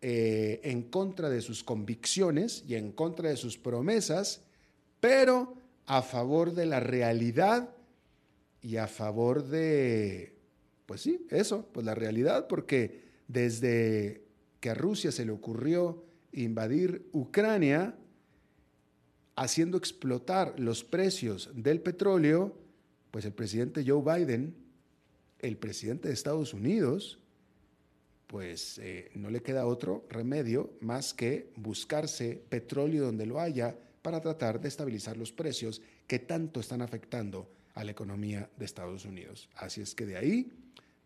eh, 0.01 0.59
en 0.63 0.83
contra 0.83 1.29
de 1.29 1.39
sus 1.39 1.63
convicciones 1.63 2.65
y 2.67 2.75
en 2.75 2.91
contra 2.91 3.29
de 3.29 3.37
sus 3.37 3.57
promesas, 3.57 4.41
pero 4.99 5.55
a 5.85 6.01
favor 6.01 6.53
de 6.53 6.65
la 6.65 6.81
realidad 6.81 7.69
y 8.61 8.75
a 8.75 8.87
favor 8.87 9.45
de, 9.45 10.35
pues 10.85 11.01
sí, 11.01 11.25
eso, 11.29 11.69
pues 11.71 11.85
la 11.85 11.95
realidad, 11.95 12.47
porque 12.47 13.01
desde 13.29 14.25
que 14.59 14.71
a 14.71 14.73
Rusia 14.73 15.13
se 15.13 15.23
le 15.23 15.31
ocurrió 15.31 16.03
invadir 16.43 17.07
Ucrania, 17.13 17.95
haciendo 19.35 19.77
explotar 19.77 20.59
los 20.59 20.83
precios 20.83 21.49
del 21.53 21.81
petróleo, 21.81 22.57
pues 23.11 23.25
el 23.25 23.33
presidente 23.33 23.83
Joe 23.85 24.01
Biden, 24.01 24.55
el 25.39 25.57
presidente 25.57 26.07
de 26.07 26.13
Estados 26.13 26.53
Unidos, 26.53 27.19
pues 28.27 28.77
eh, 28.79 29.09
no 29.15 29.29
le 29.29 29.41
queda 29.41 29.65
otro 29.65 30.05
remedio 30.09 30.73
más 30.81 31.13
que 31.13 31.51
buscarse 31.55 32.41
petróleo 32.49 33.05
donde 33.05 33.25
lo 33.25 33.39
haya 33.39 33.77
para 34.01 34.19
tratar 34.21 34.59
de 34.59 34.67
estabilizar 34.67 35.17
los 35.17 35.31
precios 35.31 35.81
que 36.07 36.19
tanto 36.19 36.59
están 36.59 36.81
afectando 36.81 37.49
a 37.73 37.83
la 37.83 37.91
economía 37.91 38.49
de 38.57 38.65
Estados 38.65 39.05
Unidos. 39.05 39.49
Así 39.55 39.81
es 39.81 39.95
que 39.95 40.05
de 40.05 40.17
ahí 40.17 40.51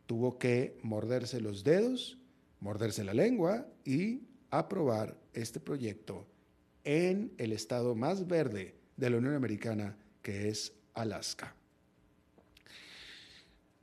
tuvo 0.07 0.37
que 0.37 0.77
morderse 0.83 1.41
los 1.41 1.63
dedos, 1.63 2.17
morderse 2.59 3.03
la 3.03 3.13
lengua 3.13 3.67
y 3.85 4.21
aprobar 4.49 5.17
este 5.33 5.59
proyecto 5.59 6.27
en 6.83 7.33
el 7.37 7.51
estado 7.51 7.95
más 7.95 8.27
verde 8.27 8.75
de 8.97 9.09
la 9.09 9.17
Unión 9.17 9.35
Americana, 9.35 9.97
que 10.21 10.49
es 10.49 10.73
Alaska. 10.93 11.55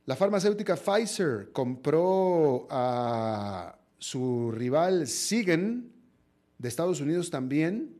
La 0.05 0.15
farmacéutica 0.15 0.75
Pfizer 0.75 1.51
compró 1.51 2.67
a 2.69 3.77
su 3.99 4.51
rival 4.51 5.07
Sigen 5.07 5.91
de 6.57 6.67
Estados 6.67 6.99
Unidos 6.99 7.29
también, 7.29 7.95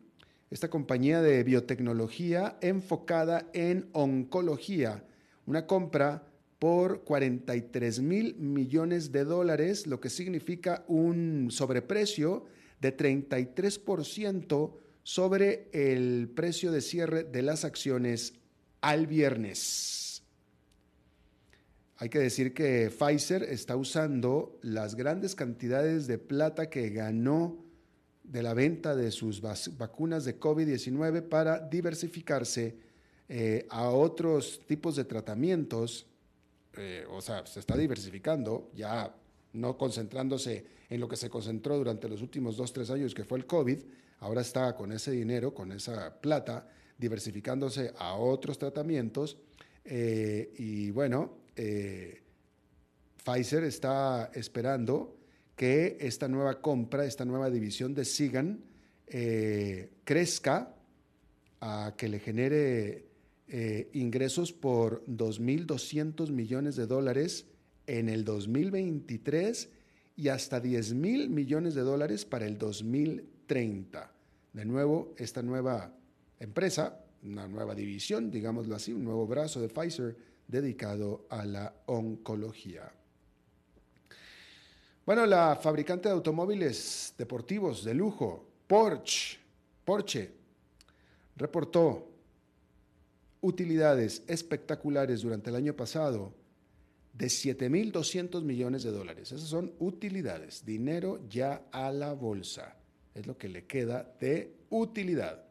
esta 0.50 0.70
compañía 0.70 1.22
de 1.22 1.44
biotecnología 1.44 2.58
enfocada 2.62 3.48
en 3.54 3.90
oncología, 3.94 5.04
una 5.46 5.68
compra 5.68 6.24
por 6.58 7.04
43 7.04 8.02
mil 8.02 8.36
millones 8.36 9.12
de 9.12 9.24
dólares, 9.24 9.86
lo 9.86 10.00
que 10.02 10.10
significa 10.10 10.84
un 10.88 11.50
sobreprecio 11.52 12.46
de 12.80 12.96
33% 12.96 14.74
sobre 15.04 15.70
el 15.74 16.30
precio 16.30 16.72
de 16.72 16.82
cierre 16.82 17.24
de 17.24 17.42
las 17.42 17.66
acciones 17.66 18.34
al 18.82 19.08
viernes. 19.08 20.24
Hay 21.98 22.10
que 22.10 22.20
decir 22.20 22.54
que 22.54 22.90
Pfizer 22.90 23.44
está 23.44 23.76
usando 23.76 24.58
las 24.62 24.96
grandes 24.96 25.36
cantidades 25.36 26.08
de 26.08 26.18
plata 26.18 26.70
que 26.70 26.90
ganó 26.90 27.58
de 28.24 28.44
la 28.44 28.54
venta 28.54 28.96
de 28.96 29.12
sus 29.12 29.42
vacunas 29.42 30.24
de 30.24 30.40
COVID-19 30.40 31.28
para 31.28 31.60
diversificarse 31.60 32.78
eh, 33.28 33.66
a 33.70 33.90
otros 33.90 34.62
tipos 34.66 34.96
de 34.96 35.04
tratamientos. 35.04 36.06
Eh, 36.78 37.06
o 37.10 37.20
sea, 37.20 37.46
se 37.46 37.60
está 37.60 37.76
diversificando, 37.76 38.72
ya 38.74 39.14
no 39.54 39.78
concentrándose 39.78 40.66
en 40.90 41.00
lo 41.00 41.08
que 41.08 41.16
se 41.16 41.30
concentró 41.30 41.78
durante 41.78 42.10
los 42.10 42.22
últimos 42.22 42.58
dos, 42.58 42.74
tres 42.74 42.90
años, 42.90 43.14
que 43.14 43.24
fue 43.24 43.38
el 43.38 43.46
COVID, 43.46 43.80
ahora 44.20 44.42
está 44.42 44.76
con 44.76 44.92
ese 44.92 45.12
dinero, 45.12 45.54
con 45.54 45.72
esa 45.72 46.20
plata, 46.20 46.68
diversificándose 46.98 47.94
a 47.98 48.16
otros 48.16 48.58
tratamientos. 48.58 49.38
Eh, 49.86 50.54
y 50.58 50.92
bueno, 50.92 51.38
eh, 51.56 52.22
Pfizer 53.24 53.64
está 53.64 54.32
esperando 54.34 55.18
que 55.56 55.98
esta 56.00 56.28
nueva 56.28 56.62
compra, 56.62 57.06
esta 57.06 57.26
nueva 57.26 57.50
división 57.50 57.94
de 57.94 58.06
Sigan, 58.06 58.64
eh, 59.08 59.92
crezca 60.04 60.76
a 61.62 61.94
que 61.98 62.08
le 62.08 62.20
genere 62.20 63.06
ingresos 63.94 64.54
por 64.54 65.04
2.200 65.08 66.30
millones 66.30 66.76
de 66.76 66.86
dólares 66.86 67.48
en 67.90 68.08
el 68.08 68.24
2023 68.24 69.68
y 70.16 70.28
hasta 70.28 70.60
10 70.60 70.94
mil 70.94 71.30
millones 71.30 71.74
de 71.74 71.82
dólares 71.82 72.24
para 72.24 72.46
el 72.46 72.58
2030. 72.60 74.12
De 74.54 74.66
nuevo, 74.66 75.16
esta 75.18 75.42
nueva 75.42 75.92
empresa, 76.40 77.04
una 77.24 77.48
nueva 77.48 77.74
división, 77.74 78.30
digámoslo 78.30 78.76
así, 78.76 78.94
un 78.94 79.04
nuevo 79.04 79.26
brazo 79.26 79.60
de 79.60 79.70
Pfizer 79.70 80.16
dedicado 80.48 81.26
a 81.30 81.44
la 81.46 81.74
oncología. 81.88 82.92
Bueno, 85.04 85.26
la 85.26 85.56
fabricante 85.56 86.10
de 86.10 86.14
automóviles 86.14 87.16
deportivos 87.18 87.84
de 87.84 87.96
lujo, 87.96 88.46
Porsche, 88.68 89.40
Porsche, 89.84 90.32
reportó 91.36 92.08
utilidades 93.42 94.22
espectaculares 94.28 95.22
durante 95.22 95.50
el 95.50 95.56
año 95.56 95.74
pasado 95.76 96.39
de 97.20 97.28
7.200 97.28 98.44
millones 98.44 98.84
de 98.84 98.92
dólares. 98.92 99.34
Esas 99.34 99.50
son 99.50 99.74
utilidades, 99.80 100.66
dinero 100.66 101.20
ya 101.30 101.66
a 101.74 101.92
la 101.92 102.14
bolsa. 102.14 102.78
Es 103.14 103.28
lo 103.28 103.38
que 103.38 103.50
le 103.50 103.66
queda 103.66 104.16
de 104.22 104.56
utilidad. 104.70 105.44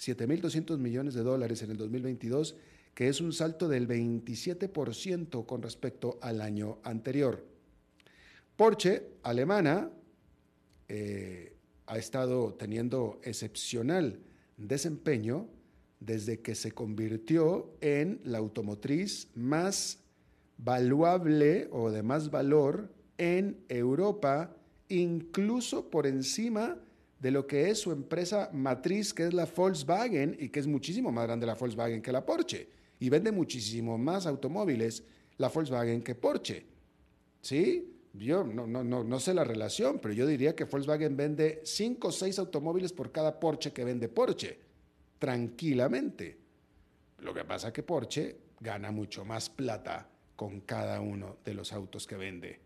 7.200 0.00 0.76
millones 0.76 1.14
de 1.14 1.22
dólares 1.22 1.62
en 1.62 1.70
el 1.70 1.76
2022, 1.76 2.56
que 2.94 3.06
es 3.06 3.20
un 3.20 3.32
salto 3.32 3.68
del 3.68 3.86
27% 3.86 5.46
con 5.46 5.62
respecto 5.62 6.18
al 6.20 6.40
año 6.40 6.78
anterior. 6.82 7.46
Porsche, 8.56 9.10
alemana, 9.22 9.90
eh, 10.88 11.56
ha 11.86 11.96
estado 11.96 12.54
teniendo 12.54 13.20
excepcional 13.22 14.18
desempeño 14.56 15.46
desde 16.00 16.40
que 16.40 16.56
se 16.56 16.72
convirtió 16.72 17.76
en 17.80 18.20
la 18.24 18.38
automotriz 18.38 19.28
más 19.36 20.03
valuable 20.58 21.68
o 21.70 21.90
de 21.90 22.02
más 22.02 22.30
valor 22.30 22.92
en 23.18 23.64
Europa, 23.68 24.56
incluso 24.88 25.90
por 25.90 26.06
encima 26.06 26.78
de 27.20 27.30
lo 27.30 27.46
que 27.46 27.70
es 27.70 27.78
su 27.78 27.92
empresa 27.92 28.50
matriz, 28.52 29.14
que 29.14 29.26
es 29.26 29.34
la 29.34 29.46
Volkswagen, 29.46 30.36
y 30.38 30.50
que 30.50 30.60
es 30.60 30.66
muchísimo 30.66 31.10
más 31.10 31.24
grande 31.24 31.46
la 31.46 31.54
Volkswagen 31.54 32.02
que 32.02 32.12
la 32.12 32.24
Porsche. 32.24 32.68
Y 33.00 33.08
vende 33.08 33.32
muchísimo 33.32 33.96
más 33.98 34.26
automóviles 34.26 35.04
la 35.38 35.48
Volkswagen 35.48 36.02
que 36.02 36.14
Porsche. 36.14 36.66
¿Sí? 37.40 37.90
Yo 38.12 38.44
no, 38.44 38.66
no, 38.66 38.84
no, 38.84 39.02
no 39.02 39.20
sé 39.20 39.34
la 39.34 39.42
relación, 39.42 39.98
pero 39.98 40.14
yo 40.14 40.26
diría 40.26 40.54
que 40.54 40.64
Volkswagen 40.64 41.16
vende 41.16 41.62
5 41.64 42.08
o 42.08 42.12
6 42.12 42.38
automóviles 42.38 42.92
por 42.92 43.10
cada 43.10 43.40
Porsche 43.40 43.72
que 43.72 43.84
vende 43.84 44.08
Porsche, 44.08 44.58
tranquilamente. 45.18 46.38
Lo 47.18 47.34
que 47.34 47.44
pasa 47.44 47.68
es 47.68 47.72
que 47.72 47.82
Porsche 47.82 48.36
gana 48.60 48.92
mucho 48.92 49.24
más 49.24 49.50
plata 49.50 50.13
con 50.36 50.60
cada 50.60 51.00
uno 51.00 51.38
de 51.44 51.54
los 51.54 51.72
autos 51.72 52.06
que 52.06 52.16
vende 52.16 52.60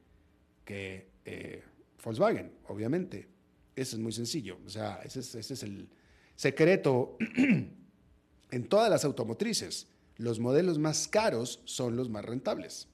que 0.64 1.08
eh, 1.24 1.62
Volkswagen, 2.04 2.52
obviamente. 2.68 3.26
Eso 3.74 3.96
es 3.96 4.02
muy 4.02 4.12
sencillo. 4.12 4.58
O 4.66 4.68
sea, 4.68 5.00
ese 5.04 5.20
es, 5.20 5.62
el 5.62 5.88
secreto 6.34 7.16
en 8.50 8.68
todas 8.68 8.90
las 8.90 9.04
automotrices. 9.04 9.88
Los 10.16 10.40
modelos 10.40 10.78
más 10.78 11.08
caros 11.08 11.62
son 11.64 11.96
los 11.96 12.10
más 12.10 12.24
rentables. 12.24 12.88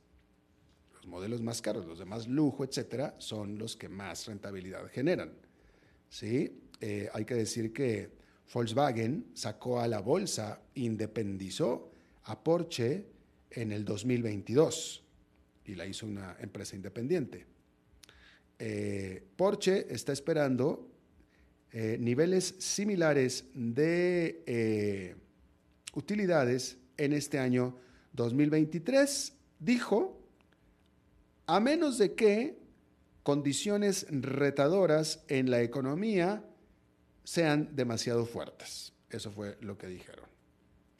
Los 0.94 1.06
modelos 1.06 1.40
más 1.40 1.62
caros, 1.62 1.86
los 1.86 1.98
de 1.98 2.04
más 2.04 2.28
lujo, 2.28 2.64
etcétera, 2.64 3.16
son 3.18 3.58
los 3.58 3.76
que 3.76 3.88
más 3.88 4.26
rentabilidad 4.26 4.86
generan. 4.90 5.32
¿Sí? 6.08 6.60
Eh, 6.80 7.08
hay 7.12 7.24
que 7.24 7.34
decir 7.34 7.72
que 7.72 8.10
Volkswagen 8.52 9.32
sacó 9.34 9.80
a 9.80 9.88
la 9.88 10.00
bolsa, 10.00 10.60
independizó 10.74 11.90
a 12.24 12.42
Porsche 12.42 13.13
en 13.54 13.72
el 13.72 13.84
2022 13.84 15.02
y 15.66 15.74
la 15.74 15.86
hizo 15.86 16.06
una 16.06 16.36
empresa 16.40 16.76
independiente. 16.76 17.46
Eh, 18.58 19.22
Porsche 19.36 19.86
está 19.92 20.12
esperando 20.12 20.90
eh, 21.72 21.96
niveles 21.98 22.54
similares 22.58 23.46
de 23.54 24.42
eh, 24.46 25.16
utilidades 25.94 26.78
en 26.96 27.12
este 27.12 27.38
año 27.38 27.76
2023, 28.12 29.32
dijo, 29.58 30.20
a 31.46 31.58
menos 31.60 31.98
de 31.98 32.14
que 32.14 32.58
condiciones 33.22 34.06
retadoras 34.10 35.24
en 35.28 35.50
la 35.50 35.62
economía 35.62 36.44
sean 37.24 37.74
demasiado 37.74 38.24
fuertes. 38.26 38.92
Eso 39.10 39.32
fue 39.32 39.56
lo 39.60 39.76
que 39.76 39.88
dijeron. 39.88 40.33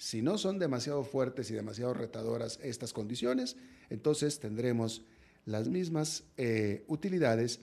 Si 0.05 0.21
no 0.21 0.37
son 0.37 0.59
demasiado 0.59 1.03
fuertes 1.03 1.51
y 1.51 1.55
demasiado 1.55 1.95
retadoras 1.95 2.61
estas 2.63 2.93
condiciones, 2.93 3.57
entonces 3.89 4.39
tendremos 4.39 5.03
las 5.47 5.69
mismas 5.69 6.25
eh, 6.37 6.85
utilidades 6.89 7.61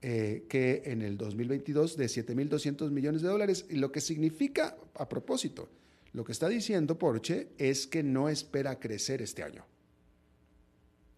eh, 0.00 0.44
que 0.48 0.82
en 0.84 1.02
el 1.02 1.18
2022 1.18 1.96
de 1.96 2.06
7.200 2.06 2.92
millones 2.92 3.22
de 3.22 3.28
dólares, 3.28 3.66
y 3.68 3.74
lo 3.74 3.90
que 3.90 4.00
significa, 4.00 4.76
a 4.94 5.08
propósito, 5.08 5.68
lo 6.12 6.22
que 6.22 6.30
está 6.30 6.48
diciendo 6.48 6.96
Porsche 6.96 7.48
es 7.58 7.88
que 7.88 8.04
no 8.04 8.28
espera 8.28 8.78
crecer 8.78 9.20
este 9.20 9.42
año. 9.42 9.66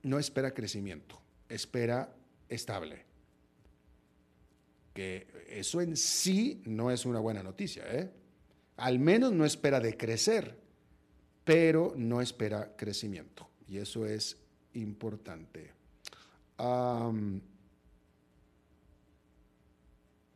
No 0.05 0.19
espera 0.19 0.55
crecimiento, 0.55 1.21
espera 1.51 2.17
estable. 2.49 3.05
Que 4.95 5.27
eso 5.51 5.83
en 5.83 5.99
sí 5.99 6.63
no 6.65 6.91
es 6.91 7.05
una 7.05 7.21
buena 7.21 7.43
noticia, 7.43 7.85
¿eh? 7.93 8.11
Al 8.79 8.99
menos 8.99 9.33
no 9.33 9.45
espera 9.45 9.79
decrecer 9.79 10.62
pero 11.45 11.93
no 11.97 12.21
espera 12.21 12.75
crecimiento. 12.77 13.49
Y 13.69 13.79
eso 13.79 14.07
es 14.07 14.37
importante. 14.75 15.73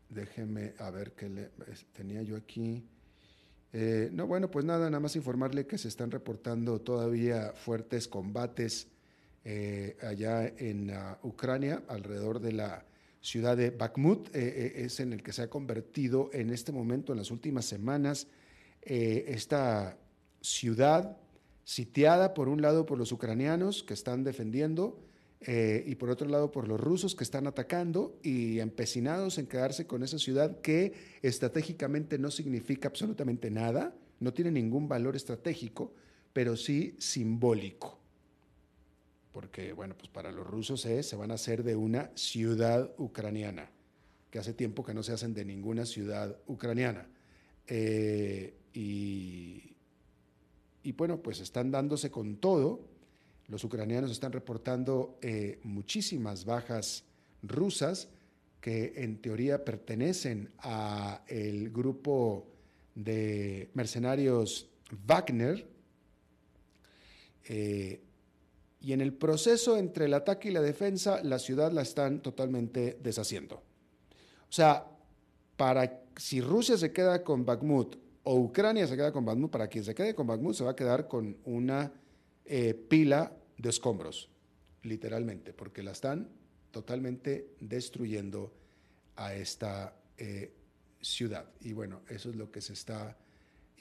déjeme 0.09 0.75
a 0.79 0.91
ver 0.91 1.13
qué 1.13 1.29
le, 1.29 1.51
tenía 1.93 2.23
yo 2.23 2.37
aquí. 2.37 2.83
Eh, 3.73 4.09
no, 4.13 4.27
bueno, 4.27 4.51
pues 4.51 4.65
nada, 4.65 4.89
nada 4.89 5.01
más 5.01 5.17
informarle 5.17 5.67
que 5.67 5.77
se 5.77 5.89
están 5.89 6.11
reportando 6.11 6.81
todavía 6.81 7.53
fuertes 7.55 8.09
combates 8.09 8.89
eh, 9.45 9.97
allá 10.03 10.49
en 10.49 10.91
uh, 10.91 11.17
Ucrania, 11.23 11.83
alrededor 11.89 12.41
de 12.41 12.53
la 12.53 12.85
ciudad 13.21 13.57
de 13.57 13.71
Bakhmut, 13.71 14.35
eh, 14.35 14.73
es 14.77 14.99
en 14.99 15.13
el 15.13 15.23
que 15.23 15.33
se 15.33 15.43
ha 15.43 15.51
convertido 15.51 16.31
en 16.33 16.51
este 16.51 16.73
momento, 16.73 17.13
en 17.13 17.19
las 17.19 17.31
últimas 17.31 17.65
semanas, 17.67 18.29
esta 18.83 19.99
ciudad 20.47 21.17
sitiada 21.65 22.33
por 22.35 22.49
un 22.49 22.63
lado 22.63 22.87
por 22.87 22.99
los 22.99 23.11
ucranianos 23.11 23.83
que 23.83 23.95
están 23.95 24.23
defendiendo 24.23 25.01
eh, 25.41 25.83
y 25.87 25.97
por 25.97 26.11
otro 26.11 26.29
lado 26.29 26.51
por 26.51 26.69
los 26.69 26.81
rusos 26.81 27.15
que 27.15 27.25
están 27.25 27.47
atacando 27.47 28.19
y 28.23 28.61
empecinados 28.61 29.39
en 29.39 29.47
quedarse 29.47 29.87
con 29.87 30.03
esa 30.03 30.19
ciudad 30.19 30.61
que 30.61 30.95
estratégicamente 31.23 32.19
no 32.19 32.31
significa 32.31 32.89
absolutamente 32.89 33.51
nada, 33.51 33.95
no 34.21 34.33
tiene 34.33 34.53
ningún 34.53 34.89
valor 34.89 35.17
estratégico, 35.17 35.93
pero 36.33 36.57
sí 36.57 36.95
simbólico. 36.99 37.99
Porque, 39.33 39.73
bueno, 39.73 39.95
pues 39.99 40.09
para 40.09 40.33
los 40.33 40.47
rusos 40.47 40.87
es, 40.87 41.09
se 41.09 41.17
van 41.17 41.31
a 41.31 41.35
hacer 41.35 41.63
de 41.63 41.77
una 41.77 42.11
ciudad 42.15 42.95
ucraniana, 42.97 43.71
que 44.31 44.39
hace 44.39 44.55
tiempo 44.55 44.85
que 44.85 44.95
no 44.95 45.03
se 45.03 45.13
hacen 45.13 45.35
de 45.35 45.45
ninguna 45.45 45.85
ciudad 45.85 46.39
ucraniana. 46.47 47.07
Eh, 47.67 48.55
y, 48.73 49.76
y 50.87 50.93
bueno, 50.93 51.21
pues 51.21 51.41
están 51.41 51.73
dándose 51.73 52.13
con 52.13 52.37
todo. 52.37 52.79
Los 53.49 53.65
ucranianos 53.65 54.13
están 54.13 54.31
reportando 54.31 55.19
eh, 55.21 55.59
muchísimas 55.65 56.45
bajas 56.45 57.03
rusas 57.43 58.09
que 58.61 58.93
en 58.95 59.21
teoría 59.21 59.65
pertenecen 59.65 60.53
a 60.59 61.25
el 61.27 61.71
grupo 61.71 62.47
de 62.95 63.69
mercenarios 63.75 64.69
Wagner. 65.09 65.67
Eh, 67.49 68.01
y 68.81 68.93
en 68.93 69.01
el 69.01 69.13
proceso 69.13 69.79
entre 69.79 70.05
el 70.05 70.15
ataque 70.15 70.51
y 70.51 70.53
la 70.53 70.61
defensa, 70.61 71.21
la 71.25 71.41
ciudad 71.41 71.73
la 71.73 71.83
están 71.83 72.23
totalmente 72.23 72.97
deshaciendo. 73.03 73.57
O 73.57 74.53
sea, 74.53 74.87
para 75.57 76.05
si 76.15 76.41
Rusia 76.41 76.79
se 76.79 76.93
queda 76.93 77.25
con 77.25 77.45
Bakhmut 77.45 78.06
o 78.29 78.35
Ucrania 78.35 78.89
se 78.89 78.97
queda 78.97 79.13
con 79.13 79.25
Bakhmut, 79.25 79.53
para 79.53 79.69
quien 79.69 79.85
se 79.85 79.95
quede 79.95 80.13
con 80.13 80.27
Bakhmut 80.27 80.53
se 80.53 80.65
va 80.65 80.73
a 80.73 80.77
quedar 80.77 81.07
con 81.07 81.37
una 81.45 81.93
eh, 82.45 82.75
pila 82.75 83.33
de 83.57 83.69
escombros, 83.69 84.29
literalmente, 84.83 85.53
porque 85.53 85.81
la 85.85 85.93
están 85.93 86.29
totalmente 86.73 87.55
destruyendo 87.61 88.53
a 89.15 89.33
esta 89.33 89.95
eh, 90.19 90.53
ciudad. 91.01 91.49
Y 91.61 91.73
bueno, 91.73 92.01
eso 92.09 92.29
es 92.29 92.35
lo 92.35 92.51
que 92.51 92.61
se 92.61 92.73
está 92.73 93.17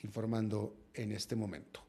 informando 0.03 0.77
en 0.93 1.11
este 1.11 1.35
momento. 1.35 1.83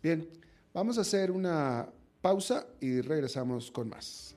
bien, 0.00 0.28
vamos 0.72 0.96
a 0.96 1.00
hacer 1.00 1.32
una 1.32 1.88
pausa 2.22 2.68
y 2.80 3.00
regresamos 3.00 3.72
con 3.72 3.88
más. 3.88 4.36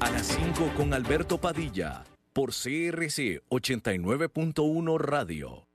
A 0.00 0.10
las 0.10 0.26
5 0.28 0.72
con 0.74 0.94
Alberto 0.94 1.38
Padilla 1.38 2.02
por 2.36 2.50
CRC 2.50 3.40
89.1 3.48 4.98
Radio. 4.98 5.66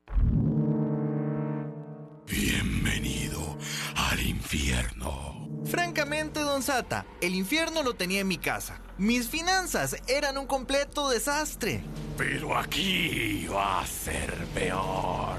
Bienvenido 2.28 3.58
al 3.96 4.22
infierno. 4.22 5.50
Francamente, 5.66 6.40
don 6.42 6.62
Sata, 6.62 7.08
el 7.20 7.34
infierno 7.34 7.82
lo 7.82 7.96
tenía 7.96 8.20
en 8.20 8.28
mi 8.28 8.38
casa. 8.38 8.80
Mis 9.00 9.28
finanzas 9.28 9.98
eran 10.08 10.38
un 10.38 10.46
completo 10.46 11.10
desastre. 11.10 11.84
Pero 12.16 12.56
aquí 12.56 13.48
va 13.52 13.82
a 13.82 13.88
ser 13.88 14.32
peor. 14.54 15.31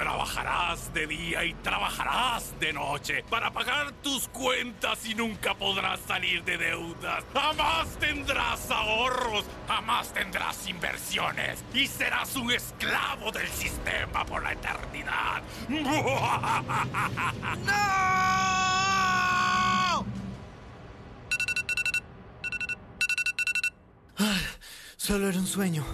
Trabajarás 0.00 0.94
de 0.94 1.06
día 1.06 1.44
y 1.44 1.52
trabajarás 1.52 2.58
de 2.58 2.72
noche 2.72 3.22
para 3.28 3.50
pagar 3.50 3.92
tus 4.02 4.28
cuentas 4.28 5.04
y 5.04 5.14
nunca 5.14 5.52
podrás 5.52 6.00
salir 6.08 6.42
de 6.42 6.56
deudas. 6.56 7.22
Jamás 7.34 7.86
tendrás 7.98 8.70
ahorros, 8.70 9.44
jamás 9.68 10.10
tendrás 10.14 10.66
inversiones 10.66 11.62
y 11.74 11.86
serás 11.86 12.34
un 12.36 12.50
esclavo 12.50 13.30
del 13.30 13.46
sistema 13.48 14.24
por 14.24 14.42
la 14.42 14.52
eternidad. 14.52 15.42
¡No! 15.68 15.90
solo 24.96 25.28
era 25.28 25.38
un 25.38 25.46
sueño. 25.46 25.84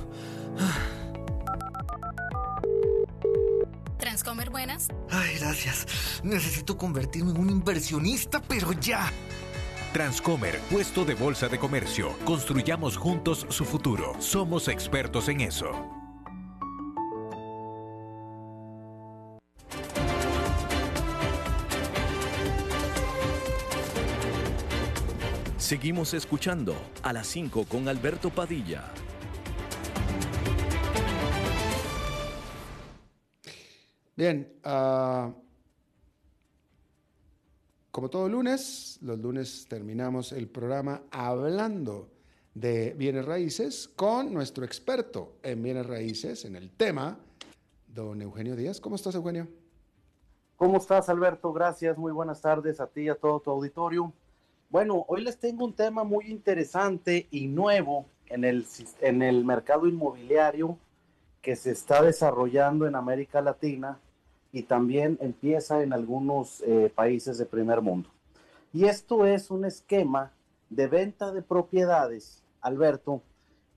Transcomer 4.37 4.51
Buenas. 4.51 4.89
Ay, 5.11 5.39
gracias. 5.39 5.87
Necesito 6.23 6.77
convertirme 6.77 7.31
en 7.31 7.39
un 7.39 7.51
inversionista, 7.51 8.43
pero 8.43 8.73
ya. 8.73 9.11
Transcomer, 9.93 10.59
puesto 10.71 11.05
de 11.05 11.15
bolsa 11.15 11.49
de 11.49 11.59
comercio. 11.59 12.15
Construyamos 12.25 12.99
juntos 12.99 13.47
su 13.49 13.65
futuro. 13.65 14.15
Somos 14.21 14.69
expertos 14.69 15.29
en 15.29 15.41
eso. 15.41 15.71
Seguimos 25.57 26.15
escuchando 26.15 26.77
a 27.03 27.13
las 27.13 27.27
5 27.29 27.65
con 27.65 27.89
Alberto 27.89 28.31
Padilla. 28.31 28.85
Bien, 34.17 34.51
uh, 34.65 35.31
como 37.91 38.09
todo 38.09 38.31
lunes, 38.31 38.99
los 39.03 39.19
lunes 39.19 39.67
terminamos 39.69 40.33
el 40.33 40.49
programa 40.49 41.03
hablando 41.11 42.09
de 42.55 42.95
bienes 42.95 43.27
raíces 43.27 43.89
con 43.95 44.33
nuestro 44.33 44.65
experto 44.65 45.37
en 45.43 45.63
bienes 45.63 45.85
raíces 45.85 46.47
en 46.47 46.57
el 46.57 46.71
tema, 46.71 47.19
don 47.89 48.23
Eugenio 48.23 48.57
Díaz. 48.57 48.81
¿Cómo 48.81 48.97
estás, 48.97 49.15
Eugenio? 49.17 49.49
¿Cómo 50.57 50.79
estás, 50.79 51.11
Alberto? 51.11 51.53
Gracias, 51.53 51.99
muy 51.99 52.13
buenas 52.13 52.41
tardes 52.41 52.81
a 52.81 52.87
ti 52.87 53.03
y 53.03 53.09
a 53.11 53.17
todo 53.17 53.41
tu 53.41 53.51
auditorio. 53.51 54.15
Bueno, 54.71 55.05
hoy 55.09 55.25
les 55.25 55.39
tengo 55.39 55.63
un 55.63 55.75
tema 55.75 56.05
muy 56.05 56.31
interesante 56.31 57.29
y 57.31 57.49
nuevo 57.49 58.07
en 58.29 58.45
el, 58.45 58.67
en 59.03 59.21
el 59.21 59.45
mercado 59.45 59.87
inmobiliario 59.87 60.79
que 61.43 61.55
se 61.55 61.73
está 61.73 62.03
desarrollando 62.03 62.87
en 62.87 62.95
América 62.95 63.43
Latina 63.43 64.01
y 64.57 64.63
también 64.63 65.19
empieza 65.21 65.83
en 65.83 65.93
algunos 65.93 66.63
eh, 66.63 66.91
países 66.95 67.37
de 67.37 67.45
primer 67.45 67.83
mundo. 67.83 68.09
Y 68.73 68.87
esto 68.87 69.27
es 69.27 69.51
un 69.51 69.67
esquema 69.67 70.33
de 70.71 70.87
venta 70.87 71.31
de 71.31 71.43
propiedades, 71.43 72.43
Alberto, 72.63 73.21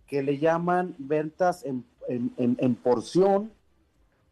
que 0.07 0.23
le 0.23 0.37
llaman 0.37 0.95
ventas 0.97 1.65
en, 1.65 1.83
en 2.07 2.75
porción, 2.75 3.51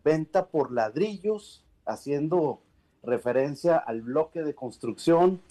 venta 0.06 0.45
por 0.45 0.72
ladrillos, 0.72 1.66
haciendo 1.86 2.62
referencia 3.04 3.76
al 3.76 4.02
bloque 4.02 4.41
de 4.41 4.56
construcción 4.56 5.41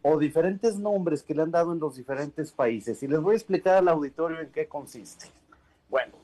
o 0.00 0.16
diferentes 0.18 0.78
nombres 0.78 1.22
que 1.22 1.34
le 1.34 1.42
han 1.42 1.50
dado 1.50 1.74
en 1.74 1.80
los 1.80 1.96
diferentes 1.96 2.50
países. 2.50 3.02
Y 3.02 3.08
les 3.08 3.20
voy 3.20 3.34
a 3.34 3.36
explicar 3.36 3.76
al 3.76 3.88
auditorio 3.88 4.40
en 4.40 4.50
qué 4.52 4.66
consiste. 4.66 5.26
Bueno, 5.90 6.14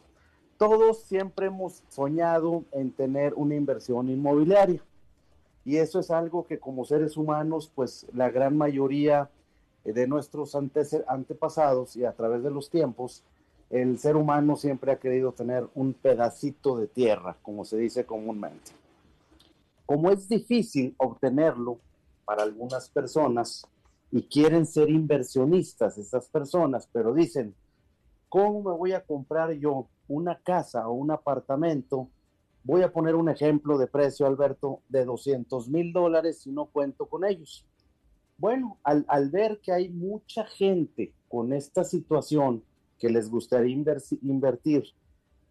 todos 0.63 0.99
siempre 0.99 1.47
hemos 1.47 1.83
soñado 1.89 2.63
en 2.71 2.93
tener 2.93 3.35
una 3.35 3.57
inversión 3.57 4.09
inmobiliaria. 4.09 4.81
Y 5.65 5.79
eso 5.79 5.99
es 5.99 6.13
algo 6.13 6.47
que 6.47 6.61
como 6.61 6.85
seres 6.85 7.17
humanos, 7.17 7.69
pues 7.75 8.07
la 8.15 8.31
gran 8.31 8.57
mayoría 8.57 9.29
de 9.85 10.07
nuestros 10.07 10.55
antepasados 10.55 11.97
y 11.97 12.05
a 12.05 12.13
través 12.13 12.45
de 12.45 12.53
los 12.53 12.71
tiempos, 12.71 13.25
el 13.71 13.99
ser 13.99 14.15
humano 14.15 14.55
siempre 14.55 14.93
ha 14.93 15.01
querido 15.01 15.33
tener 15.33 15.67
un 15.75 15.95
pedacito 15.95 16.77
de 16.77 16.87
tierra, 16.87 17.37
como 17.43 17.65
se 17.65 17.79
dice 17.79 18.07
comúnmente. 18.07 18.71
Como 19.85 20.13
es 20.13 20.29
difícil 20.29 20.95
obtenerlo 20.97 21.81
para 22.25 22.45
algunas 22.45 22.89
personas 22.89 23.67
y 24.13 24.23
quieren 24.23 24.65
ser 24.65 24.91
inversionistas 24.91 25.99
estas 25.99 26.29
personas, 26.29 26.89
pero 26.93 27.13
dicen, 27.13 27.53
¿cómo 28.29 28.63
me 28.63 28.79
voy 28.79 28.93
a 28.93 29.05
comprar 29.05 29.51
yo 29.55 29.89
una 30.15 30.39
casa 30.39 30.89
o 30.89 30.93
un 30.93 31.11
apartamento, 31.11 32.09
voy 32.65 32.83
a 32.83 32.93
poner 32.93 33.15
un 33.15 33.29
ejemplo 33.29 33.79
de 33.79 33.87
precio, 33.87 34.27
Alberto, 34.27 34.81
de 34.89 35.05
200 35.05 35.69
mil 35.69 35.93
dólares 35.93 36.41
si 36.43 36.51
no 36.51 36.67
cuento 36.67 37.07
con 37.07 37.25
ellos. 37.25 37.67
Bueno, 38.39 38.79
al, 38.83 39.31
ver 39.31 39.61
que 39.61 39.73
hay 39.73 39.89
mucha 39.89 40.45
gente 40.45 41.13
con 41.29 41.53
esta 41.53 41.85
situación 41.85 42.63
que 42.99 43.09
les 43.09 43.31
gustaría 43.31 43.75
invertir 44.23 44.85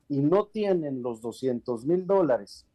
y 0.09 0.19
no 0.19 0.45
tienen 0.45 1.01
los 1.01 1.21
200 1.21 1.85
mil 1.85 2.05
dólares, 2.05 2.65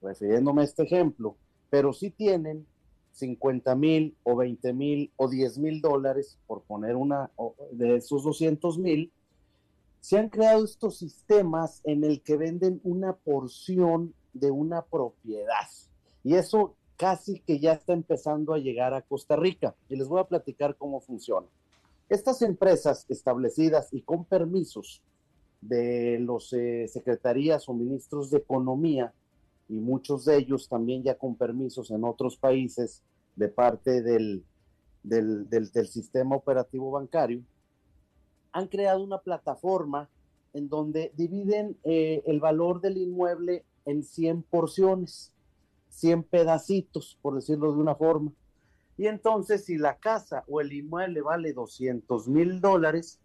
refiriéndome 0.00 0.62
a 0.62 0.64
este 0.64 0.82
ejemplo, 0.82 1.36
pero 1.70 1.92
sí 1.92 2.10
tienen 2.10 2.66
50 3.12 3.74
mil 3.76 4.16
o 4.24 4.36
20 4.36 4.72
mil 4.72 5.12
o 5.16 5.28
10 5.28 5.58
mil 5.58 5.80
dólares, 5.80 6.38
por 6.46 6.62
poner 6.62 6.96
una 6.96 7.30
de 7.70 7.96
esos 7.96 8.24
200 8.24 8.78
mil, 8.78 9.12
se 10.02 10.18
han 10.18 10.28
creado 10.28 10.64
estos 10.64 10.98
sistemas 10.98 11.80
en 11.84 12.02
el 12.02 12.22
que 12.22 12.36
venden 12.36 12.80
una 12.82 13.14
porción 13.14 14.12
de 14.32 14.50
una 14.50 14.82
propiedad. 14.82 15.68
Y 16.24 16.34
eso 16.34 16.74
casi 16.96 17.38
que 17.38 17.60
ya 17.60 17.72
está 17.72 17.92
empezando 17.92 18.52
a 18.52 18.58
llegar 18.58 18.94
a 18.94 19.02
Costa 19.02 19.36
Rica. 19.36 19.76
Y 19.88 19.94
les 19.94 20.08
voy 20.08 20.20
a 20.20 20.24
platicar 20.24 20.76
cómo 20.76 21.00
funciona. 21.00 21.46
Estas 22.08 22.42
empresas 22.42 23.06
establecidas 23.08 23.88
y 23.92 24.02
con 24.02 24.24
permisos 24.24 25.02
de 25.60 26.18
los 26.18 26.52
eh, 26.52 26.88
secretarías 26.88 27.68
o 27.68 27.72
ministros 27.72 28.30
de 28.30 28.38
economía, 28.38 29.14
y 29.68 29.74
muchos 29.74 30.24
de 30.24 30.36
ellos 30.36 30.68
también 30.68 31.04
ya 31.04 31.14
con 31.16 31.36
permisos 31.36 31.92
en 31.92 32.02
otros 32.02 32.36
países 32.36 33.02
de 33.36 33.48
parte 33.48 34.02
del, 34.02 34.44
sistema 35.88 36.34
operativo 36.34 36.90
bancario, 36.90 37.40
han 38.52 38.68
creado 38.68 39.02
una 39.02 39.18
plataforma 39.18 40.08
en 40.52 40.68
donde 40.68 41.12
dividen 41.16 41.78
eh, 41.84 42.22
el 42.26 42.40
valor 42.40 42.80
del 42.80 42.98
inmueble 42.98 43.64
en 43.84 44.04
100 44.04 44.42
porciones, 44.42 45.32
100 45.88 46.24
pedacitos, 46.24 47.18
por 47.22 47.34
decirlo 47.34 47.72
de 47.72 47.78
una 47.78 47.94
forma. 47.94 48.32
Y 48.98 49.06
entonces, 49.06 49.64
si 49.64 49.78
la 49.78 49.96
casa 49.96 50.44
o 50.46 50.60
el 50.60 50.72
inmueble 50.72 51.22
vale 51.22 51.52
200 51.52 52.28
mil 52.28 52.60
dólares, 52.60 53.18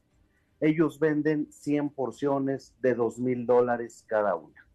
ellos 0.60 1.00
venden 1.00 1.52
100 1.52 1.90
porciones 1.90 2.74
de 2.82 2.96
2 2.96 3.20
mil 3.20 3.46
dólares 3.46 4.04
cada 4.08 4.36
una. 4.36 4.66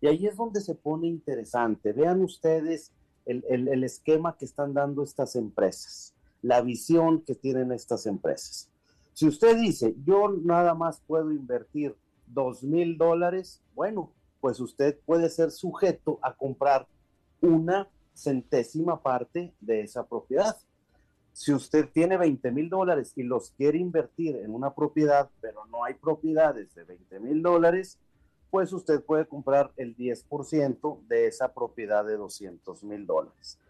Y 0.00 0.06
ahí 0.06 0.26
es 0.26 0.36
donde 0.36 0.60
se 0.60 0.74
pone 0.74 1.08
interesante. 1.08 1.92
Vean 1.92 2.20
ustedes 2.20 2.92
el, 3.24 3.42
el 3.48 3.82
esquema 3.84 4.36
que 4.36 4.44
están 4.44 4.74
dando 4.74 5.02
estas 5.02 5.34
empresas, 5.34 6.14
la 6.42 6.60
visión 6.60 7.22
que 7.22 7.34
tienen 7.34 7.72
estas 7.72 8.04
empresas. 8.04 8.68
Si 9.14 9.28
usted 9.28 9.56
dice, 9.56 9.94
yo 10.04 10.28
nada 10.28 10.74
más 10.74 11.00
puedo 11.06 11.30
invertir 11.30 11.94
dos 12.26 12.64
mil 12.64 12.98
dólares, 12.98 13.62
bueno, 13.74 14.10
pues 14.40 14.58
usted 14.58 14.98
puede 15.06 15.30
ser 15.30 15.52
sujeto 15.52 16.18
a 16.20 16.34
comprar 16.34 16.88
una 17.40 17.88
centésima 18.12 19.00
parte 19.00 19.54
de 19.60 19.82
esa 19.82 20.04
propiedad. 20.04 20.56
Si 21.32 21.52
usted 21.52 21.88
tiene 21.92 22.16
20 22.16 22.50
mil 22.50 22.68
dólares 22.68 23.12
y 23.14 23.22
los 23.22 23.52
quiere 23.52 23.78
invertir 23.78 24.36
en 24.36 24.52
una 24.52 24.74
propiedad, 24.74 25.30
pero 25.40 25.64
no 25.66 25.84
hay 25.84 25.94
propiedades 25.94 26.74
de 26.74 26.82
20 26.82 27.20
mil 27.20 27.40
dólares, 27.40 27.98
pues 28.50 28.72
usted 28.72 29.00
puede 29.00 29.26
comprar 29.26 29.72
el 29.76 29.96
10% 29.96 31.06
de 31.06 31.28
esa 31.28 31.54
propiedad 31.54 32.04
de 32.04 32.16
200 32.16 32.82
mil 32.82 33.06
dólares. 33.06 33.60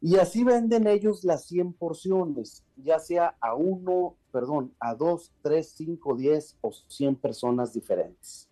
Y 0.00 0.16
así 0.16 0.44
venden 0.44 0.86
ellos 0.86 1.24
las 1.24 1.46
100 1.46 1.72
porciones, 1.72 2.62
ya 2.76 2.98
sea 2.98 3.34
a 3.40 3.54
uno, 3.54 4.14
perdón, 4.30 4.72
a 4.78 4.94
dos, 4.94 5.32
tres, 5.42 5.72
cinco, 5.74 6.14
diez 6.14 6.56
o 6.60 6.70
100 6.72 7.16
personas 7.16 7.72
diferentes. 7.72 8.48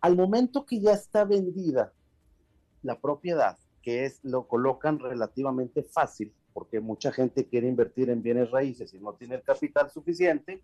Al 0.00 0.14
momento 0.14 0.66
que 0.66 0.80
ya 0.80 0.92
está 0.92 1.24
vendida 1.24 1.92
la 2.82 3.00
propiedad, 3.00 3.58
que 3.82 4.04
es 4.04 4.20
lo 4.22 4.46
colocan 4.46 4.98
relativamente 4.98 5.82
fácil, 5.82 6.32
porque 6.52 6.80
mucha 6.80 7.12
gente 7.12 7.46
quiere 7.46 7.68
invertir 7.68 8.10
en 8.10 8.22
bienes 8.22 8.50
raíces 8.50 8.92
y 8.92 8.98
no 8.98 9.14
tiene 9.14 9.36
el 9.36 9.42
capital 9.42 9.90
suficiente, 9.90 10.62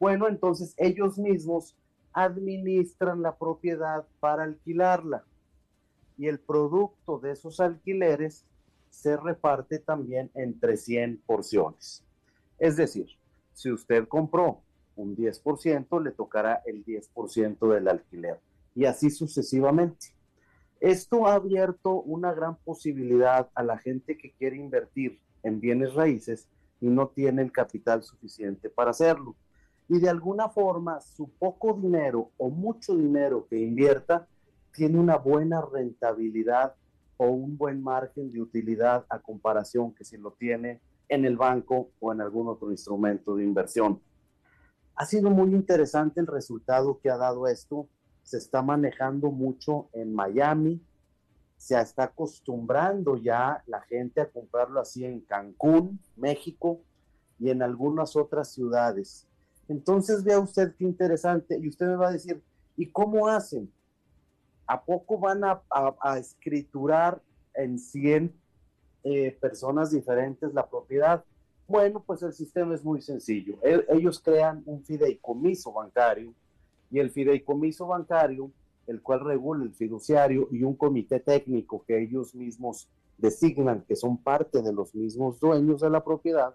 bueno, 0.00 0.28
entonces 0.28 0.74
ellos 0.76 1.18
mismos 1.18 1.76
administran 2.12 3.22
la 3.22 3.36
propiedad 3.36 4.06
para 4.20 4.44
alquilarla. 4.44 5.24
Y 6.16 6.28
el 6.28 6.38
producto 6.38 7.18
de 7.18 7.32
esos 7.32 7.60
alquileres 7.60 8.44
se 8.94 9.16
reparte 9.16 9.80
también 9.80 10.30
entre 10.34 10.76
100 10.76 11.22
porciones. 11.26 12.04
Es 12.58 12.76
decir, 12.76 13.08
si 13.52 13.70
usted 13.70 14.06
compró 14.06 14.62
un 14.96 15.16
10%, 15.16 16.02
le 16.02 16.12
tocará 16.12 16.62
el 16.64 16.84
10% 16.84 17.74
del 17.74 17.88
alquiler 17.88 18.40
y 18.74 18.84
así 18.84 19.10
sucesivamente. 19.10 20.06
Esto 20.80 21.26
ha 21.26 21.34
abierto 21.34 22.02
una 22.02 22.32
gran 22.32 22.56
posibilidad 22.56 23.50
a 23.54 23.62
la 23.62 23.78
gente 23.78 24.16
que 24.16 24.32
quiere 24.32 24.56
invertir 24.56 25.20
en 25.42 25.60
bienes 25.60 25.94
raíces 25.94 26.48
y 26.80 26.86
no 26.86 27.08
tiene 27.08 27.42
el 27.42 27.52
capital 27.52 28.02
suficiente 28.02 28.70
para 28.70 28.90
hacerlo. 28.90 29.34
Y 29.88 29.98
de 29.98 30.08
alguna 30.08 30.48
forma 30.48 31.00
su 31.00 31.28
poco 31.30 31.74
dinero 31.74 32.30
o 32.36 32.48
mucho 32.48 32.96
dinero 32.96 33.46
que 33.48 33.58
invierta 33.58 34.28
tiene 34.72 34.98
una 34.98 35.16
buena 35.16 35.62
rentabilidad 35.62 36.74
o 37.16 37.26
un 37.26 37.56
buen 37.56 37.82
margen 37.82 38.30
de 38.30 38.40
utilidad 38.40 39.04
a 39.08 39.18
comparación 39.18 39.94
que 39.94 40.04
si 40.04 40.16
lo 40.16 40.32
tiene 40.32 40.80
en 41.08 41.24
el 41.24 41.36
banco 41.36 41.90
o 42.00 42.12
en 42.12 42.20
algún 42.20 42.48
otro 42.48 42.70
instrumento 42.70 43.36
de 43.36 43.44
inversión. 43.44 44.00
Ha 44.96 45.06
sido 45.06 45.30
muy 45.30 45.54
interesante 45.54 46.20
el 46.20 46.26
resultado 46.26 47.00
que 47.00 47.10
ha 47.10 47.16
dado 47.16 47.48
esto. 47.48 47.88
Se 48.22 48.38
está 48.38 48.62
manejando 48.62 49.30
mucho 49.30 49.88
en 49.92 50.14
Miami, 50.14 50.80
se 51.56 51.78
está 51.80 52.04
acostumbrando 52.04 53.16
ya 53.16 53.62
la 53.66 53.80
gente 53.82 54.20
a 54.20 54.30
comprarlo 54.30 54.80
así 54.80 55.04
en 55.04 55.20
Cancún, 55.20 56.00
México 56.16 56.80
y 57.38 57.50
en 57.50 57.62
algunas 57.62 58.16
otras 58.16 58.52
ciudades. 58.52 59.26
Entonces 59.68 60.22
vea 60.22 60.38
usted 60.38 60.74
qué 60.76 60.84
interesante 60.84 61.58
y 61.58 61.68
usted 61.68 61.86
me 61.86 61.96
va 61.96 62.08
a 62.08 62.12
decir, 62.12 62.42
¿y 62.76 62.90
cómo 62.90 63.28
hacen? 63.28 63.72
¿A 64.66 64.84
poco 64.84 65.18
van 65.18 65.42
a, 65.44 66.18
escriturar 66.18 67.20
en 67.54 67.78
100 67.78 68.32
eh, 69.04 69.36
personas 69.40 69.90
diferentes 69.90 70.52
la 70.54 70.66
propiedad? 70.66 71.24
Bueno, 71.66 72.02
pues 72.04 72.22
el 72.22 72.32
sistema 72.32 72.74
es 72.74 72.84
muy 72.84 73.00
sencillo. 73.00 73.58
Ellos 73.62 74.20
crean 74.20 74.62
un 74.66 74.84
fideicomiso 74.84 75.72
bancario 75.72 76.34
y 76.90 76.98
el 76.98 77.10
fideicomiso 77.10 77.86
bancario 77.86 78.50
el 78.86 79.02
cual 79.02 79.20
regula 79.20 79.64
el 79.64 79.74
fiduciario 79.74 80.48
y 80.50 80.62
un 80.62 80.74
comité 80.74 81.20
técnico 81.20 81.84
que 81.86 82.02
ellos 82.02 82.34
mismos 82.34 82.88
designan, 83.16 83.84
que 83.86 83.96
son 83.96 84.18
parte 84.18 84.62
de 84.62 84.72
los 84.72 84.94
mismos 84.94 85.40
dueños 85.40 85.80
de 85.80 85.90
la 85.90 86.04
propiedad, 86.04 86.54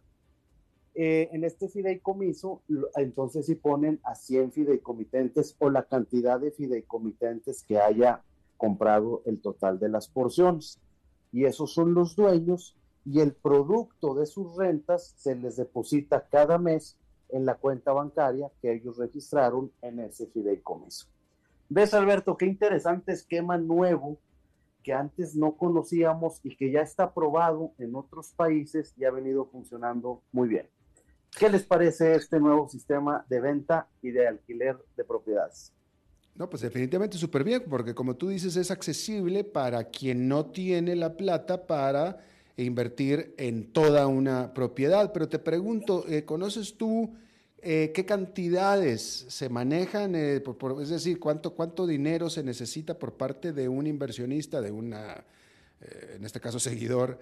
eh, 0.96 1.30
en 1.32 1.44
este 1.44 1.70
fideicomiso, 1.70 2.62
entonces 2.96 3.46
si 3.46 3.56
ponen 3.56 4.00
a 4.04 4.16
100 4.16 4.52
fideicomitentes 4.52 5.56
o 5.60 5.70
la 5.70 5.84
cantidad 5.84 6.40
de 6.40 6.52
fideicomitentes 6.52 7.64
que 7.64 7.80
haya 7.80 8.24
comprado 8.58 9.22
el 9.26 9.40
total 9.40 9.80
de 9.80 9.90
las 9.90 10.08
porciones. 10.08 10.80
Y 11.32 11.46
esos 11.46 11.74
son 11.74 11.94
los 11.94 12.16
dueños 12.16 12.76
y 13.06 13.22
el 13.22 13.34
producto 13.34 14.14
de 14.14 14.26
sus 14.26 14.56
rentas 14.58 15.14
se 15.18 15.36
les 15.36 15.56
deposita 15.56 16.28
cada 16.30 16.58
mes 16.58 16.98
en 17.30 17.46
la 17.46 17.56
cuenta 17.56 17.94
bancaria 17.94 18.52
que 18.62 18.74
ellos 18.74 18.98
registraron 18.98 19.72
en 19.82 20.00
ese 20.00 20.28
fideicomiso. 20.28 21.08
¿Ves, 21.70 21.94
Alberto, 21.94 22.36
qué 22.36 22.46
interesante 22.46 23.12
esquema 23.12 23.58
nuevo 23.58 24.18
que 24.84 24.94
antes 24.94 25.36
no 25.36 25.56
conocíamos 25.56 26.40
y 26.44 26.56
que 26.56 26.72
ya 26.72 26.82
está 26.82 27.14
probado 27.14 27.74
en 27.78 27.96
otros 27.96 28.34
países 28.34 28.94
y 28.98 29.06
ha 29.06 29.12
venido 29.12 29.46
funcionando 29.46 30.22
muy 30.32 30.50
bien? 30.50 30.68
¿Qué 31.38 31.50
les 31.50 31.64
parece 31.64 32.16
este 32.16 32.40
nuevo 32.40 32.68
sistema 32.70 33.26
de 33.30 33.40
venta 33.40 33.88
y 34.02 34.12
de 34.12 34.28
alquiler 34.28 34.78
de 34.98 35.04
propiedades? 35.04 35.72
No, 36.36 36.50
pues 36.50 36.62
definitivamente 36.62 37.18
súper 37.18 37.44
bien, 37.44 37.64
porque 37.70 37.94
como 37.94 38.16
tú 38.16 38.30
dices, 38.30 38.56
es 38.56 38.72
accesible 38.72 39.44
para 39.44 39.86
quien 39.86 40.28
no 40.28 40.46
tiene 40.48 40.96
la 40.96 41.18
plata 41.18 41.68
para 41.68 42.18
invertir 42.58 43.34
en 43.38 43.72
toda 43.72 44.08
una 44.08 44.54
propiedad. 44.54 45.12
Pero 45.12 45.28
te 45.28 45.40
pregunto, 45.40 46.06
eh, 46.08 46.26
¿conoces 46.26 46.78
tú 46.78 47.14
eh, 47.62 47.92
¿Qué 47.94 48.06
cantidades 48.06 49.26
se 49.28 49.50
manejan? 49.50 50.16
Eh, 50.16 50.42
es 50.82 50.90
decir, 50.90 51.20
¿cuánto, 51.20 51.56
¿cuánto 51.56 51.86
dinero 51.86 52.30
se 52.30 52.42
necesita 52.42 52.98
por 52.98 53.14
parte 53.14 53.52
de 53.52 53.68
un 53.68 53.86
inversionista, 53.86 54.62
de 54.62 54.72
una, 54.72 55.26
eh, 55.82 56.16
en 56.16 56.26
este 56.26 56.40
caso 56.40 56.60
seguidor, 56.60 57.20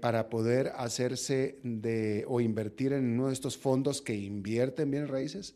para 0.00 0.28
poder 0.28 0.72
hacerse 0.74 1.60
de 1.62 2.24
o 2.26 2.40
invertir 2.40 2.92
en 2.92 3.12
uno 3.12 3.28
de 3.28 3.32
estos 3.32 3.56
fondos 3.56 4.02
que 4.02 4.16
invierten 4.16 4.90
bienes 4.90 5.08
raíces? 5.08 5.54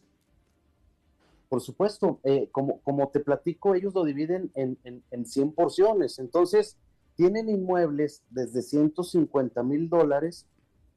Por 1.48 1.60
supuesto, 1.60 2.20
como, 2.52 2.80
como 2.82 3.08
te 3.08 3.18
platico, 3.18 3.74
ellos 3.74 3.94
lo 3.94 4.04
dividen 4.04 4.52
en, 4.54 4.78
en, 4.84 5.02
en 5.10 5.26
100 5.26 5.54
porciones. 5.54 6.20
Entonces, 6.20 6.76
tienen 7.16 7.48
inmuebles 7.48 8.22
desde 8.30 8.62
150 8.62 9.62
mil 9.62 9.88
dólares 9.88 10.46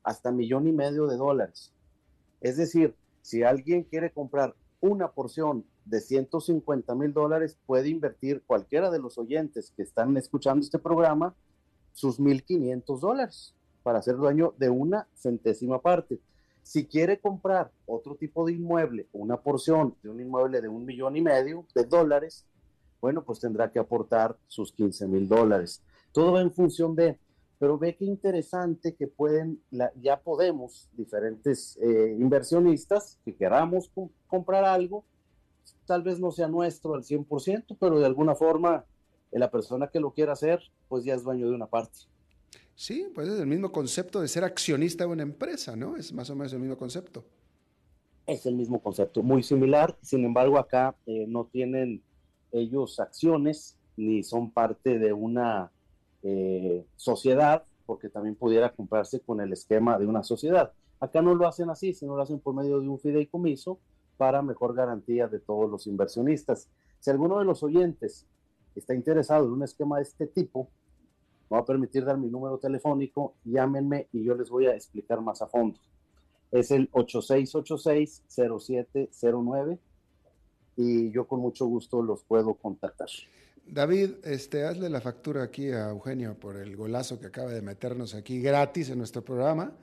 hasta 0.04 0.32
millón 0.32 0.68
y 0.68 0.72
medio 0.72 1.08
de 1.08 1.18
dólares. 1.18 1.74
Es 2.42 2.58
decir, 2.58 2.96
si 3.22 3.44
alguien 3.44 3.84
quiere 3.84 4.12
comprar 4.12 4.56
una 4.80 5.12
porción 5.12 5.66
de 5.86 6.00
150 6.00 6.94
mil 6.96 7.12
dólares, 7.14 7.58
puede 7.66 7.90
invertir 7.90 8.44
cualquiera 8.46 8.92
de 8.92 9.00
los 9.00 9.18
oyentes 9.18 9.74
que 9.76 9.84
están 9.84 10.16
escuchando 10.16 10.64
este 10.64 10.80
programa 10.80 11.36
sus 11.96 12.20
1.500 12.20 13.00
dólares 13.00 13.56
para 13.82 14.02
ser 14.02 14.18
dueño 14.18 14.54
de 14.58 14.70
una 14.70 15.08
centésima 15.16 15.82
parte. 15.82 16.20
Si 16.62 16.86
quiere 16.86 17.20
comprar 17.20 17.72
otro 17.86 18.16
tipo 18.16 18.46
de 18.46 18.54
inmueble, 18.54 19.08
una 19.14 19.38
porción 19.38 19.96
de 20.04 20.10
un 20.10 20.20
inmueble 20.20 20.62
de 20.62 20.68
un 20.68 20.86
millón 20.86 21.16
y 21.16 21.22
medio 21.22 21.66
de 21.74 21.86
dólares, 21.86 22.46
bueno, 23.00 23.24
pues 23.24 23.40
tendrá 23.40 23.72
que 23.72 23.80
aportar 23.80 24.36
sus 24.48 24.72
15 24.74 25.08
mil 25.08 25.28
dólares. 25.28 25.82
Todo 26.12 26.34
va 26.34 26.42
en 26.42 26.52
función 26.52 26.96
de 26.96 27.18
pero 27.58 27.78
ve 27.78 27.96
qué 27.96 28.06
interesante 28.06 28.96
que 28.96 29.08
pueden, 29.08 29.62
ya 30.02 30.20
podemos, 30.20 30.90
diferentes 30.94 31.78
eh, 31.78 32.16
inversionistas 32.20 33.18
que 33.24 33.34
queramos 33.34 33.90
comprar 34.28 34.66
algo, 34.66 35.06
tal 35.86 36.04
vez 36.04 36.20
no 36.20 36.32
sea 36.32 36.50
nuestro 36.50 36.96
al 36.96 37.04
100%, 37.04 37.78
pero 37.80 38.00
de 38.00 38.06
alguna 38.06 38.36
forma 38.36 38.84
la 39.32 39.52
persona 39.52 39.88
que 39.88 40.00
lo 40.00 40.14
quiera 40.14 40.34
hacer, 40.34 40.62
pues 40.88 41.04
ya 41.04 41.14
es 41.14 41.24
dueño 41.24 41.50
de 41.50 41.56
una 41.56 41.68
parte. 41.68 42.00
Sí, 42.76 43.08
pues 43.14 43.28
es 43.28 43.40
el 43.40 43.48
mismo 43.48 43.72
concepto 43.72 44.22
de 44.22 44.28
ser 44.28 44.44
accionista 44.44 45.06
de 45.06 45.12
una 45.12 45.24
empresa, 45.24 45.76
¿no? 45.76 45.96
Es 45.96 46.14
más 46.14 46.30
o 46.30 46.36
menos 46.36 46.52
el 46.54 46.60
mismo 46.60 46.78
concepto. 46.78 47.24
Es 48.26 48.46
el 48.46 48.56
mismo 48.56 48.82
concepto, 48.82 49.22
muy 49.22 49.44
similar, 49.44 49.98
sin 50.02 50.26
embargo 50.26 50.58
acá 50.58 50.96
eh, 51.06 51.26
no 51.28 51.46
tienen 51.46 52.02
ellos 52.52 53.00
acciones 53.00 53.78
ni 53.98 54.24
son 54.24 54.52
parte 54.52 54.98
de 54.98 55.14
una 55.14 55.72
eh, 56.24 56.86
sociedad, 56.96 57.64
porque 57.86 58.10
también 58.10 58.36
pudiera 58.36 58.74
comprarse 58.74 59.20
con 59.20 59.42
el 59.42 59.54
esquema 59.54 60.00
de 60.00 60.08
una 60.08 60.24
sociedad. 60.24 60.74
Acá 61.00 61.22
no 61.22 61.36
lo 61.36 61.48
hacen 61.48 61.70
así, 61.70 61.94
sino 61.94 62.16
lo 62.16 62.24
hacen 62.24 62.40
por 62.40 62.56
medio 62.56 62.80
de 62.80 62.88
un 62.88 63.00
fideicomiso 63.00 63.80
para 64.18 64.42
mejor 64.42 64.74
garantía 64.74 65.28
de 65.28 65.40
todos 65.40 65.70
los 65.70 65.88
inversionistas. 65.88 66.70
Si 67.00 67.12
alguno 67.12 67.40
de 67.40 67.46
los 67.46 67.62
oyentes 67.64 68.26
está 68.80 68.94
interesado 68.94 69.46
en 69.46 69.54
un 69.54 69.64
esquema 69.64 69.98
de 69.98 70.04
este 70.04 70.28
tipo, 70.28 70.70
me 71.50 71.58
va 71.58 71.62
a 71.62 71.66
permitir 71.66 72.06
dar 72.06 72.18
mi 72.18 72.30
número 72.30 72.58
telefónico, 72.58 73.36
llámenme 73.44 74.08
y 74.12 74.24
yo 74.24 74.36
les 74.36 74.50
voy 74.50 74.68
a 74.68 74.76
explicar 74.76 75.22
más 75.22 75.42
a 75.42 75.48
fondo. 75.48 75.80
Es 76.52 76.70
el 76.72 76.92
8686-0709 76.92 79.80
y 80.78 81.12
yo 81.12 81.28
con 81.28 81.40
mucho 81.40 81.66
gusto 81.66 82.02
los 82.02 82.24
puedo 82.24 82.56
contactar. 82.56 83.08
David, 83.68 84.12
este, 84.24 84.64
hazle 84.64 84.90
la 84.90 85.02
factura 85.02 85.44
aquí 85.44 85.70
a 85.70 85.90
Eugenio 85.90 86.40
por 86.40 86.58
el 86.58 86.76
golazo 86.76 87.20
que 87.20 87.28
acaba 87.28 87.52
de 87.52 87.62
meternos 87.62 88.14
aquí 88.14 88.40
gratis 88.40 88.90
en 88.90 89.00
nuestro 89.00 89.24
programa. 89.24 89.74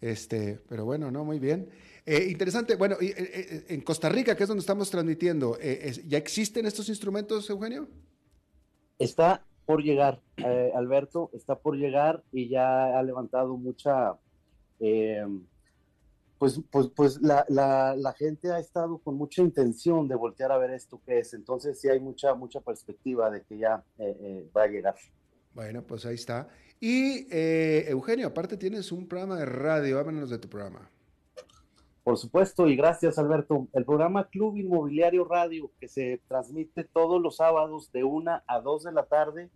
Este, 0.00 0.58
pero 0.68 0.84
bueno, 0.84 1.10
no, 1.10 1.24
muy 1.24 1.38
bien. 1.38 1.68
Eh, 2.06 2.28
interesante, 2.30 2.76
bueno, 2.76 2.96
eh, 3.00 3.14
eh, 3.16 3.64
en 3.68 3.82
Costa 3.82 4.08
Rica, 4.08 4.34
que 4.34 4.44
es 4.44 4.48
donde 4.48 4.62
estamos 4.62 4.90
transmitiendo, 4.90 5.58
¿ya 6.06 6.18
existen 6.18 6.66
estos 6.66 6.88
instrumentos, 6.88 7.48
Eugenio? 7.50 7.88
Está 9.00 9.44
por 9.66 9.82
llegar, 9.82 10.20
Alberto, 10.74 11.30
está 11.32 11.56
por 11.56 11.76
llegar 11.76 12.22
y 12.32 12.48
ya 12.48 12.98
ha 12.98 13.02
levantado 13.02 13.56
mucha 13.56 14.16
pues, 16.40 16.58
pues, 16.70 16.86
pues 16.96 17.20
la, 17.20 17.44
la, 17.50 18.14
gente 18.14 18.50
ha 18.50 18.58
estado 18.58 18.96
con 18.96 19.14
mucha 19.14 19.42
intención 19.42 20.08
de 20.08 20.14
voltear 20.14 20.50
a 20.50 20.56
ver 20.56 20.70
esto 20.70 20.98
que 21.04 21.18
es. 21.18 21.34
Entonces 21.34 21.78
sí 21.78 21.90
hay 21.90 22.00
mucha, 22.00 22.34
mucha 22.34 22.62
perspectiva 22.62 23.30
de 23.30 23.42
que 23.42 23.58
ya 23.58 23.84
eh, 23.98 24.16
eh, 24.18 24.50
va 24.56 24.62
a 24.62 24.66
llegar. 24.66 24.94
Bueno, 25.54 25.82
pues 25.82 26.06
ahí 26.06 26.14
está. 26.14 26.48
Y 26.80 27.26
eh, 27.30 27.84
Eugenio, 27.88 28.28
aparte 28.28 28.56
tienes 28.56 28.90
un 28.90 29.06
programa 29.06 29.36
de 29.36 29.44
radio, 29.44 29.98
háblanos 29.98 30.30
de 30.30 30.38
tu 30.38 30.48
programa. 30.48 30.90
Por 32.02 32.16
supuesto, 32.16 32.66
y 32.66 32.76
gracias 32.76 33.18
Alberto. 33.18 33.68
El 33.72 33.84
programa 33.84 34.28
Club 34.28 34.56
Inmobiliario 34.56 35.24
Radio, 35.24 35.70
que 35.78 35.88
se 35.88 36.20
transmite 36.28 36.84
todos 36.84 37.20
los 37.20 37.36
sábados 37.36 37.92
de 37.92 38.04
1 38.04 38.42
a 38.46 38.60
2 38.60 38.84
de 38.84 38.92
la 38.92 39.04
tarde 39.04 39.50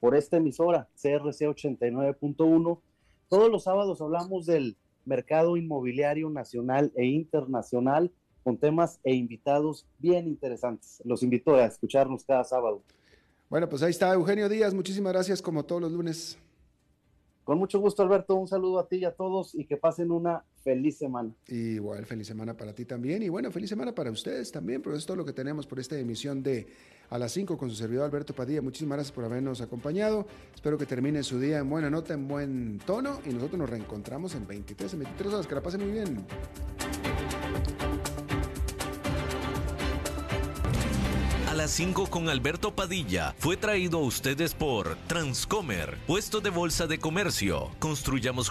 por 0.00 0.16
esta 0.16 0.38
emisora, 0.38 0.88
CRC 0.94 1.46
89.1. 1.46 2.80
Todos 3.28 3.50
los 3.50 3.64
sábados 3.64 4.00
hablamos 4.00 4.46
del 4.46 4.76
mercado 5.04 5.56
inmobiliario 5.56 6.30
nacional 6.30 6.90
e 6.96 7.04
internacional 7.04 8.10
con 8.42 8.56
temas 8.56 8.98
e 9.04 9.14
invitados 9.14 9.86
bien 9.98 10.26
interesantes. 10.26 11.02
Los 11.04 11.22
invito 11.22 11.54
a 11.54 11.66
escucharnos 11.66 12.24
cada 12.24 12.44
sábado. 12.44 12.82
Bueno, 13.50 13.68
pues 13.68 13.82
ahí 13.82 13.90
está 13.90 14.14
Eugenio 14.14 14.48
Díaz. 14.48 14.72
Muchísimas 14.72 15.12
gracias 15.12 15.42
como 15.42 15.64
todos 15.64 15.82
los 15.82 15.92
lunes. 15.92 16.38
Con 17.50 17.58
mucho 17.58 17.80
gusto, 17.80 18.04
Alberto. 18.04 18.36
Un 18.36 18.46
saludo 18.46 18.78
a 18.78 18.86
ti 18.86 18.98
y 18.98 19.04
a 19.04 19.10
todos 19.10 19.56
y 19.56 19.64
que 19.64 19.76
pasen 19.76 20.12
una 20.12 20.44
feliz 20.62 20.98
semana. 20.98 21.32
Igual, 21.48 22.06
feliz 22.06 22.28
semana 22.28 22.56
para 22.56 22.72
ti 22.72 22.84
también. 22.84 23.24
Y 23.24 23.28
bueno, 23.28 23.50
feliz 23.50 23.68
semana 23.68 23.92
para 23.92 24.12
ustedes 24.12 24.52
también, 24.52 24.80
pero 24.80 24.94
es 24.94 25.04
todo 25.04 25.16
lo 25.16 25.24
que 25.24 25.32
tenemos 25.32 25.66
por 25.66 25.80
esta 25.80 25.98
emisión 25.98 26.44
de 26.44 26.68
A 27.08 27.18
las 27.18 27.32
5 27.32 27.58
con 27.58 27.68
su 27.68 27.74
servidor 27.74 28.04
Alberto 28.04 28.36
Padilla. 28.36 28.62
Muchísimas 28.62 28.98
gracias 28.98 29.12
por 29.12 29.24
habernos 29.24 29.60
acompañado. 29.60 30.26
Espero 30.54 30.78
que 30.78 30.86
termine 30.86 31.24
su 31.24 31.40
día 31.40 31.58
en 31.58 31.68
buena 31.68 31.90
nota, 31.90 32.14
en 32.14 32.28
buen 32.28 32.78
tono. 32.86 33.18
Y 33.26 33.30
nosotros 33.30 33.58
nos 33.58 33.68
reencontramos 33.68 34.36
en 34.36 34.46
23, 34.46 34.92
en 34.92 34.98
23 35.00 35.34
horas. 35.34 35.46
Que 35.48 35.54
la 35.56 35.60
pasen 35.60 35.80
muy 35.80 35.90
bien. 35.90 36.24
Las 41.60 41.72
5 41.72 42.06
con 42.06 42.30
Alberto 42.30 42.74
Padilla 42.74 43.34
fue 43.38 43.58
traído 43.58 43.98
a 43.98 44.00
ustedes 44.00 44.54
por 44.54 44.96
Transcomer, 45.06 45.98
puesto 46.06 46.40
de 46.40 46.48
bolsa 46.48 46.86
de 46.86 46.98
comercio. 46.98 47.68
Construyamos 47.78 48.30